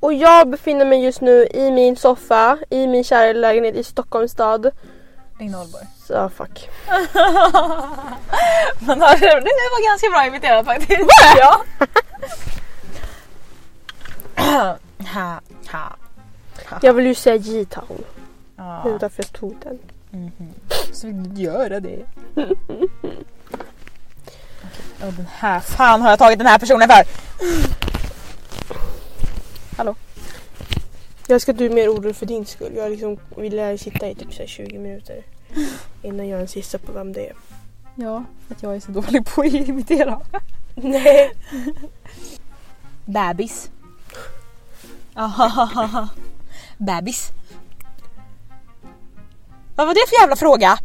Och 0.00 0.14
jag 0.14 0.48
befinner 0.48 0.84
mig 0.84 1.04
just 1.04 1.20
nu 1.20 1.46
i 1.46 1.70
min 1.70 1.96
soffa 1.96 2.58
i 2.70 2.86
min 2.86 3.04
kära 3.04 3.32
lägenhet 3.32 3.74
i 3.74 3.84
Stockholms 3.84 4.32
stad. 4.32 4.70
Din 5.38 5.52
Norrborg. 5.52 5.86
Så 6.08 6.28
fuck. 6.28 6.68
Men 8.80 8.98
det 8.98 9.68
var 9.74 9.88
ganska 9.90 10.10
bra 10.10 10.26
imiterat 10.26 10.66
faktiskt. 10.66 11.10
Ja. 11.36 11.64
ha, 15.14 15.40
ha. 15.72 15.96
Jag 16.82 16.94
vill 16.94 17.06
ju 17.06 17.14
säga 17.14 17.36
G-town. 17.36 18.04
Ja. 18.56 18.80
Det 18.84 18.90
var 18.90 18.98
därför 18.98 19.22
jag 19.22 19.32
tog 19.32 19.56
den. 19.62 19.78
Mhm. 20.10 20.54
Så 20.92 21.06
vill 21.06 21.34
du 21.34 21.42
göra 21.42 21.80
det? 21.80 22.04
Okej, 22.34 22.56
och 25.06 25.12
den 25.12 25.28
här, 25.32 25.60
fan 25.60 26.02
har 26.02 26.10
jag 26.10 26.18
tagit 26.18 26.38
den 26.38 26.46
här 26.46 26.58
personen 26.58 26.88
för? 26.88 27.04
Jag 31.26 31.34
önskar 31.34 31.52
att 31.52 31.58
du 31.58 31.70
mer 31.70 31.88
orolig 31.88 32.16
för 32.16 32.26
din 32.26 32.46
skull. 32.46 32.72
Jag 32.76 32.90
liksom 32.90 33.18
ville 33.36 33.78
sitta 33.78 34.08
i 34.08 34.14
typ 34.14 34.34
så 34.34 34.40
här 34.40 34.46
20 34.46 34.78
minuter 34.78 35.22
innan 36.02 36.28
jag 36.28 36.36
ens 36.36 36.56
gissar 36.56 36.78
på 36.78 36.92
vem 36.92 37.12
det 37.12 37.28
är. 37.28 37.36
Ja, 37.94 38.24
för 38.46 38.54
att 38.54 38.62
jag 38.62 38.76
är 38.76 38.80
så 38.80 38.92
dålig 38.92 39.26
på 39.26 39.40
att 39.40 39.46
imitera. 39.52 40.20
Nej. 40.74 41.32
Bebis. 43.04 43.70
Bebis. 46.78 47.32
Vad 49.76 49.86
var 49.86 49.94
det 49.94 50.08
för 50.08 50.20
jävla 50.20 50.36
fråga? 50.36 50.78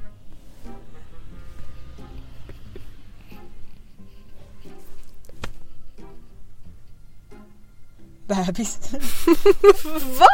Bebis. 8.28 8.80
va? 10.19 10.28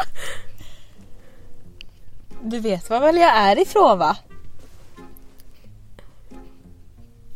Du 2.42 2.60
vet 2.60 2.90
var 2.90 3.00
väl 3.00 3.18
jag 3.18 3.38
är 3.38 3.60
ifrån 3.60 4.00
va? 4.00 4.18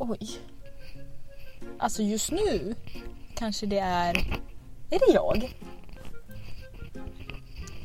Oj. 0.09 0.39
Alltså 1.77 2.03
just 2.03 2.31
nu 2.31 2.75
kanske 3.35 3.65
det 3.65 3.79
är... 3.79 4.17
Är 4.89 4.99
det 4.99 5.13
jag? 5.13 5.57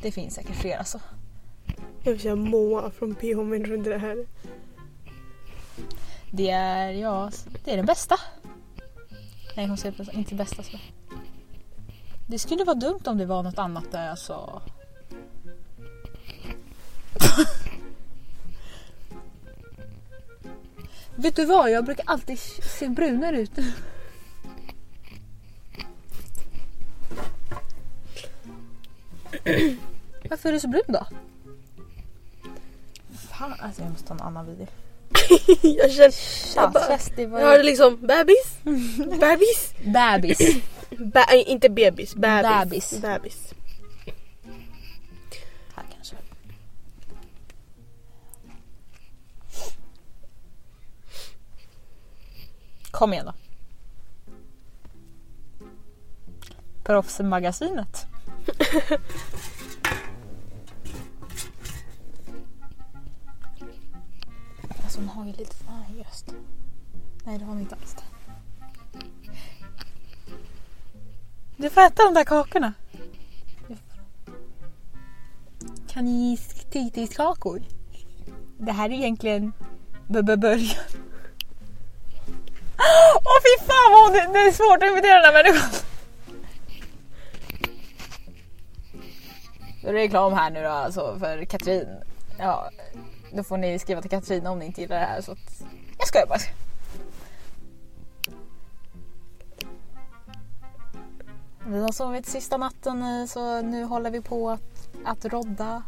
Det 0.01 0.11
finns 0.11 0.35
säkert 0.35 0.55
fler 0.55 0.77
alltså. 0.77 0.99
Jag 2.03 2.11
vill 2.11 2.21
säga 2.21 2.35
Moa 2.35 2.91
från 2.91 3.15
PH 3.15 3.37
men 3.37 3.51
jag 3.51 3.63
tror 3.63 3.77
inte 3.77 3.89
det 3.89 3.97
här. 3.97 4.25
Det 6.31 6.49
är, 6.49 6.91
ja, 6.91 7.31
det 7.63 7.71
är 7.71 7.77
den 7.77 7.85
bästa. 7.85 8.15
Nej 9.55 9.67
hon 9.67 9.77
säger 9.77 10.15
inte 10.15 10.35
bästa 10.35 10.63
så. 10.63 10.77
Det 12.27 12.39
skulle 12.39 12.63
vara 12.63 12.75
dumt 12.75 13.01
om 13.05 13.17
det 13.17 13.25
var 13.25 13.43
något 13.43 13.59
annat 13.59 13.91
där 13.91 14.09
alltså. 14.09 14.61
Vet 21.19 21.35
du 21.35 21.45
vad, 21.45 21.71
jag 21.71 21.85
brukar 21.85 22.03
alltid 22.07 22.39
se 22.79 22.87
brunare 22.87 23.41
ut. 23.41 23.51
Varför 30.29 30.49
är 30.49 30.53
du 30.53 30.59
så 30.59 30.67
brun 30.67 30.81
då? 30.87 31.07
Fan, 33.29 33.53
alltså 33.59 33.81
jag 33.81 33.91
måste 33.91 34.07
ta 34.07 34.13
en 34.13 34.21
annan 34.21 34.45
video. 34.45 34.67
jag 35.77 35.91
känner... 35.91 36.13
Jag, 36.55 36.71
bara, 36.71 37.27
var 37.27 37.39
jag 37.39 37.47
hörde 37.47 37.63
liksom 37.63 37.97
bebis. 38.01 38.57
bebis. 39.19 39.73
bebis. 39.83 40.39
Äh, 41.15 41.51
inte 41.51 41.69
bebis, 41.69 42.15
bebis. 42.15 42.69
Bebis. 42.69 43.01
bebis. 43.01 43.53
Kom 52.91 53.13
igen 53.13 53.25
då. 53.25 53.33
Proffsmagasinet. 56.83 58.05
alltså 64.83 64.99
hon 64.99 65.09
har 65.09 65.25
ju 65.25 65.31
lite 65.31 65.55
sån 65.55 65.67
här 65.67 65.95
röst. 65.95 66.33
Nej 67.23 67.37
det 67.37 67.45
har 67.45 67.51
hon 67.53 67.61
inte 67.61 67.75
alls. 67.75 67.95
Du 71.57 71.69
får 71.69 71.81
äta 71.81 72.03
de 72.03 72.13
där 72.13 72.23
kakorna. 72.23 72.73
Kanistiskakor. 75.87 77.63
Det 78.57 78.71
här 78.71 78.89
är 78.89 78.93
egentligen 78.93 79.53
b-b-början. 80.07 81.08
Åh 83.23 83.39
fy 83.43 83.65
fan 83.65 83.91
vad 83.91 84.13
det, 84.13 84.33
det 84.33 84.39
är 84.39 84.51
svårt 84.51 84.83
att 84.83 84.89
imitera 84.89 85.21
den 85.21 85.25
här 85.25 85.43
människan. 85.43 85.69
Då 89.81 89.89
är 89.89 89.93
det 89.93 89.99
reklam 89.99 90.33
här 90.33 90.51
nu 90.51 90.63
då 90.63 90.69
alltså 90.69 91.19
för 91.19 91.45
Katrin. 91.45 91.87
Ja, 92.37 92.69
då 93.33 93.43
får 93.43 93.57
ni 93.57 93.79
skriva 93.79 94.01
till 94.01 94.09
Katrin 94.09 94.47
om 94.47 94.59
ni 94.59 94.65
inte 94.65 94.81
gillar 94.81 94.99
det 94.99 95.05
här 95.05 95.21
så 95.21 95.31
att... 95.31 95.63
Jag 95.97 96.07
skojar 96.07 96.27
bara. 96.27 96.39
Vi 101.65 101.81
har 101.81 101.91
sovit 101.91 102.25
sista 102.25 102.57
natten 102.57 103.03
i 103.03 103.27
så 103.27 103.61
nu 103.61 103.83
håller 103.83 104.11
vi 104.11 104.21
på 104.21 104.49
att, 104.49 104.89
att 105.05 105.25
rodda. 105.25 105.83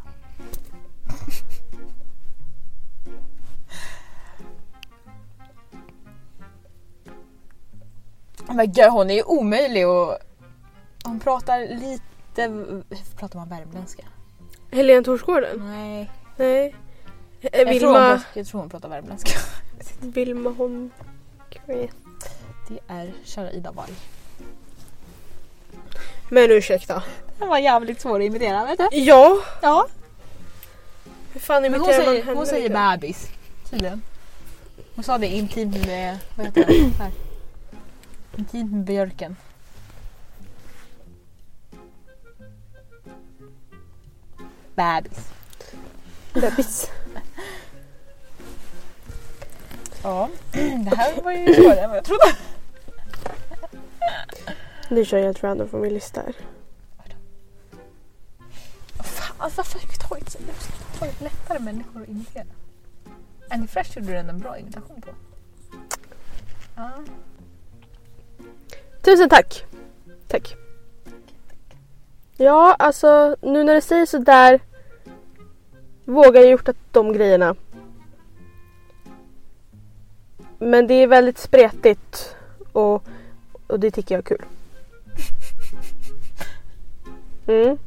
Men 8.55 8.71
gud, 8.71 8.85
hon 8.89 9.09
är 9.09 9.13
ju 9.15 9.23
omöjlig 9.23 9.87
och 9.87 10.17
hon 11.05 11.19
pratar 11.19 11.59
lite... 11.59 12.65
Pratar 13.17 13.39
man 13.39 13.49
värmländska? 13.49 14.03
Helene 14.71 15.03
Torsgården? 15.03 15.69
Nej. 15.71 16.11
Nej. 16.37 16.75
Eh, 17.41 17.49
Jag, 17.49 17.51
tror 17.51 17.65
hon, 17.65 17.73
Vilma, 17.73 17.93
pratar- 17.93 18.23
jag 18.33 18.47
tror 18.47 18.59
hon 18.61 18.69
pratar 18.69 18.89
värmländska. 18.89 19.39
Vilma 19.99 20.49
Holmqvist. 20.49 21.95
Det 22.69 22.79
är 22.87 23.13
kära 23.23 23.51
Ida 23.51 23.71
Warg. 23.71 23.93
Men 26.29 26.51
ursäkta. 26.51 27.03
Den 27.39 27.47
var 27.47 27.57
jävligt 27.57 28.01
svår 28.01 28.19
att 28.19 28.25
imitera 28.25 28.65
vet 28.65 28.77
du. 28.79 28.87
Ja, 28.97 29.37
Ja. 29.61 29.87
hur 31.33 31.39
fan 31.39 31.61
Men 31.61 31.73
hon 31.73 31.81
imiterar 31.81 31.97
man 32.05 32.05
säger, 32.11 32.23
henne? 32.23 32.37
hon 32.37 32.45
säger 32.45 32.97
bebis. 32.97 33.27
Tydligen. 33.69 34.01
Hon 34.95 35.03
sa 35.03 35.17
det 35.17 35.27
intimt 35.27 35.85
med, 35.87 36.17
vad 36.35 36.45
heter 36.45 36.65
det? 36.67 36.73
Här. 36.99 37.11
Intimt 38.41 38.71
med 38.71 38.83
björken. 38.83 39.35
Bebis. 44.75 45.31
Bebis. 46.33 46.91
Ja, 50.03 50.29
det 50.51 50.95
här 50.95 51.21
var 51.21 51.31
ju 51.31 51.53
svårare 51.53 51.79
än 51.79 51.89
vad 51.89 51.97
jag 51.97 52.05
trodde. 52.05 52.35
Nu 54.89 55.05
kör 55.05 55.17
jag 55.17 55.25
helt 55.25 55.43
random 55.43 55.69
från 55.69 55.81
min 55.81 55.93
lista 55.93 56.21
här. 56.21 56.35
Fan, 59.03 59.35
alltså, 59.37 59.57
varför 59.57 59.79
har 59.79 59.87
jag 59.87 60.09
tagit 60.09 60.29
så 60.29 61.23
lättare 61.23 61.59
människor 61.59 62.01
att 62.01 62.09
imitera? 62.09 62.45
Annie 63.49 63.67
Fresh 63.67 63.97
gjorde 63.97 64.11
du 64.11 64.17
en 64.17 64.39
bra 64.39 64.57
imitation 64.57 65.01
på. 65.01 65.09
Ja. 66.75 66.91
Tusen 69.01 69.29
tack. 69.29 69.65
Tack. 70.27 70.55
Ja, 72.37 72.75
alltså 72.79 73.35
nu 73.41 73.63
när 73.63 73.75
du 73.75 73.81
säger 73.81 74.05
sådär 74.05 74.59
vågar 76.05 76.41
jag 76.41 76.51
gjort 76.51 76.67
att 76.67 76.77
de 76.91 77.13
grejerna. 77.13 77.55
Men 80.59 80.87
det 80.87 80.93
är 80.93 81.07
väldigt 81.07 81.37
spretigt 81.37 82.35
och, 82.71 83.03
och 83.67 83.79
det 83.79 83.91
tycker 83.91 84.15
jag 84.15 84.19
är 84.19 84.37
kul. 84.37 84.45
Mm. 87.47 87.77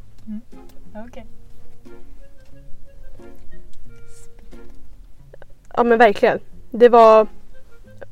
Okej. 0.94 1.26
Ja 5.76 5.84
men 5.84 5.98
verkligen. 5.98 6.40
Det 6.70 6.88
var... 6.88 7.26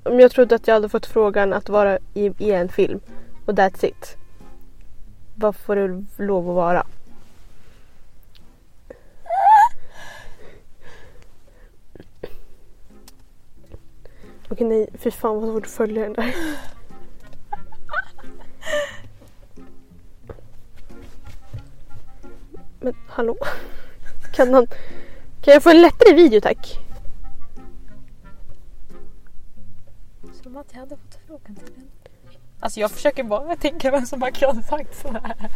Om 0.02 0.20
jag 0.20 0.30
trodde 0.30 0.54
att 0.54 0.66
jag 0.66 0.74
hade 0.74 0.88
fått 0.88 1.06
frågan 1.06 1.52
att 1.52 1.68
vara 1.68 1.98
i, 2.14 2.32
i 2.38 2.50
en 2.50 2.68
film 2.68 3.00
och 3.46 3.54
that's 3.54 3.84
it. 3.84 4.16
Vad 5.34 5.56
får 5.56 5.76
det 5.76 6.04
lov 6.24 6.48
att 6.48 6.54
vara? 6.54 6.86
Okej 14.48 14.66
nej, 14.66 14.88
fy 14.98 15.10
fan 15.10 15.40
vad 15.40 15.50
svårt 15.50 15.64
att 15.64 15.70
följa 15.70 16.02
den 16.02 16.12
där. 16.12 16.34
Men 22.80 22.94
hallå? 23.08 23.36
Kan 24.32 24.54
han... 24.54 24.66
Kan 25.42 25.54
jag 25.54 25.62
få 25.62 25.70
en 25.70 25.80
lättare 25.80 26.14
video 26.14 26.40
tack? 26.40 26.78
Hade 30.82 30.96
fått 30.96 31.18
frågan 31.26 31.56
till 31.56 31.74
den. 31.74 31.90
Alltså 32.60 32.80
jag 32.80 32.90
försöker 32.90 33.24
bara 33.24 33.56
tänka 33.56 33.90
vem 33.90 34.06
som 34.06 34.22
har 34.22 34.62
sagt 34.62 35.00
sådär. 35.02 35.50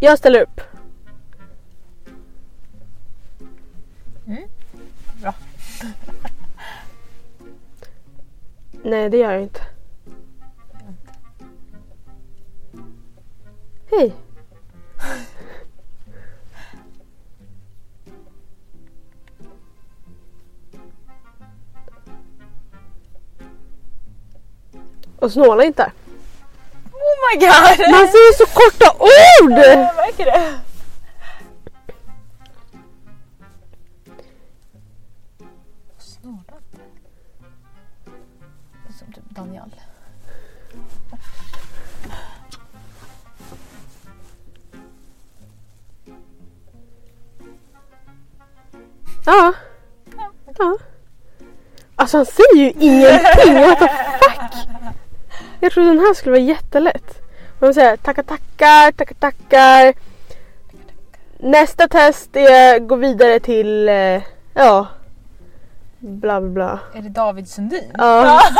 Jag 0.00 0.18
ställer 0.18 0.42
upp. 0.42 0.60
Mm. 4.26 4.48
Bra. 5.20 5.34
Nej, 8.84 9.10
det 9.10 9.16
gör 9.16 9.32
jag 9.32 9.42
inte. 9.42 9.60
Hej. 13.90 14.14
Och 25.22 25.32
snåla 25.32 25.64
inte. 25.64 25.92
Oh 26.92 27.16
my 27.30 27.40
god! 27.40 27.90
Man 27.90 28.08
säger 28.08 28.36
så 28.36 28.46
korta 28.46 28.92
ord! 28.98 29.52
Jag 29.52 29.96
märker 29.96 30.24
det. 30.24 30.58
Snåla 35.98 36.38
inte. 36.58 36.80
Som 38.98 39.12
typ 39.12 39.24
Daniel. 39.30 39.74
Ja. 49.26 49.52
ja. 50.58 50.78
Alltså 51.96 52.16
han 52.16 52.26
säger 52.26 52.56
ju 52.56 52.70
ingenting. 52.70 53.54
What 53.54 53.78
the 53.78 53.88
fuck? 53.88 54.71
Jag 55.62 55.72
trodde 55.72 55.88
den 55.88 55.98
här 55.98 56.14
skulle 56.14 56.30
vara 56.32 56.42
jättelätt. 56.42 57.22
Man 57.58 57.74
säger 57.74 57.96
tackar 57.96 58.22
tackar, 58.22 58.92
tackar 58.92 59.14
tackar. 59.14 59.94
Nästa 61.38 61.88
test 61.88 62.36
är 62.36 62.78
gå 62.78 62.96
vidare 62.96 63.40
till, 63.40 63.88
eh, 63.88 64.22
ja, 64.54 64.86
bla 65.98 66.40
bla 66.40 66.50
bla. 66.50 66.78
Är 66.94 67.02
det 67.02 67.08
David 67.08 67.48
Sundin? 67.48 67.92
Ja. 67.98 68.40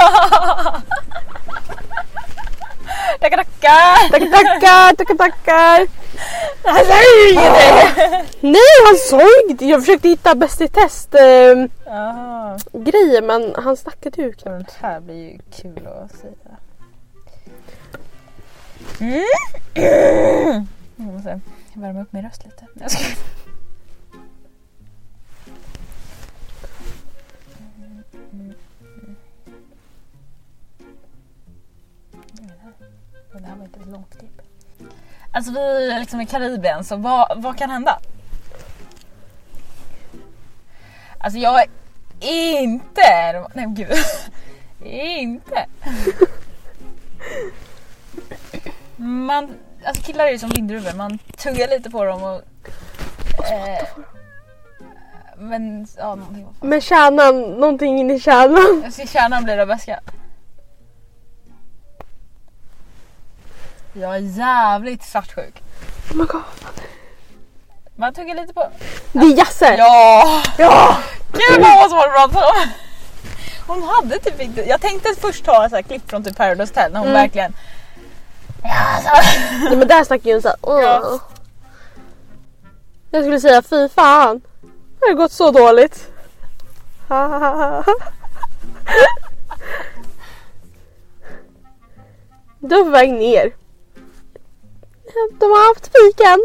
Tackar 3.21 3.37
tackar! 3.37 4.11
Tackar 4.11 4.27
tackar, 4.27 4.95
tackar 4.97 5.15
tackar. 5.15 5.87
Han 6.65 6.85
säger 6.85 7.33
ingenting! 7.33 8.29
Nej 8.53 8.73
han 8.87 8.97
sa 8.97 9.29
ingenting. 9.45 9.71
Jag 9.71 9.81
försökte 9.81 10.09
hitta 10.09 10.35
bäst 10.35 10.61
i 10.61 10.69
test 10.69 11.15
eh, 11.15 11.21
grejer 12.73 13.23
men 13.23 13.55
han 13.65 13.77
snackade 13.77 14.23
ju 14.23 14.33
knappt. 14.33 14.71
Sånt 14.71 14.79
här 14.81 15.01
blir 15.01 15.15
ju 15.15 15.39
kul 15.63 15.87
att 15.87 16.19
säga. 16.21 16.57
Mm. 19.01 20.67
Jag 20.97 21.07
måste 21.07 21.41
värma 21.75 22.03
upp 22.03 22.13
min 22.13 22.23
röst 22.23 22.45
lite. 22.45 22.67
Jag 22.75 22.91
ska... 22.91 23.05
Det 33.33 33.47
här 33.47 33.57
var 33.57 33.65
inte 33.65 33.81
ett 33.81 33.87
långt 33.87 34.19
klipp. 34.19 34.41
Alltså 35.33 35.53
vi 35.53 35.93
är 35.93 36.01
liksom 36.01 36.21
i 36.21 36.27
Karibien 36.27 36.85
så 36.85 36.97
vad, 36.97 37.43
vad 37.43 37.59
kan 37.59 37.71
hända? 37.71 37.99
Alltså 41.19 41.39
jag 41.39 41.61
är 42.21 42.61
inte... 42.61 43.33
Nej 43.33 43.67
men 43.67 43.75
gud. 43.75 43.89
Inte. 44.85 45.67
Man, 49.33 49.59
alltså 49.85 50.03
killar 50.03 50.27
är 50.27 50.31
ju 50.31 50.39
som 50.39 50.51
vindruvor, 50.51 50.93
man 50.97 51.19
tuggar 51.37 51.69
lite 51.69 51.91
på 51.91 52.05
dem 52.05 52.23
och... 52.23 52.43
Eh, 53.51 53.85
men 55.37 55.87
ja, 55.97 56.15
någonting 56.15 56.45
var 56.45 56.53
fan. 56.53 56.69
Men 56.69 56.81
kärnan, 56.81 57.41
någonting 57.43 57.99
in 57.99 58.11
i 58.11 58.21
kärnan. 58.21 58.83
Alltså, 58.85 59.03
i 59.03 59.07
kärnan 59.07 59.45
blir 59.45 59.57
det 59.57 59.67
beska. 59.67 60.01
Jag 63.93 64.17
är 64.17 64.39
jävligt 64.39 65.03
svartsjuk. 65.03 65.63
Oh 66.11 66.17
my 66.17 66.25
god. 66.25 66.43
Man 67.97 68.15
tuggar 68.15 68.35
lite 68.35 68.55
på... 68.55 68.69
Det 69.13 69.19
är 69.19 69.39
Jasse! 69.39 69.75
Ja! 69.79 70.43
Ja! 70.59 70.99
Gud 71.33 71.61
vad 71.61 71.91
svårt 71.91 72.07
att 72.07 72.33
prata 72.33 72.47
om! 72.47 72.69
Hon 73.67 73.83
hade 73.83 74.19
typ 74.19 74.41
inte... 74.41 74.63
Jag 74.63 74.81
tänkte 74.81 75.09
först 75.21 75.45
ta 75.45 75.67
ett 75.79 75.87
klipp 75.87 76.11
från 76.11 76.25
typ 76.25 76.37
Paradise 76.37 76.73
Hotel 76.75 76.93
när 76.93 76.99
hon 76.99 77.09
Mm. 77.09 77.23
verkligen... 77.23 77.55
Ja, 78.63 78.99
så... 79.03 79.09
Nej, 79.69 79.77
men 79.77 79.89
där 79.89 80.05
snackar 80.05 80.27
ju 80.27 80.33
hon 80.33 80.43
såhär. 80.43 80.57
Ja. 80.63 81.21
Jag 83.11 83.23
skulle 83.23 83.41
säga 83.41 83.63
fy 83.63 83.89
fan. 83.89 84.41
Det 85.01 85.07
har 85.07 85.15
gått 85.15 85.33
så 85.33 85.51
dåligt. 85.51 86.09
Du 92.59 92.77
är 92.81 92.85
på 92.85 92.91
väg 92.91 93.13
ner. 93.13 93.53
De 95.41 95.47
har 95.51 95.69
haft 95.69 95.91
fiken. 95.97 96.41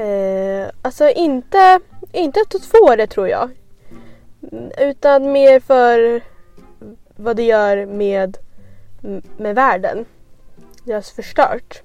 Eh, 0.00 0.70
alltså 0.82 1.08
inte, 1.10 1.80
inte 2.12 2.40
efter 2.40 2.58
två 2.58 2.96
det 2.96 3.06
tror 3.06 3.28
jag. 3.28 3.50
Mm, 4.52 4.70
Utan 4.78 5.32
mer 5.32 5.60
för 5.60 6.22
vad 7.20 7.36
det 7.36 7.42
gör 7.42 7.86
med, 7.86 8.38
med 9.36 9.54
världen. 9.54 10.04
Det 10.84 10.92
har 10.92 11.00
förstört 11.00 11.82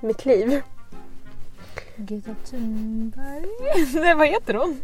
mitt 0.00 0.24
liv. 0.24 0.62
Greta 1.96 2.34
Thunberg. 2.50 3.46
Nej, 3.94 4.14
vad 4.14 4.28
heter 4.28 4.54
hon? 4.54 4.80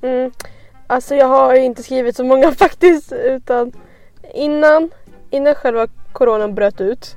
Mm. 0.00 0.30
Alltså 0.86 1.14
jag 1.14 1.26
har 1.26 1.54
inte 1.54 1.82
skrivit 1.82 2.16
så 2.16 2.24
många 2.24 2.52
faktiskt 2.58 3.12
utan 3.12 3.72
innan, 4.34 4.90
innan 5.30 5.54
själva 5.54 5.86
coronan 6.12 6.54
bröt 6.54 6.80
ut 6.80 7.16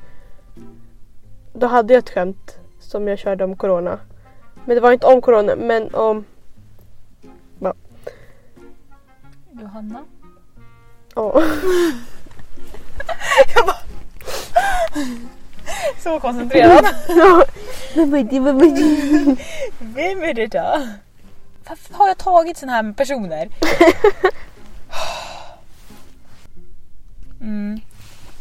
då 1.54 1.68
hade 1.68 1.94
jag 1.94 2.00
ett 2.00 2.10
skämt 2.10 2.60
som 2.80 3.08
jag 3.08 3.20
körde 3.20 3.44
om 3.44 3.56
corona. 3.56 4.00
Men 4.66 4.76
det 4.76 4.82
var 4.82 4.92
inte 4.92 5.08
om 5.08 5.22
corona 5.22 5.56
men 5.56 5.96
om... 5.96 6.26
Johanna. 9.62 10.04
Ja. 11.16 11.44
Så 16.04 16.20
koncentrerad. 16.20 16.86
Vem 17.96 18.14
är 18.14 18.24
det? 18.24 18.40
Vem 18.40 18.58
är 18.62 18.76
det? 18.76 19.36
Vem 19.80 20.24
är 20.24 20.34
det 20.34 20.48
då? 20.48 20.88
Varför 21.70 21.94
har 21.94 22.08
jag 22.08 22.18
tagit 22.18 22.58
såna 22.58 22.72
här 22.72 22.94
personer? 22.94 23.50
Mm. 27.42 27.80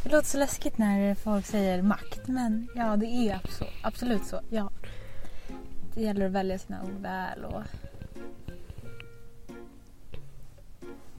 Det 0.03 0.11
låter 0.11 0.29
så 0.29 0.39
läskigt 0.39 0.79
när 0.79 1.15
folk 1.15 1.47
säger 1.47 1.83
makt 1.83 2.29
men 2.29 2.69
ja 2.75 2.97
det 2.97 3.07
är 3.07 3.35
abso- 3.35 3.71
absolut 3.83 4.27
så. 4.27 4.41
Ja. 4.51 4.71
Det 5.95 6.03
gäller 6.03 6.27
att 6.27 6.33
välja 6.33 6.59
sina 6.59 6.83
ord 6.83 7.03
väl 7.03 7.45
och... 7.45 7.63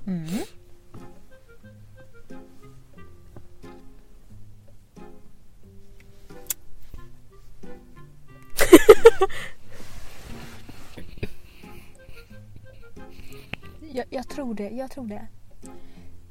Mm. 0.10 0.26
Jag, 13.92 14.06
jag 14.10 14.30
tror 14.30 14.54
det, 14.54 14.70
jag 14.70 14.92
tror 14.92 15.08
det. 15.08 15.28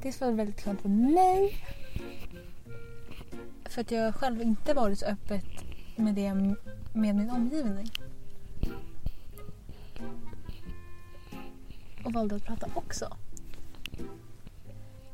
Det 0.03 0.21
var 0.21 0.33
väldigt 0.33 0.61
skönt 0.61 0.81
för 0.81 0.89
mig. 0.89 1.65
För 3.65 3.81
att 3.81 3.91
jag 3.91 4.15
själv 4.15 4.43
inte 4.43 4.75
varit 4.75 4.99
så 4.99 5.07
öppet 5.07 5.45
med 5.97 6.15
det 6.15 6.35
med 6.35 7.17
min 7.17 7.31
omgivning. 7.31 7.91
Och 12.05 12.13
valde 12.13 12.37
att 12.37 12.45
prata 12.45 12.67
också. 12.75 13.17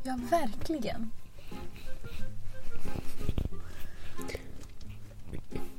Ja, 0.07 0.19
verkligen. 0.31 1.11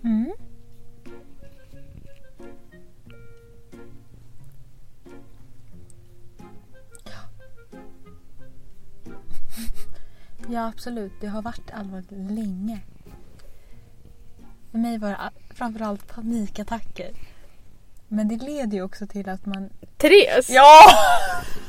Mm. 0.04 0.34
Ja, 10.50 10.68
absolut. 10.68 11.14
Det 11.22 11.28
har 11.28 11.42
varit 11.42 11.72
allvarligt 11.72 12.12
länge. 12.12 12.80
För 14.72 14.78
mig 14.78 14.98
var 14.98 15.10
det 15.10 15.32
framförallt 15.56 16.08
panikattacker. 16.08 17.12
Men 18.08 18.28
det 18.28 18.38
leder 18.38 18.78
ju 18.78 18.84
också 18.84 19.08
till 19.08 19.30
att 19.30 19.46
man... 19.46 19.70
Therese! 19.98 20.50
Ja! 20.50 20.80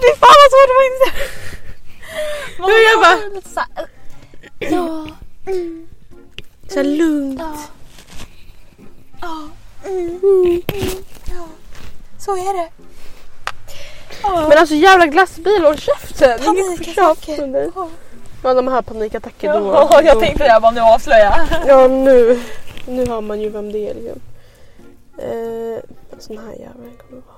Fy 0.00 0.08
fan 0.20 0.36
vad 0.40 0.50
svårt 0.52 0.68
det 0.70 0.76
var 0.78 0.86
inte! 0.92 1.08
Man 2.60 2.70
Ja, 2.70 2.76
jag 2.78 3.00
bara- 3.00 3.34
lite 3.34 3.48
så 3.50 3.60
här, 3.60 3.86
Ja, 4.58 5.06
Så 6.68 6.76
här 6.76 6.84
lugnt. 6.84 7.40
ja. 7.40 7.56
Ja. 9.20 9.48
Mm, 9.88 10.20
mm, 10.22 10.62
ja. 11.28 11.46
Så 12.18 12.32
är 12.36 12.56
det. 12.56 12.68
Ja. 14.22 14.48
Men 14.48 14.58
alltså 14.58 14.74
jävla 14.74 15.06
glassbil 15.06 15.64
och 15.66 15.78
käften! 15.78 16.38
Panikattacker. 16.44 17.72
Ja 18.42 18.54
de 18.54 18.68
här 18.68 18.82
panikattacker 18.82 19.60
då. 19.60 19.66
Ja, 19.90 20.02
jag 20.04 20.20
tänkte 20.20 20.44
det 20.54 20.60
bara 20.60 20.70
nu 20.72 20.80
avslöja. 20.80 21.48
Ja 21.66 21.88
nu, 21.88 22.40
nu 22.86 23.06
har 23.06 23.20
man 23.20 23.40
ju 23.40 23.48
vem 23.48 23.72
det 23.72 23.90
är 23.90 23.94
liksom. 23.94 24.20
Eh, 25.18 25.78
sån 26.18 26.38
här 26.38 26.52
jävel 26.52 26.90
kommer 26.98 27.22
vara 27.26 27.37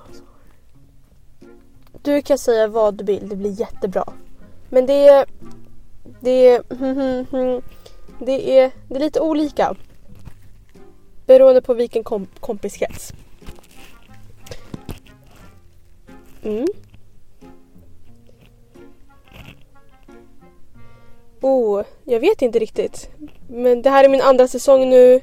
Du 2.01 2.21
kan 2.21 2.37
säga 2.37 2.67
vad 2.67 2.95
du 2.95 3.03
vill, 3.03 3.29
det 3.29 3.35
blir 3.35 3.59
jättebra. 3.59 4.13
Men 4.69 4.85
det 4.85 5.07
är... 5.07 5.25
Det 6.19 6.47
är... 6.47 6.63
Det 8.25 8.59
är, 8.59 8.71
det 8.87 8.95
är 8.95 8.99
lite 8.99 9.19
olika. 9.19 9.75
Beroende 11.25 11.61
på 11.61 11.73
vilken 11.73 12.03
kom, 12.03 12.27
kompiskrets. 12.39 13.13
Mm. 16.43 16.67
Oh, 21.41 21.83
jag 22.03 22.19
vet 22.19 22.41
inte 22.41 22.59
riktigt. 22.59 23.09
Men 23.47 23.81
det 23.81 23.89
här 23.89 24.03
är 24.03 24.09
min 24.09 24.21
andra 24.21 24.47
säsong 24.47 24.89
nu. 24.89 25.21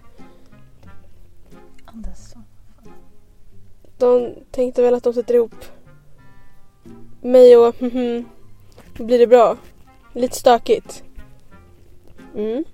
Andas 1.84 2.30
så. 2.30 2.38
De 3.98 4.34
tänkte 4.50 4.82
väl 4.82 4.94
att 4.94 5.04
de 5.04 5.12
sätter 5.14 5.34
ihop 5.34 5.54
mig 7.28 7.56
och 7.56 7.82
mhm. 7.82 8.24
Blir 8.98 9.18
det 9.18 9.26
bra. 9.26 9.56
Lite 10.12 10.36
stökigt. 10.36 11.02
Mm. 12.34 12.64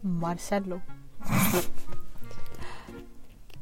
Marcello. 0.00 0.80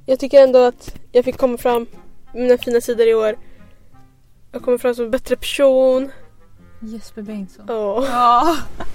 Jag 0.07 0.19
tycker 0.19 0.43
ändå 0.43 0.59
att 0.59 0.95
jag 1.13 1.25
fick 1.25 1.37
komma 1.37 1.59
fram 1.59 1.87
med 2.33 2.43
mina 2.43 2.59
fina 2.59 2.81
sidor 2.81 3.07
i 3.07 3.15
år. 3.15 3.39
Jag 4.53 4.63
kommer 4.63 4.79
fram 4.79 4.95
som 4.95 5.05
en 5.05 5.11
bättre 5.11 5.37
person. 5.37 6.13
Jesper 6.81 7.23
Bengtsson. 7.23 7.65
Ja. 7.69 8.07
Ja. 8.07 8.57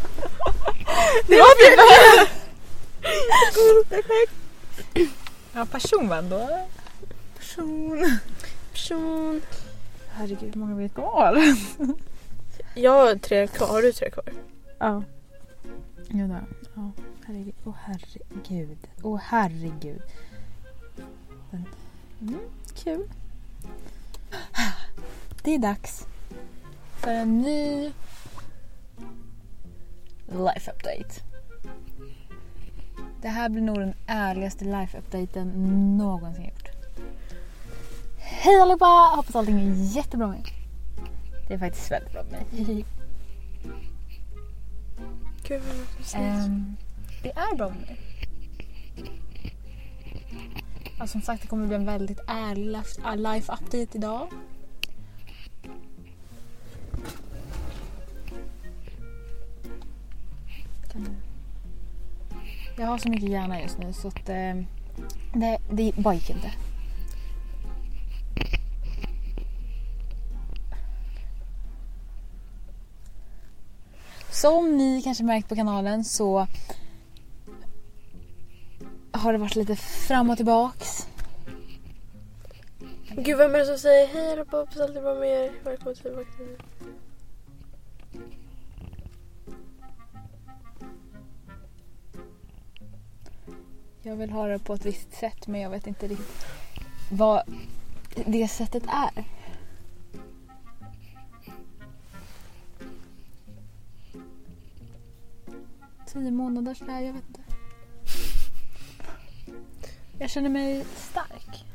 Det 1.28 1.38
var 1.38 1.56
fint! 1.58 1.82
Ja, 5.54 5.66
person 5.66 6.10
var 6.10 6.18
ändå. 6.18 6.68
Person. 7.38 8.18
Person. 8.72 9.42
Herregud, 10.18 10.54
hur 10.56 10.60
många 10.62 10.76
vet 10.76 10.94
kvar? 10.94 11.38
Jag 12.76 12.92
har 12.92 13.16
tre 13.16 13.48
kvar. 13.48 13.68
Har 13.68 13.82
du 13.82 13.92
tre 13.92 14.10
kvar? 14.10 14.26
Ja. 14.80 15.04
Jo 16.10 16.28
då. 16.28 16.40
Ja, 16.76 16.92
herregud. 17.26 17.54
Åh 17.66 17.74
herregud. 17.84 18.78
Åh 19.04 19.20
herregud. 19.24 20.02
Men, 21.50 21.66
mm, 22.22 22.40
kul. 22.84 23.08
Det 25.44 25.56
är 25.56 25.60
dags 25.60 26.08
för 26.98 27.12
en 27.12 27.42
ny 27.42 27.92
life 30.28 30.72
update. 30.72 31.22
Det 33.22 33.28
här 33.28 33.50
blir 33.50 33.62
nog 33.62 33.80
den 33.80 33.94
ärligaste 34.08 34.66
life 34.66 34.98
updaten 34.98 35.48
någonsin 35.98 36.44
gjort. 36.44 36.67
Hej 38.30 38.62
allihopa! 38.62 38.86
Hoppas 39.16 39.36
allting 39.36 39.60
är 39.60 39.96
jättebra 39.96 40.28
med. 40.28 40.48
Det 41.48 41.54
är 41.54 41.58
faktiskt 41.58 41.92
väldigt 41.92 42.12
bra 42.12 42.24
med 42.24 42.32
mig. 42.32 42.86
Gud 45.48 45.62
vad. 45.62 46.22
Ehm, 46.22 46.76
det 47.24 47.32
är 47.32 47.56
bra 47.56 47.70
med 47.70 47.78
mig. 47.82 47.98
Ja, 51.00 51.08
som 51.08 51.22
sagt, 51.22 51.42
det 51.42 51.48
kommer 51.48 51.68
bli 51.68 51.76
en 51.76 51.86
väldigt 51.86 52.20
ärlig 52.28 52.78
life- 53.04 53.52
äh, 53.52 53.58
update 53.62 53.98
idag. 53.98 54.28
Jag 62.78 62.88
har 62.88 62.98
så 62.98 63.10
mycket 63.10 63.30
hjärna 63.30 63.62
just 63.62 63.78
nu 63.78 63.94
så 63.94 64.08
att 64.08 64.30
ehm, 64.30 64.66
det, 65.34 65.58
det 65.72 65.94
bara 65.96 66.14
gick 66.14 66.30
inte. 66.30 66.52
Som 74.42 74.78
ni 74.78 75.02
kanske 75.02 75.24
märkt 75.24 75.50
på 75.50 75.56
kanalen 75.56 76.04
så 76.04 76.48
har 79.12 79.32
det 79.32 79.38
varit 79.38 79.56
lite 79.56 79.76
fram 79.76 80.30
och 80.30 80.38
tillbaks. 80.38 81.08
Gud 83.12 83.38
vem 83.38 83.56
är 83.56 83.60
det 83.60 83.66
som 83.66 83.78
säger 83.78 84.08
hej 84.08 84.32
allihopa, 84.32 84.58
hoppas 84.58 84.80
allt 84.80 84.96
är 84.96 85.02
bra 85.02 85.16
med 85.16 85.30
er. 85.30 85.52
Välkommen 85.64 85.96
tillbaka 85.96 86.32
till. 86.38 86.58
Jag 94.02 94.16
vill 94.16 94.30
ha 94.30 94.48
det 94.48 94.60
på 94.60 94.74
ett 94.74 94.86
visst 94.86 95.14
sätt 95.14 95.48
men 95.48 95.62
jag 95.62 95.70
vet 95.70 95.88
inte 95.88 96.08
riktigt 96.08 96.46
vad 97.12 97.42
det 98.26 98.48
sättet 98.48 98.84
är. 98.88 99.37
Månader 106.18 106.74
sådär, 106.74 107.00
jag 107.00 107.14
vet 107.14 107.24
inte. 107.28 107.42
Jag 110.20 110.30
känner 110.30 110.50
mig 110.50 110.86
stark. 110.96 111.66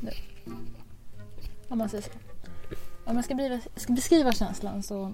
Nu. 0.00 0.10
Om 1.68 1.78
man 1.78 1.88
säger 1.88 2.04
så. 2.04 2.10
Om 3.04 3.16
jag 3.16 3.24
ska 3.24 3.34
beskriva, 3.34 3.60
ska 3.76 3.92
beskriva 3.92 4.32
känslan 4.32 4.82
så... 4.82 5.12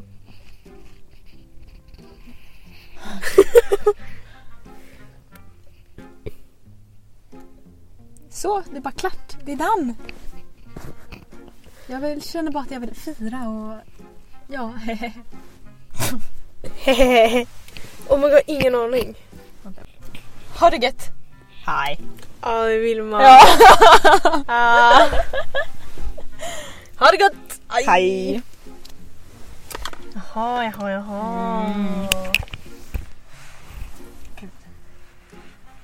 Så, 8.31 8.63
det 8.71 8.77
är 8.77 8.81
bara 8.81 8.93
klart. 8.93 9.37
Det 9.45 9.53
är 9.53 9.57
done. 9.57 9.95
Jag 11.87 12.01
vill, 12.01 12.23
känner 12.23 12.53
bara 12.53 12.63
att 12.63 12.71
jag 12.71 12.81
vill 12.81 12.95
fira 12.95 13.49
och... 13.49 13.81
Ja, 14.49 14.67
Hehehe. 16.85 17.47
oh 18.09 18.19
my 18.19 18.31
god, 18.31 18.43
ingen 18.47 18.75
aning. 18.75 19.15
Ha 20.59 20.71
det 20.71 20.77
gött! 20.77 21.11
Hej! 21.67 22.01
Ja, 22.41 22.65
det 22.65 22.79
vill 22.79 23.03
man. 23.03 23.23
Ja. 23.23 23.41
Ah. 24.47 25.09
Ha 26.97 27.11
det 27.11 27.17
gott! 27.17 27.61
Aj. 27.69 27.85
Hej! 27.87 28.43
Jaha, 30.15 30.65
jaha, 30.65 30.91
jaha. 30.91 31.65
Mm. 31.65 32.07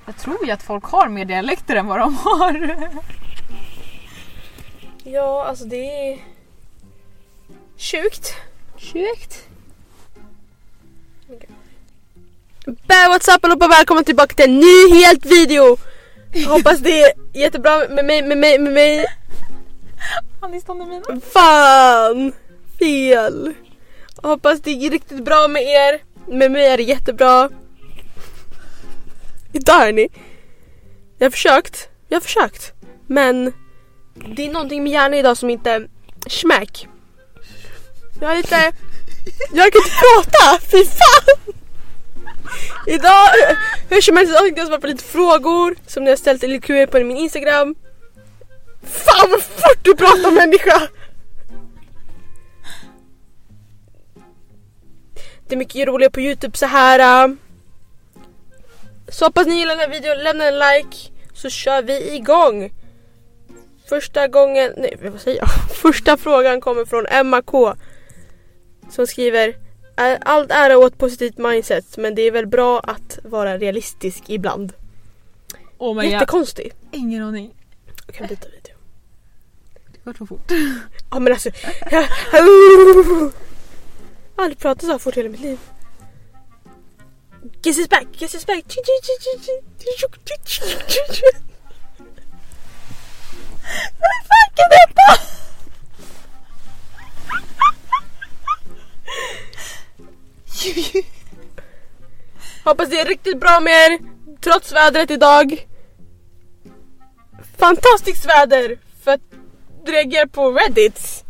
Jag 0.05 0.17
tror 0.17 0.45
ju 0.45 0.51
att 0.51 0.63
folk 0.63 0.83
har 0.83 1.07
mer 1.09 1.25
dialekter 1.25 1.75
än 1.75 1.87
vad 1.87 1.99
de 1.99 2.15
har. 2.15 2.79
Ja, 5.03 5.45
alltså 5.45 5.65
det 5.65 6.11
är 6.11 6.19
sjukt. 7.77 8.33
Sjukt. 8.77 9.48
Bä, 12.69 13.07
what's 13.09 13.27
up 13.35 13.45
allihopa, 13.45 13.67
välkomna 13.67 14.03
tillbaka 14.03 14.35
till 14.35 14.45
en 14.45 14.59
ny 14.59 14.93
helt 14.93 15.25
video! 15.25 15.77
Jag 16.33 16.49
hoppas 16.49 16.79
det 16.79 17.01
är 17.01 17.11
jättebra 17.33 17.87
med 17.89 18.05
mig, 18.05 18.23
med 18.23 18.37
mig, 18.37 18.59
med 18.59 18.73
mig. 18.73 19.05
Stående 20.61 20.85
mina. 20.85 21.21
Fan! 21.33 22.33
Fel! 22.79 23.53
Jag 24.21 24.29
hoppas 24.29 24.61
det 24.61 24.71
är 24.71 24.91
riktigt 24.91 25.25
bra 25.25 25.47
med 25.47 25.63
er. 25.63 25.99
Med 26.27 26.51
mig 26.51 26.65
är 26.65 26.77
det 26.77 26.83
jättebra. 26.83 27.49
Idag 29.53 29.79
hörni. 29.79 30.09
Jag 31.17 31.25
har 31.25 31.31
försökt. 31.31 31.89
Jag 32.07 32.15
har 32.15 32.21
försökt. 32.21 32.73
Men 33.07 33.53
det 34.35 34.45
är 34.47 34.51
någonting 34.51 34.83
med 34.83 34.91
hjärnan 34.91 35.13
idag 35.13 35.37
som 35.37 35.49
inte 35.49 35.87
smack. 36.27 36.87
Jag 38.21 38.31
är 38.31 38.37
lite... 38.37 38.71
Jag 39.53 39.73
kan 39.73 39.81
inte 39.81 39.95
prata! 39.99 40.59
Fy 40.71 40.85
fan! 40.85 41.58
Idag, 42.87 43.27
hur 43.89 44.01
som 44.01 44.17
helst, 44.17 44.31
idag 44.31 44.41
tänkte 44.41 44.61
jag 44.61 44.67
svara 44.67 44.81
på 44.81 44.87
lite 44.87 45.03
frågor 45.03 45.75
som 45.87 46.03
ni 46.03 46.09
har 46.09 46.17
ställt 46.17 46.43
i 46.43 46.59
QA 46.59 46.87
på 46.87 46.99
min 46.99 47.17
Instagram. 47.17 47.75
Fan 48.83 49.29
vad 49.29 49.41
fort 49.41 49.79
du 49.81 49.95
pratar 49.95 50.31
människa! 50.31 50.87
Det 55.47 55.55
är 55.55 55.57
mycket 55.57 55.87
roligare 55.87 56.11
på 56.11 56.21
Youtube 56.21 56.57
så 56.57 56.65
här. 56.65 57.25
Äh. 57.25 57.35
Så 59.07 59.25
hoppas 59.25 59.47
ni 59.47 59.59
gillar 59.59 59.75
den 59.75 59.79
här 59.79 59.99
videon, 59.99 60.23
lämna 60.23 60.45
en 60.45 60.59
like 60.59 60.97
så 61.33 61.49
kör 61.49 61.81
vi 61.81 62.15
igång. 62.15 62.73
Första 63.89 64.27
gången, 64.27 64.73
nej 64.77 64.97
vad 65.01 65.21
säger 65.21 65.37
jag? 65.37 65.49
Första 65.75 66.17
frågan 66.17 66.61
kommer 66.61 66.85
från 66.85 67.05
Emma 67.05 67.41
K. 67.41 67.75
Som 68.89 69.07
skriver 69.07 69.55
allt 69.99 70.51
ära 70.51 70.77
åt 70.77 70.97
positivt 70.97 71.37
mindset 71.37 71.97
men 71.97 72.15
det 72.15 72.21
är 72.21 72.31
väl 72.31 72.47
bra 72.47 72.79
att 72.79 73.19
vara 73.23 73.57
realistisk 73.57 74.23
ibland. 74.27 74.73
Oh 75.77 75.95
my. 75.95 76.09
Jättekonstig. 76.09 76.73
Ingen 76.91 77.23
aning. 77.23 77.53
Jag 78.05 78.15
kan 78.15 78.27
byta 78.27 78.47
video. 78.47 78.75
Det 79.91 80.03
går 80.03 80.13
så 80.17 80.25
fort. 80.25 80.51
Ja 81.11 81.19
men 81.19 81.33
alltså. 81.33 81.49
Jag, 81.91 82.07
jag 82.31 82.41
har 84.35 84.43
aldrig 84.43 84.59
pratat 84.59 84.83
så 84.83 84.91
här 84.91 84.97
fort 84.97 85.17
i 85.17 85.19
hela 85.19 85.29
mitt 85.29 85.41
liv. 85.41 85.59
Guess 87.61 87.77
is 87.77 87.89
back, 87.89 88.07
guess 88.19 88.35
is 88.35 88.45
back. 88.45 88.63
Vad 93.99 94.19
fuck 94.29 94.59
är 94.59 94.69
detta? 94.69 95.21
Hoppas 102.63 102.89
det 102.89 102.99
är 102.99 103.05
riktigt 103.05 103.39
bra 103.39 103.59
med 103.59 103.73
er. 103.73 103.99
Trots 104.41 104.71
vädret 104.71 105.11
idag. 105.11 105.67
Fantastiskt 107.57 108.25
väder 108.25 108.77
för 109.03 109.11
att 109.11 109.21
reagera 109.85 110.27
på 110.27 110.51
Reddit. 110.51 111.25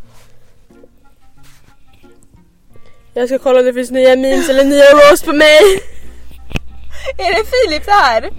Jag 3.14 3.28
ska 3.28 3.38
kolla 3.38 3.58
om 3.58 3.64
det 3.66 3.74
finns 3.74 3.90
nya 3.90 4.16
memes 4.16 4.48
eller 4.48 4.64
nya 4.64 4.84
rås 4.84 5.22
på 5.22 5.32
mig. 5.32 5.60
Är 7.18 7.32
det 7.32 7.44
Filip 7.50 7.86
här? 7.86 8.30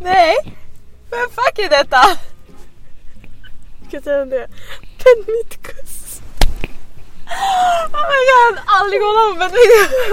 Nej. 0.00 0.36
Vem 1.10 1.30
fuck 1.30 1.58
är 1.58 1.68
detta? 1.68 2.02
Ska 3.88 3.96
jag 3.96 4.04
säga 4.04 4.24
det? 4.24 4.48
My 8.10 8.20
god, 8.32 8.54
aldrig 8.78 9.00
honom 9.08 9.30
men 9.38 9.50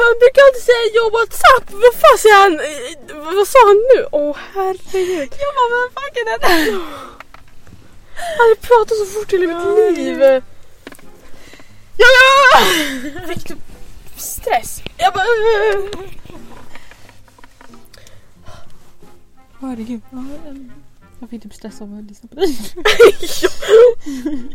Han 0.01 0.13
brukar 0.21 0.41
alltid 0.47 0.63
säga 0.69 0.83
yo 0.95 1.03
what's 1.15 1.41
up. 1.55 1.65
Vad 1.83 1.93
fan 2.01 2.17
säger 2.23 2.39
han? 2.45 2.53
Eh, 2.59 3.35
Vad 3.37 3.47
sa 3.47 3.59
han 3.69 3.79
nu? 3.93 3.99
Åh 4.11 4.37
herregud. 4.53 5.29
Jag 5.43 5.51
bara, 5.57 5.69
vad 5.75 5.89
fuck 6.03 6.15
är 6.21 6.25
detta? 6.31 6.47
Han 8.37 8.47
har 8.51 8.55
pratat 8.55 8.97
så 8.97 9.05
fort 9.05 9.33
i 9.33 9.37
hela 9.37 9.47
mitt 9.89 9.97
liv. 9.97 10.19
Ja! 11.97 12.15
Fick 13.27 13.47
du 13.47 13.55
stress? 14.17 14.81
Jag 14.97 15.13
bara... 15.13 15.23
"Uh." 15.23 15.89
Herregud. 19.61 20.01
Ja, 20.11 20.23
Jag 21.19 21.29
fick 21.29 21.43
typ 21.43 21.53
stress 21.53 21.81
av 21.81 21.97
att 21.97 22.03
lyssna 22.09 22.29
på 22.29 22.35
dig. 22.35 22.57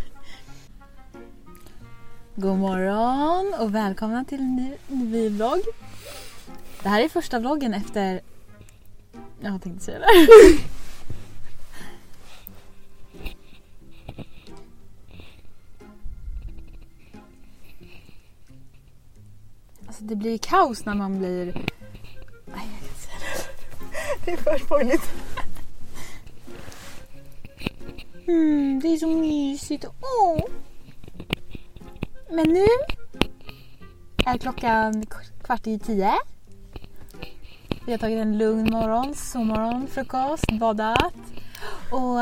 God 2.37 2.59
morgon 2.59 3.55
och 3.61 3.75
välkomna 3.75 4.25
till 4.25 4.41
en 4.41 4.57
ny, 4.57 4.77
ny 4.89 5.29
vlogg. 5.29 5.61
Det 6.83 6.89
här 6.89 7.03
är 7.03 7.09
första 7.09 7.39
vloggen 7.39 7.75
efter... 7.75 8.21
Jag 9.41 9.63
tänkte 9.63 9.85
säga 9.85 9.99
det. 9.99 10.07
Alltså 19.87 20.05
det 20.05 20.17
blir 20.17 20.39
kaos 20.39 20.85
när 20.85 20.95
man 20.95 21.19
blir... 21.19 21.45
Nej, 21.45 21.57
jag 22.47 22.79
kan 22.79 22.89
inte 22.89 23.01
säga 23.01 23.17
det. 23.17 24.25
Det 24.25 24.33
är 24.33 24.37
för 24.37 24.59
spoiligt. 24.59 25.11
Mm, 28.27 28.81
det 28.81 28.89
är 28.89 28.97
så 28.97 29.09
mysigt. 29.09 29.85
Åh! 30.01 30.41
Men 32.31 32.49
nu 32.49 32.65
är 34.27 34.39
klockan 34.39 35.07
kvart 35.43 35.67
i 35.67 35.79
tio. 35.79 36.13
Vi 37.87 37.93
har 37.93 37.99
tagit 37.99 38.19
en 38.19 38.39
lugn 38.39 38.71
morgon, 38.71 39.15
sovmorgon, 39.15 39.87
frukost, 39.87 40.59
badat 40.61 41.15
och, 41.91 42.21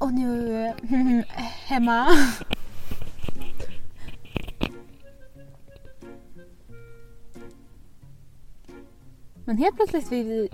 och 0.00 0.12
nu 0.12 0.72
hemma. 1.66 2.08
Men 9.44 9.56
helt 9.56 9.76
plötsligt 9.76 10.08
fick 10.08 10.26
vi 10.26 10.48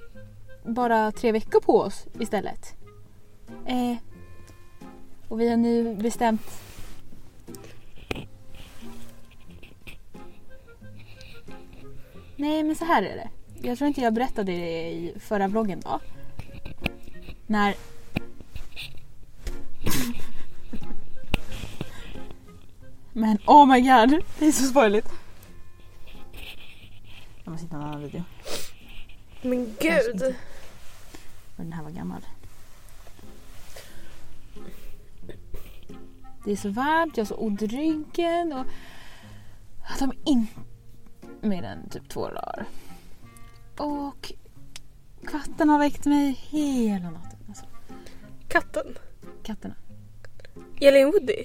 bara 0.65 1.13
tre 1.13 1.33
veckor 1.33 1.61
på 1.61 1.81
oss 1.81 2.07
istället. 2.21 2.75
Eh, 3.67 3.97
och 5.29 5.41
vi 5.41 5.49
har 5.49 5.57
nu 5.57 5.95
bestämt 5.95 6.68
Nej 12.41 12.65
men 12.65 12.77
så 12.77 12.85
här 12.85 13.03
är 13.03 13.17
det. 13.17 13.29
Jag 13.69 13.79
tror 13.79 13.89
inte 13.89 14.01
jag 14.01 14.15
berättade 14.15 14.53
det 14.53 14.91
i 14.91 15.15
förra 15.21 15.49
vloggen 15.49 15.81
då. 15.81 16.01
När... 17.47 17.75
Men 23.13 23.39
oh 23.47 23.67
my 23.67 23.81
god, 23.81 24.23
det 24.39 24.47
är 24.47 24.53
så 24.53 24.65
spoiligt. 24.65 25.09
Jag 27.45 27.51
måste 27.53 27.67
hitta 27.67 27.77
en 27.77 27.83
annan 27.83 28.03
video. 28.03 28.23
Men 29.43 29.65
gud. 29.81 30.35
För 31.57 31.63
den 31.63 31.73
här 31.73 31.83
var 31.83 31.91
gammal. 31.91 32.27
Det 36.45 36.53
är 36.53 36.57
så 36.57 36.69
varmt, 36.69 37.17
jag 37.17 37.25
har 37.25 37.29
så 37.29 37.35
ont 37.35 37.63
i 37.63 37.67
ryggen 37.67 38.53
och 38.53 38.67
att 39.83 39.99
de 39.99 40.13
inte 40.25 40.61
mer 41.41 41.63
än 41.63 41.89
typ 41.89 42.09
två 42.09 42.29
dagar. 42.29 42.67
Och 43.77 44.33
katten 45.27 45.69
har 45.69 45.79
väckt 45.79 46.07
mig 46.07 46.33
hela 46.33 47.11
natten. 47.11 47.39
Alltså, 47.49 47.65
Katten. 48.49 48.99
katterna. 49.43 49.75
Elin 50.81 51.07
Woody. 51.07 51.45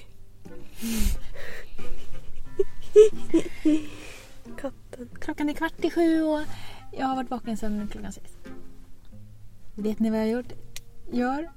Katten. 4.60 5.08
Klockan 5.20 5.48
är 5.48 5.52
kvart 5.52 5.84
i 5.84 5.90
sju 5.90 6.22
och 6.22 6.40
jag 6.92 7.06
har 7.06 7.16
varit 7.16 7.30
vaken 7.30 7.56
sedan 7.56 7.88
klockan 7.92 8.12
sex. 8.12 8.32
Vet 9.74 9.98
ni 9.98 10.10
vad 10.10 10.20
jag 10.20 10.28
gjort? 10.28 10.52
gör? 11.12 11.50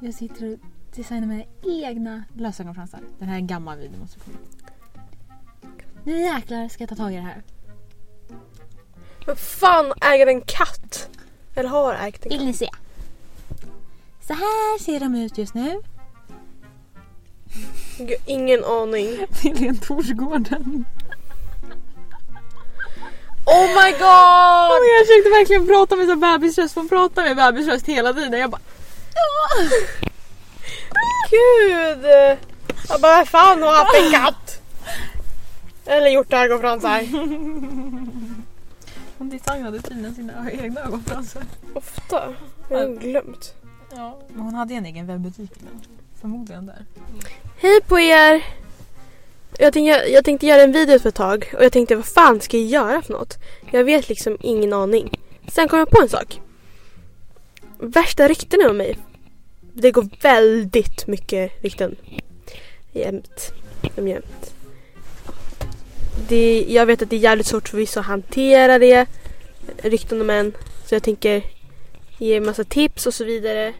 Jag 0.00 0.14
sitter 0.14 0.52
och 0.52 0.58
designar 0.96 1.26
mina 1.26 1.44
egna 1.82 2.24
lösögonfransar. 2.34 3.00
Den 3.18 3.28
här 3.28 3.34
är 3.34 3.38
en 3.38 3.46
gammal 3.46 3.78
video 3.78 4.00
måste 4.00 4.20
komma. 4.20 4.36
Nu 6.04 6.20
jäklar 6.20 6.68
ska 6.68 6.82
jag 6.82 6.88
ta 6.88 6.96
tag 6.96 7.12
i 7.12 7.16
det 7.16 7.22
här. 7.22 7.42
Vem 9.28 9.36
fan 9.36 9.92
äger 10.00 10.26
en 10.26 10.40
katt? 10.40 11.08
Eller 11.54 11.68
har 11.68 11.94
ägt 11.94 12.24
en 12.24 12.30
katt? 12.30 12.40
Vill 12.40 12.46
ni 12.46 12.52
se? 12.52 12.70
Så 14.26 14.32
här 14.34 14.78
ser 14.78 15.00
de 15.00 15.14
ut 15.14 15.38
just 15.38 15.54
nu. 15.54 15.80
Gud, 17.98 18.18
ingen 18.26 18.64
aning. 18.64 19.26
Till 19.40 19.68
en 19.68 19.78
Torsgården. 19.78 20.84
Oh 23.46 23.66
my 23.66 23.90
god! 23.90 24.88
Jag 24.88 25.06
försökte 25.06 25.30
verkligen 25.30 25.66
prata 25.66 25.96
med 25.96 26.06
så 26.06 26.16
bebisröst. 26.16 26.74
Få 26.74 26.88
prata 26.88 27.22
med 27.22 27.36
bebisröst 27.36 27.86
hela 27.86 28.12
tiden. 28.12 28.40
Jag 28.40 28.50
bara... 28.50 28.60
Ja. 29.14 29.62
Gud! 31.30 32.04
Jag 32.88 33.00
bara, 33.00 33.24
fan 33.24 33.62
har 33.62 33.72
haft 33.72 33.96
en 33.96 34.12
katt? 34.12 34.62
Eller 35.86 36.08
gjort 36.08 36.32
ögonfransar. 36.32 37.00
Hon 39.18 39.28
designade 39.28 39.82
tydligen 39.82 40.14
sina 40.14 40.52
egna 40.52 40.80
ögonfransar. 40.80 41.42
Ofta. 41.74 42.34
Jag 42.68 42.78
har 42.78 42.88
glömt. 42.88 43.54
Ja, 43.96 44.18
men 44.28 44.40
hon 44.40 44.54
hade 44.54 44.74
en 44.74 44.86
egen 44.86 45.06
webbutik 45.06 45.50
innan. 45.60 45.82
Förmodligen 46.20 46.66
där. 46.66 46.84
Hej 47.56 47.80
på 47.80 48.00
er! 48.00 48.44
Jag 49.58 49.72
tänkte, 49.72 50.10
jag 50.10 50.24
tänkte 50.24 50.46
göra 50.46 50.62
en 50.62 50.72
video 50.72 50.98
för 50.98 51.08
ett 51.08 51.14
tag 51.14 51.52
och 51.56 51.64
jag 51.64 51.72
tänkte 51.72 51.96
vad 51.96 52.04
fan 52.04 52.40
ska 52.40 52.56
jag 52.56 52.66
göra 52.66 53.02
för 53.02 53.12
något? 53.12 53.38
Jag 53.70 53.84
vet 53.84 54.08
liksom 54.08 54.38
ingen 54.40 54.72
aning. 54.72 55.20
Sen 55.48 55.68
kom 55.68 55.78
jag 55.78 55.90
på 55.90 56.02
en 56.02 56.08
sak. 56.08 56.40
Värsta 57.78 58.28
ryktena 58.28 58.70
om 58.70 58.76
mig. 58.76 58.98
Det 59.72 59.90
går 59.90 60.08
väldigt 60.22 61.06
mycket 61.06 61.62
rykten. 61.62 61.96
Jämt. 62.92 63.52
Jämt. 63.96 64.54
Det, 66.28 66.64
jag 66.68 66.86
vet 66.86 67.02
att 67.02 67.10
det 67.10 67.16
är 67.16 67.20
jävligt 67.20 67.46
svårt 67.46 67.68
för 67.68 67.76
vissa 67.76 68.00
att 68.00 68.06
hantera 68.06 68.78
det. 68.78 69.06
Rykten 69.82 70.20
om 70.20 70.30
en. 70.30 70.52
Så 70.86 70.94
jag 70.94 71.02
tänker 71.02 71.42
ge 72.18 72.40
massa 72.40 72.64
tips 72.64 73.06
och 73.06 73.14
så 73.14 73.24
vidare. 73.24 73.74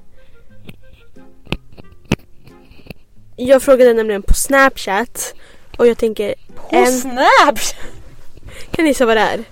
Jag 3.37 3.63
frågade 3.63 3.93
nämligen 3.93 4.23
på 4.23 4.35
Snapchat 4.35 5.35
och 5.79 5.87
jag 5.87 5.99
tänker 5.99 6.35
På 6.55 6.77
en... 6.77 6.87
Snapchat! 6.87 7.77
Kan 8.71 8.85
ni 8.85 8.91
gissa 8.91 9.07
vad 9.07 9.17
det 9.17 9.21
är? 9.21 9.45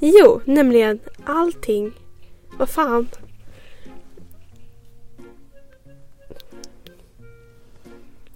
Jo, 0.00 0.40
nämligen 0.44 1.00
allting. 1.24 1.92
Vad 2.58 2.68
fan? 2.68 3.08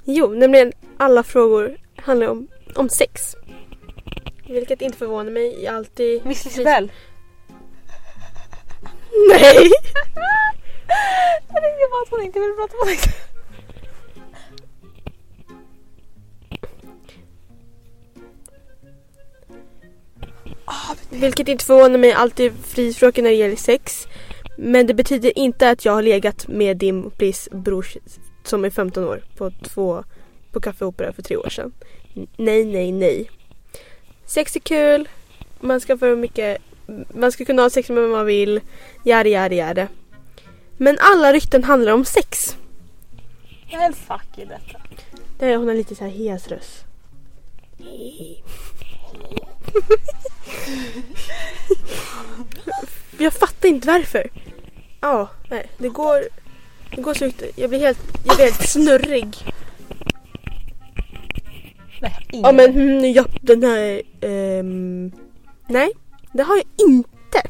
Jo, 0.05 0.29
nämligen 0.29 0.73
alla 0.97 1.23
frågor 1.23 1.77
handlar 1.97 2.29
om, 2.29 2.49
om 2.79 2.89
sex. 2.89 3.37
Vilket 4.49 4.83
inte 4.83 4.99
förvånar 4.99 5.31
mig. 5.31 5.65
Jag 5.65 5.73
har 5.73 5.79
alltid... 5.79 6.27
Miss 6.27 6.45
Lisbell. 6.45 6.93
Nej! 9.31 9.71
Jag 11.49 11.63
tänkte 11.63 11.89
bara 11.91 12.03
att 12.03 12.11
hon 12.11 12.23
inte 12.23 12.41
ville 12.41 12.55
prata 12.55 12.77
om 12.83 12.89
det. 12.89 13.29
Vilket 21.11 21.49
inte 21.49 21.65
förvånar 21.65 21.99
mig. 21.99 22.13
Alltid 22.13 22.53
frispråkig 22.65 23.23
när 23.23 23.31
det 23.31 23.37
gäller 23.37 23.57
sex. 23.57 24.07
Men 24.59 24.87
det 24.87 24.95
betyder 24.95 25.39
inte 25.39 25.71
att 25.71 25.85
jag 25.85 25.93
har 25.93 26.03
legat 26.03 26.49
med 26.49 26.77
din 26.77 27.09
Bliss 27.09 27.49
brors 27.53 27.97
som 28.45 28.65
är 28.65 28.71
15 28.71 29.05
år 29.05 29.25
på 29.37 29.51
två 29.51 30.05
på 30.53 30.61
Café 30.61 30.85
Opera 30.85 31.13
för 31.13 31.23
tre 31.23 31.37
år 31.37 31.49
sedan. 31.49 31.73
Nej, 32.37 32.65
nej, 32.65 32.93
nej. 32.93 33.31
Sex 34.27 34.57
är 34.57 34.61
kul. 34.61 35.09
Man 35.61 35.81
ska 35.81 35.99
få 35.99 36.17
mycket 36.17 36.59
man 37.15 37.33
ska 37.33 37.45
kunna 37.45 37.63
ha 37.63 37.71
sex 37.71 37.89
med 37.89 38.03
vem 38.03 38.11
man 38.11 38.27
vill. 38.27 38.61
Jari, 39.05 39.31
jari, 39.31 39.57
jari. 39.57 39.87
Men 40.77 40.99
alla 41.01 41.33
rykten 41.33 41.65
handlar 41.65 41.93
om 41.93 42.05
sex. 42.05 42.57
En 43.71 43.95
fuck 43.95 44.39
i 44.39 44.45
detta. 44.45 44.81
Det 45.39 45.47
är 45.47 45.57
hon 45.57 45.69
har 45.69 45.75
lite 45.75 45.95
så 45.95 46.05
här 46.05 46.11
hes 46.11 46.49
röst. 46.49 46.85
Jag 53.19 53.33
fattar 53.33 53.69
inte 53.69 53.87
varför. 53.87 54.31
Ja, 55.01 55.29
nej. 55.51 55.71
Det 55.79 55.89
går... 55.89 56.29
Det 56.95 57.03
går 57.03 57.15
så. 57.15 57.31
Jag 57.57 57.71
blir 57.71 57.81
helt, 57.81 57.99
jag 58.27 58.37
blir 58.37 58.47
helt 58.47 58.69
snurrig. 58.69 59.37
Nej, 62.01 62.27
ingen. 62.31 62.45
Ja 62.45 62.53
men 62.53 62.71
mm, 62.71 63.13
ja, 63.13 63.25
den 63.41 63.63
här... 63.63 64.03
ehm, 64.21 65.13
nej, 65.67 65.91
det 66.33 66.43
har 66.43 66.57
jag 66.57 66.67
inte. 66.89 67.43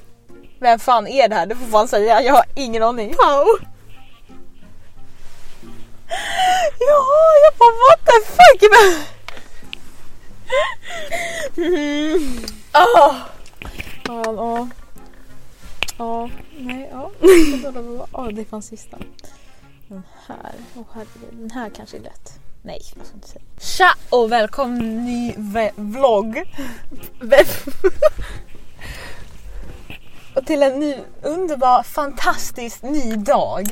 Vem 0.58 0.78
fan 0.78 1.06
är 1.06 1.28
det 1.28 1.34
här? 1.34 1.46
Du 1.46 1.54
får 1.56 1.66
fan 1.66 1.88
säga. 1.88 2.22
Jag 2.22 2.34
har 2.34 2.44
ingen 2.56 2.82
aning. 2.82 3.14
Pau. 3.14 3.46
Ja, 6.78 7.04
jag 7.44 7.54
bara 7.58 7.70
what 7.70 8.00
the 8.04 8.12
fuck? 8.26 8.62
Mm. 11.56 12.44
Ah. 12.72 13.14
Ja, 14.04 14.22
ja. 14.26 14.68
Ja, 15.98 16.30
nej, 16.58 16.88
ja. 16.92 17.10
Ja, 18.12 18.30
det 18.32 18.44
fanns 18.44 18.66
sista. 18.66 18.98
Den 19.88 20.02
här, 20.26 20.52
åh 20.76 20.84
herregud, 20.92 21.32
den 21.32 21.50
här 21.50 21.70
kanske 21.70 21.96
är 21.96 22.00
lätt. 22.00 22.40
Nej, 22.68 22.80
jag 22.96 23.06
ska 23.06 23.14
inte 23.14 23.28
säga. 23.28 23.44
Tja 23.58 23.94
och 24.10 24.32
välkommen 24.32 25.04
ny 25.04 25.34
vlogg. 25.76 26.42
och 30.34 30.46
till 30.46 30.62
en 30.62 30.80
ny 30.80 30.96
underbar, 31.22 31.82
fantastisk 31.82 32.82
ny 32.82 33.16
dag. 33.16 33.66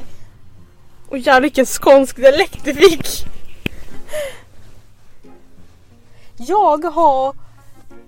Och 1.08 1.18
jävlar 1.18 1.40
vilken 1.40 1.66
skånsk 1.66 2.16
dialekt 2.16 2.64
du 2.64 2.74
fick. 2.74 3.06
Jag 6.36 6.84
har 6.84 7.34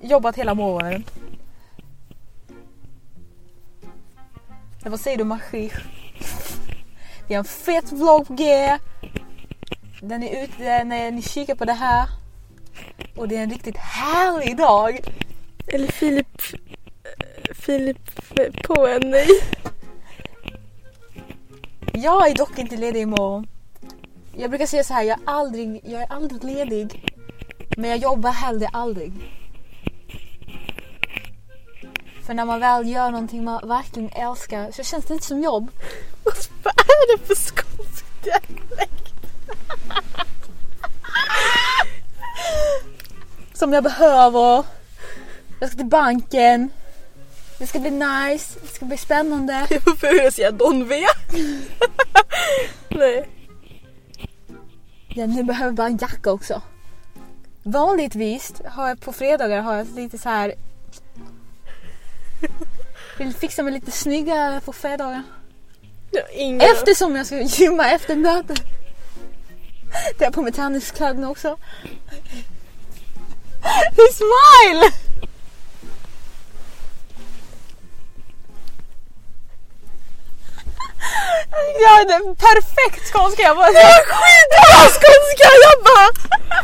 jobbat 0.01 0.37
hela 0.37 0.55
morgonen. 0.55 1.05
Det 4.83 4.91
vad 4.91 5.01
säger 5.01 5.19
du 5.19 5.25
Machi? 5.25 5.73
Vi 7.27 7.35
har 7.35 7.39
en 7.39 7.45
fet 7.45 7.93
vlogg 7.93 8.27
på 8.27 8.35
G. 8.35 8.79
Den 10.01 10.23
är 10.23 10.45
ute 10.45 10.85
när 10.85 11.11
ni 11.11 11.23
kikar 11.23 11.55
på 11.55 11.65
det 11.65 11.73
här. 11.73 12.09
Och 13.17 13.29
det 13.29 13.37
är 13.37 13.43
en 13.43 13.51
riktigt 13.51 13.77
härlig 13.77 14.57
dag. 14.57 15.01
Eller 15.67 15.87
Filip... 15.87 16.43
eh, 17.05 17.55
Filip 17.55 17.99
på 18.65 18.87
en 18.87 19.11
nej. 19.11 19.29
Jag 21.93 22.31
är 22.31 22.35
dock 22.35 22.59
inte 22.59 22.77
ledig 22.77 23.01
imorgon. 23.01 23.47
Jag 24.37 24.51
brukar 24.51 24.67
säga 24.67 24.85
så 24.85 24.95
här, 24.95 25.03
jag 25.03 25.19
är 25.19 25.25
aldrig, 25.25 25.81
jag 25.85 26.03
är 26.03 26.13
aldrig 26.13 26.45
ledig. 26.45 27.05
Men 27.77 27.91
jag 27.91 27.99
jobbar 27.99 28.31
heller 28.31 28.69
aldrig. 28.73 29.13
För 32.27 32.35
när 32.35 32.45
man 32.45 32.61
väl 32.61 32.89
gör 32.89 33.11
någonting 33.11 33.45
man 33.45 33.69
verkligen 33.69 34.11
älskar 34.11 34.71
så 34.71 34.83
känns 34.83 35.05
det 35.05 35.15
inte 35.15 35.27
som 35.27 35.43
jobb. 35.43 35.71
Vad 36.63 36.75
är 36.75 37.19
det 37.19 37.27
för 37.27 37.35
skånsk 37.35 38.23
dialekt? 38.25 38.68
Som 43.55 43.73
jag 43.73 43.85
behöver. 43.85 44.65
Jag 45.61 45.69
ska 45.69 45.77
till 45.77 45.87
banken. 45.87 46.71
Det 47.59 47.67
ska 47.67 47.79
bli 47.79 47.91
nice. 47.91 48.59
Det 48.63 48.69
ska 48.69 48.85
bli 48.85 48.97
spännande. 48.97 49.67
Varför 49.87 50.09
vill 50.13 50.25
jag 50.25 50.33
säga 50.33 50.51
Don 50.51 50.89
V? 50.89 51.05
nej. 52.89 53.29
Ja, 55.09 55.27
nu 55.27 55.43
behöver 55.43 55.67
jag 55.67 55.75
bara 55.75 55.87
en 55.87 55.97
jacka 55.97 56.33
också. 56.33 56.63
Vanligtvis 57.63 58.53
har 58.65 58.89
jag 58.89 59.01
på 59.01 59.13
fredagar 59.13 59.61
har 59.61 59.77
jag 59.77 59.87
lite 59.97 60.19
så 60.19 60.29
här. 60.29 60.55
Vill 63.19 63.35
fixa 63.35 63.63
mig 63.63 63.73
lite 63.73 63.91
snyggare 63.91 64.61
på 64.61 64.73
fredagar. 64.73 65.23
Eftersom 66.61 67.17
jag 67.17 67.27
ska 67.27 67.41
gymma 67.41 67.91
efter 67.91 68.17
mötet. 68.17 68.78
Tar 69.93 70.25
jag 70.25 70.33
på 70.33 70.43
mig 70.43 70.53
tenniskläderna 70.53 71.31
också? 71.31 71.57
His 73.97 74.17
smile! 74.17 74.93
Jag 81.81 81.89
hade 81.89 82.35
perfekt 82.35 83.13
skånska. 83.13 83.43
Jag 83.43 83.57
bara... 83.57 83.67
Det 83.67 83.75
var 83.75 84.05
skitbra 84.15 84.81
skånska! 84.99 85.49
Jag 85.65 85.85
bara... 85.85 86.09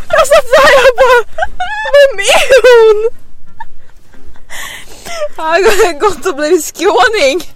Jag 0.08 0.26
satt 0.26 0.46
såhär 0.54 0.72
jag 0.84 0.96
bara... 0.96 1.20
Vem 1.94 2.18
är 2.18 2.46
hon? 2.64 3.10
Jag 5.36 5.44
har 5.44 6.00
gått 6.00 6.26
och 6.26 6.36
blivit 6.36 6.64
skåning. 6.64 7.54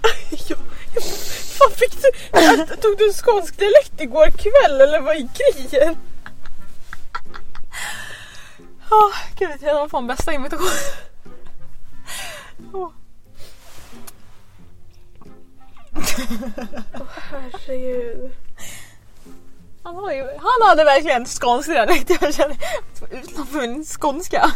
Fan 1.59 1.71
fick 1.71 2.01
du... 2.01 2.11
Tog 2.75 2.97
du 2.97 3.13
skånsk 3.13 3.57
dialekt 3.57 4.01
igår 4.01 4.31
kväll 4.31 4.81
eller 4.81 5.01
vad 5.01 5.15
är 5.15 5.29
grejen? 5.69 5.97
Oh, 8.91 9.15
gud, 9.39 9.57
jag 9.61 9.73
var 9.73 9.89
fan 9.89 10.07
bästa 10.07 10.33
imitation. 10.33 10.67
Oh. 12.73 12.91
Herregud. 17.31 18.31
Han, 19.83 19.95
har 19.95 20.11
ju, 20.11 20.23
han 20.23 20.67
hade 20.67 20.83
verkligen 20.83 21.25
skånsk 21.25 21.69
dialekt. 21.69 22.09
Jag 22.21 22.33
känner 22.33 22.57
utanför 23.11 23.61
min 23.61 23.85
skånska. 23.85 24.51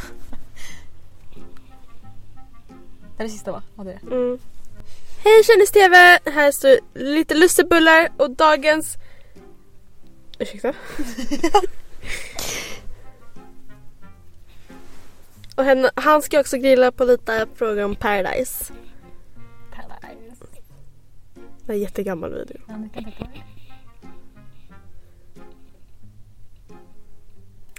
Det 3.18 3.24
är 3.24 3.24
det 3.24 3.30
sista 3.30 3.52
va? 3.52 3.64
Ja, 3.76 3.84
det 3.84 3.92
är 3.92 4.00
det. 4.02 4.16
Mm. 4.16 4.40
Hej 5.26 5.44
kändis-tv! 5.44 6.20
Här 6.26 6.52
står 6.52 6.80
lite 6.94 7.36
lussebullar 7.36 8.10
och 8.18 8.32
dagens... 8.32 8.98
Ursäkta? 10.40 10.70
och 15.56 15.64
henne, 15.64 15.92
han 15.96 16.22
ska 16.22 16.40
också 16.40 16.58
grilla 16.58 16.92
på 16.92 17.04
lite 17.04 17.48
frågor 17.56 17.84
om 17.84 17.96
Paradise. 17.96 18.74
Paradise. 19.72 20.46
Det 21.66 21.72
är 21.72 21.76
en 21.76 21.82
jättegammal 21.82 22.34
video. 22.34 22.58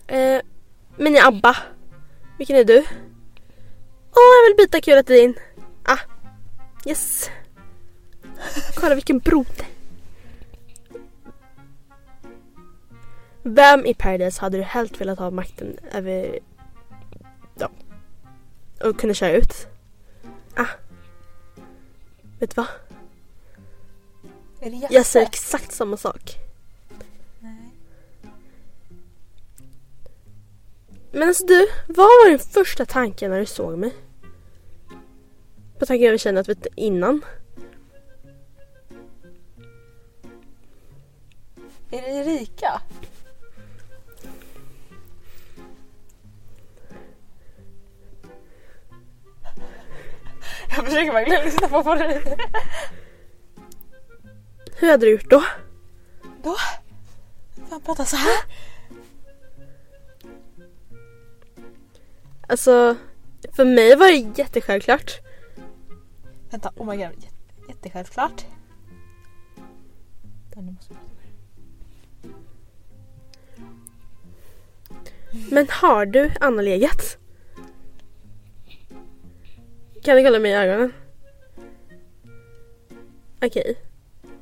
Eh, 0.07 0.41
jag 0.97 1.27
Abba. 1.27 1.57
Vilken 2.39 2.57
är 2.57 2.65
du? 2.65 2.79
Åh, 4.17 4.35
jag 4.43 4.49
vill 4.49 4.57
byta 4.57 4.81
kula 4.81 5.03
till 5.03 5.17
din. 5.17 5.35
Yes. 6.87 7.31
Kolla 8.75 8.95
vilken 8.95 9.19
broder. 9.19 9.67
Vem 13.43 13.87
i 13.87 13.95
Paradise 13.95 14.41
hade 14.41 14.57
du 14.57 14.63
helt 14.63 15.01
velat 15.01 15.19
ha 15.19 15.31
makten 15.31 15.79
över... 15.93 16.39
Ja. 17.55 17.71
Och 18.85 19.01
kunna 19.01 19.15
köra 19.15 19.33
ut? 19.33 19.67
Ah. 20.57 20.67
Vet 22.39 22.51
du 22.51 22.55
vad? 22.55 22.67
Är 24.61 24.71
det 24.71 24.77
Jasse? 24.77 24.95
Jag 24.95 25.07
säger 25.07 25.27
exakt 25.27 25.73
samma 25.73 25.97
sak. 25.97 26.37
Nej. 27.41 27.71
Men 31.13 31.29
alltså 31.29 31.47
du, 31.47 31.67
vad 31.87 31.97
var 31.97 32.31
din 32.31 32.39
första 32.39 32.87
tanke 32.87 33.29
när 33.29 33.41
du 33.41 33.47
såg 33.47 33.79
mig? 33.79 33.93
På 35.85 35.89
tanken 35.89 36.11
jag 36.11 36.21
känner 36.21 36.41
att 36.41 36.49
vet, 36.49 36.67
innan. 36.77 37.25
Är 41.91 42.03
det 42.03 42.09
Erika? 42.09 42.81
Jag 50.77 50.85
försöker 50.85 51.13
verkligen 51.13 51.45
lyssna 51.45 51.69
på 51.69 51.83
vad 51.83 51.99
det 51.99 52.05
är. 52.05 52.37
Hur 54.77 54.91
hade 54.91 55.07
du 55.07 55.13
gjort 55.13 55.31
då? 55.31 55.45
Då? 56.43 56.57
Fan 57.71 57.81
prata 57.81 58.05
så 58.05 58.17
här? 58.17 58.37
Alltså, 62.49 62.97
för 63.57 63.65
mig 63.65 63.97
var 63.97 64.07
det 64.07 64.39
jättesjälvklart. 64.39 65.24
Vänta, 66.55 66.73
oh 66.77 66.87
my 66.87 66.97
god. 66.97 67.15
Jätte, 67.15 67.29
jättesjälvklart. 67.69 68.47
Måste 70.57 70.95
med. 70.95 71.05
Men 75.51 75.67
har 75.71 76.07
du 76.07 76.31
Anna 76.41 76.63
legat? 76.63 77.19
Kan 80.03 80.17
du 80.17 80.25
kolla 80.25 80.39
mig 80.39 80.51
i 80.51 80.55
ögonen? 80.55 80.93
Okej. 83.43 83.77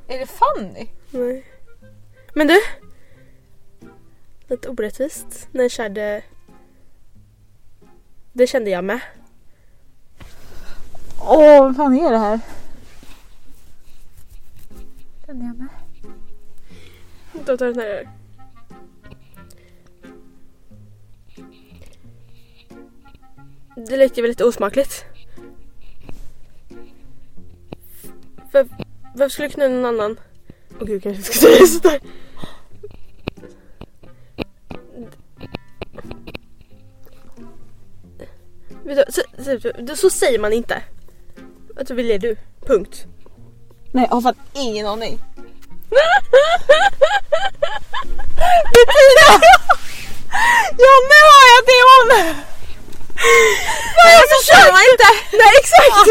Är 0.09 0.19
det 0.19 0.27
Fanny? 0.27 0.89
Nej. 1.11 1.45
Men 2.35 2.47
du? 2.47 2.61
Lite 4.47 4.69
orättvist 4.69 5.49
när 5.53 5.63
jag 5.63 5.71
körde... 5.71 6.23
Det 8.33 8.47
kände 8.47 8.71
jag 8.71 8.85
med. 8.85 9.01
Åh, 11.25 11.61
vad 11.61 11.77
fan 11.77 11.95
är 11.95 12.11
det 12.11 12.19
här? 12.19 12.41
Den 15.27 15.43
är 15.43 15.47
jag 15.47 15.57
med. 15.57 15.69
Då 17.47 17.57
tar 17.57 17.67
den 17.67 17.79
här. 17.79 18.09
Det 23.77 23.97
luktar 23.97 24.23
väl 24.23 24.29
lite 24.29 24.45
osmakligt. 24.45 25.05
För, 28.53 28.69
varför 29.15 29.29
skulle 29.29 29.47
jag 29.47 29.53
knulla 29.53 29.75
någon 29.75 29.85
annan? 30.01 30.17
Åh 30.81 30.87
gud, 30.87 31.03
kanske 31.03 31.19
jag 31.19 31.25
ska 31.25 31.47
säga 31.47 31.67
sådär. 31.67 32.01
Så, 39.09 39.23
så, 39.45 39.73
så, 39.87 39.97
så 39.97 40.11
säger 40.11 40.39
man 40.39 40.53
inte. 40.53 40.83
Att 41.83 41.89
du 41.89 41.95
vill 41.95 42.11
är 42.11 42.19
du. 42.19 42.37
Punkt. 42.67 43.05
Nej, 43.93 44.07
jag 44.09 44.15
har 44.15 44.23
fan 44.23 44.35
ingen 44.53 44.87
aning. 44.87 45.19
Ja, 50.79 50.93
nu 51.11 51.21
har 51.31 51.45
jag 51.53 51.63
det 51.71 51.83
hon! 51.91 52.09
Nej, 53.97 54.15
känner 54.49 54.73
man 54.73 54.85
inte. 54.93 55.09
Nej 55.43 55.53
exakt! 55.61 56.07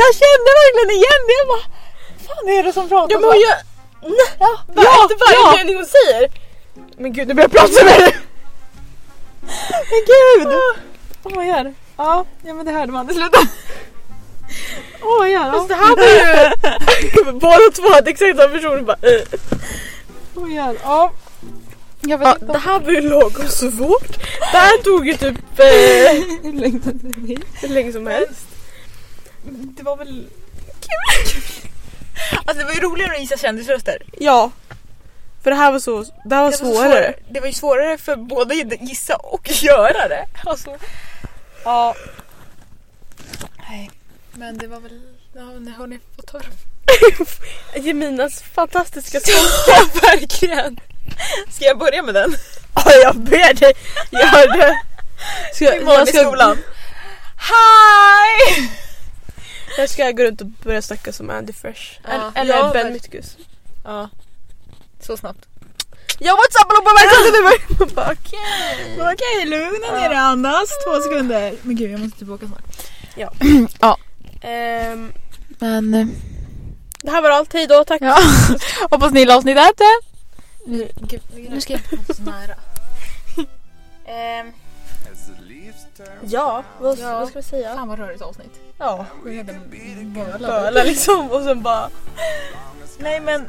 Jag 0.00 0.10
kände 0.20 0.50
verkligen 0.60 0.90
igen 0.98 1.22
det. 1.28 1.34
Jag 1.40 1.46
bara, 1.52 1.64
fan 2.26 2.48
är 2.48 2.62
det 2.62 2.72
som 2.72 2.88
pratar 2.88 3.14
Ja 3.14 3.20
men 3.20 3.30
så? 3.30 3.36
Nej! 3.36 3.56
Ja, 4.38 4.58
ja, 4.74 5.02
inte 5.02 5.16
varje 5.24 5.38
ja. 5.38 5.56
mening 5.56 5.76
hon 5.76 5.86
säger. 5.86 6.30
Men 6.96 7.12
gud 7.12 7.28
nu 7.28 7.34
börjar 7.34 7.48
jag 7.48 7.58
prata 7.58 7.84
med 7.84 8.00
dig! 8.00 8.16
Men 9.90 10.00
gud! 10.12 10.48
Oh, 11.22 11.46
gör. 11.46 11.74
Ja, 11.96 12.24
ja 12.42 12.54
men 12.54 12.66
det 12.66 12.72
hörde 12.72 12.92
man. 12.92 13.06
Det 13.06 13.14
slutade. 13.14 13.48
Åh 15.04 15.22
oh, 15.22 15.30
gör. 15.30 15.52
Fast 15.52 15.68
det 15.68 15.74
här 15.74 15.96
var 15.96 17.32
ju... 17.32 17.32
Båda 17.38 17.70
två 17.74 17.92
hade 17.92 18.10
exakt 18.10 18.36
samma 18.36 18.48
person 18.54 18.84
bara... 18.84 18.96
eh. 19.02 19.22
Åh 20.34 20.54
gör. 20.54 20.76
Ja. 20.82 21.12
Jag 22.00 22.18
vet 22.18 22.26
Ja, 22.28 22.32
inte 22.40 22.46
det 22.52 22.58
här 22.58 22.80
var 22.80 22.90
ju 22.92 23.00
lagom 23.00 23.48
svårt. 23.48 24.16
Det 24.52 24.56
här 24.58 24.82
tog 24.82 25.06
ju 25.06 25.14
typ 25.14 25.36
eh, 25.58 25.64
hur 26.42 26.52
länge 26.52 26.80
hur 27.62 27.68
länge 27.68 27.92
som 27.92 28.06
helst. 28.06 28.46
Det 29.46 29.82
var 29.82 29.96
väl 29.96 30.26
kul. 30.80 31.42
Alltså 32.44 32.58
det 32.58 32.64
var 32.64 32.72
ju 32.74 32.80
roligare 32.80 33.12
att 33.14 33.20
gissa 33.20 33.36
kändisröster. 33.36 34.02
Ja. 34.18 34.50
För 35.42 35.50
det 35.50 35.56
här 35.56 35.72
var 35.72 35.78
så... 35.78 36.04
Det 36.24 36.34
här 36.34 36.42
var 36.44 36.50
Det 36.50 36.56
var, 36.62 36.72
svårare. 36.72 36.90
svårare. 36.90 37.14
det 37.30 37.40
var 37.40 37.46
ju 37.46 37.52
svårare 37.52 37.98
för 37.98 38.16
både 38.16 38.54
gissa 38.80 39.16
och 39.16 39.50
göra 39.62 40.08
det. 40.08 40.26
Alltså, 40.44 40.76
ja. 41.64 41.94
Nej, 43.70 43.90
men 44.36 44.58
det 44.58 44.66
var 44.66 44.80
väl... 44.80 45.00
Ja, 45.34 45.42
har 45.76 45.86
ni 45.86 45.98
fått 46.16 46.30
höra. 46.30 46.44
Jeminas 47.84 48.42
fantastiska. 48.42 49.20
Ja, 49.66 49.84
verkligen. 50.02 50.80
Ska 51.50 51.64
jag 51.64 51.78
börja 51.78 52.02
med 52.02 52.14
den? 52.14 52.36
Ja, 52.74 52.92
jag 53.02 53.16
ber 53.16 53.54
dig. 53.54 53.72
Gör 54.10 54.58
det. 54.58 54.80
Ska, 55.54 55.76
Imorgon 55.76 55.94
jag, 55.94 56.08
i 56.08 56.12
ska, 56.12 56.20
skolan. 56.20 56.58
Hi! 57.36 58.70
jag 59.78 59.90
ska 59.90 60.10
gå 60.10 60.22
runt 60.22 60.40
och 60.40 60.46
börja 60.46 60.82
snacka 60.82 61.12
som 61.12 61.30
Andy 61.30 61.52
Fresh. 61.52 62.00
Ja. 62.04 62.32
Eller 62.34 62.54
Ja, 62.54 62.70
Ben 62.72 62.92
Mitkus. 62.92 63.36
Ja. 63.84 64.08
Så 65.00 65.16
snabbt. 65.16 65.48
Ja 66.18 66.32
what's 66.32 66.62
up 66.62 66.70
allihopa 66.70 66.90
välkomna 67.00 67.50
till 67.50 67.86
okej. 67.96 69.12
Okej, 69.12 69.44
lugna 69.46 70.00
ner 70.00 70.08
dig 70.08 70.18
andas. 70.18 70.68
Två 70.84 71.00
sekunder. 71.00 71.54
Men 71.62 71.76
gud, 71.76 71.90
jag 71.90 72.00
måste 72.00 72.18
tillbaka 72.18 72.46
snart. 72.46 72.64
Ja. 73.14 73.32
ja. 73.80 73.98
Ehm, 74.44 75.12
Men... 75.58 75.94
eh, 75.94 76.06
det 77.02 77.10
här 77.10 77.22
var 77.22 77.30
allt, 77.30 77.52
hej 77.52 77.66
då, 77.66 77.84
tack. 77.84 78.02
Ja. 78.02 78.18
Hoppas 78.90 79.12
ni 79.12 79.20
gillar 79.20 79.36
avsnittet. 79.36 79.64
Nu, 80.66 80.88
gud, 80.96 81.20
nu 81.50 81.60
ska 81.60 81.72
jag 81.72 81.84
prata 81.84 82.14
så 82.14 82.22
nära. 82.22 82.54
Ehm, 84.06 84.52
Ja, 86.22 86.64
vad, 86.80 86.98
Ja. 86.98 87.18
vad 87.18 87.28
ska 87.28 87.38
vi 87.38 87.42
säga? 87.42 87.74
fan 87.74 87.88
vad 87.88 87.98
rörigt 87.98 88.22
avsnitt. 88.22 88.60
Ja, 88.78 89.06
Vi 89.24 89.36
hade 89.38 89.52
bölar. 90.04 90.38
böla 90.38 90.84
liksom 90.84 91.30
och 91.30 91.42
sen 91.42 91.62
bara... 91.62 91.88
Nej 92.98 93.20
men 93.20 93.46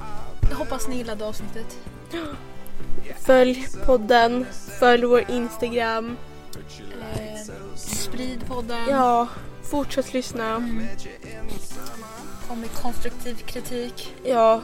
jag 0.50 0.58
hoppas 0.58 0.88
ni 0.88 0.98
gillade 0.98 1.26
avsnittet. 1.26 1.78
Följ 3.26 3.68
podden, 3.86 4.46
följ 4.80 5.06
vår 5.06 5.32
Instagram. 5.32 6.18
Eh, 7.16 7.54
sprid 7.76 8.46
podden. 8.48 8.88
Ja, 8.90 9.28
fortsätt 9.70 10.14
lyssna. 10.14 10.56
Kom 12.48 12.60
med 12.60 12.70
konstruktiv 12.82 13.36
kritik. 13.36 14.14
Ja, 14.24 14.62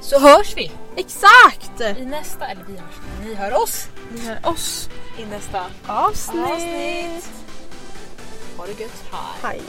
Så 0.00 0.18
hörs 0.20 0.56
vi 0.56 0.72
exakt! 0.96 1.80
i 1.80 2.04
nästa, 2.04 2.46
eller 2.46 2.64
vi 2.64 2.72
hörs, 2.72 2.94
ni 3.24 3.34
hör 3.34 3.62
oss 3.62 3.88
Ni 4.12 4.20
hör 4.20 4.38
oss 4.46 4.88
i 5.18 5.24
nästa 5.26 5.66
avsnitt. 5.86 6.40
avsnitt. 6.44 7.30
Ha 8.56 8.66
det 8.66 8.80
gött, 8.80 9.04
hej. 9.12 9.20
Hej. 9.42 9.62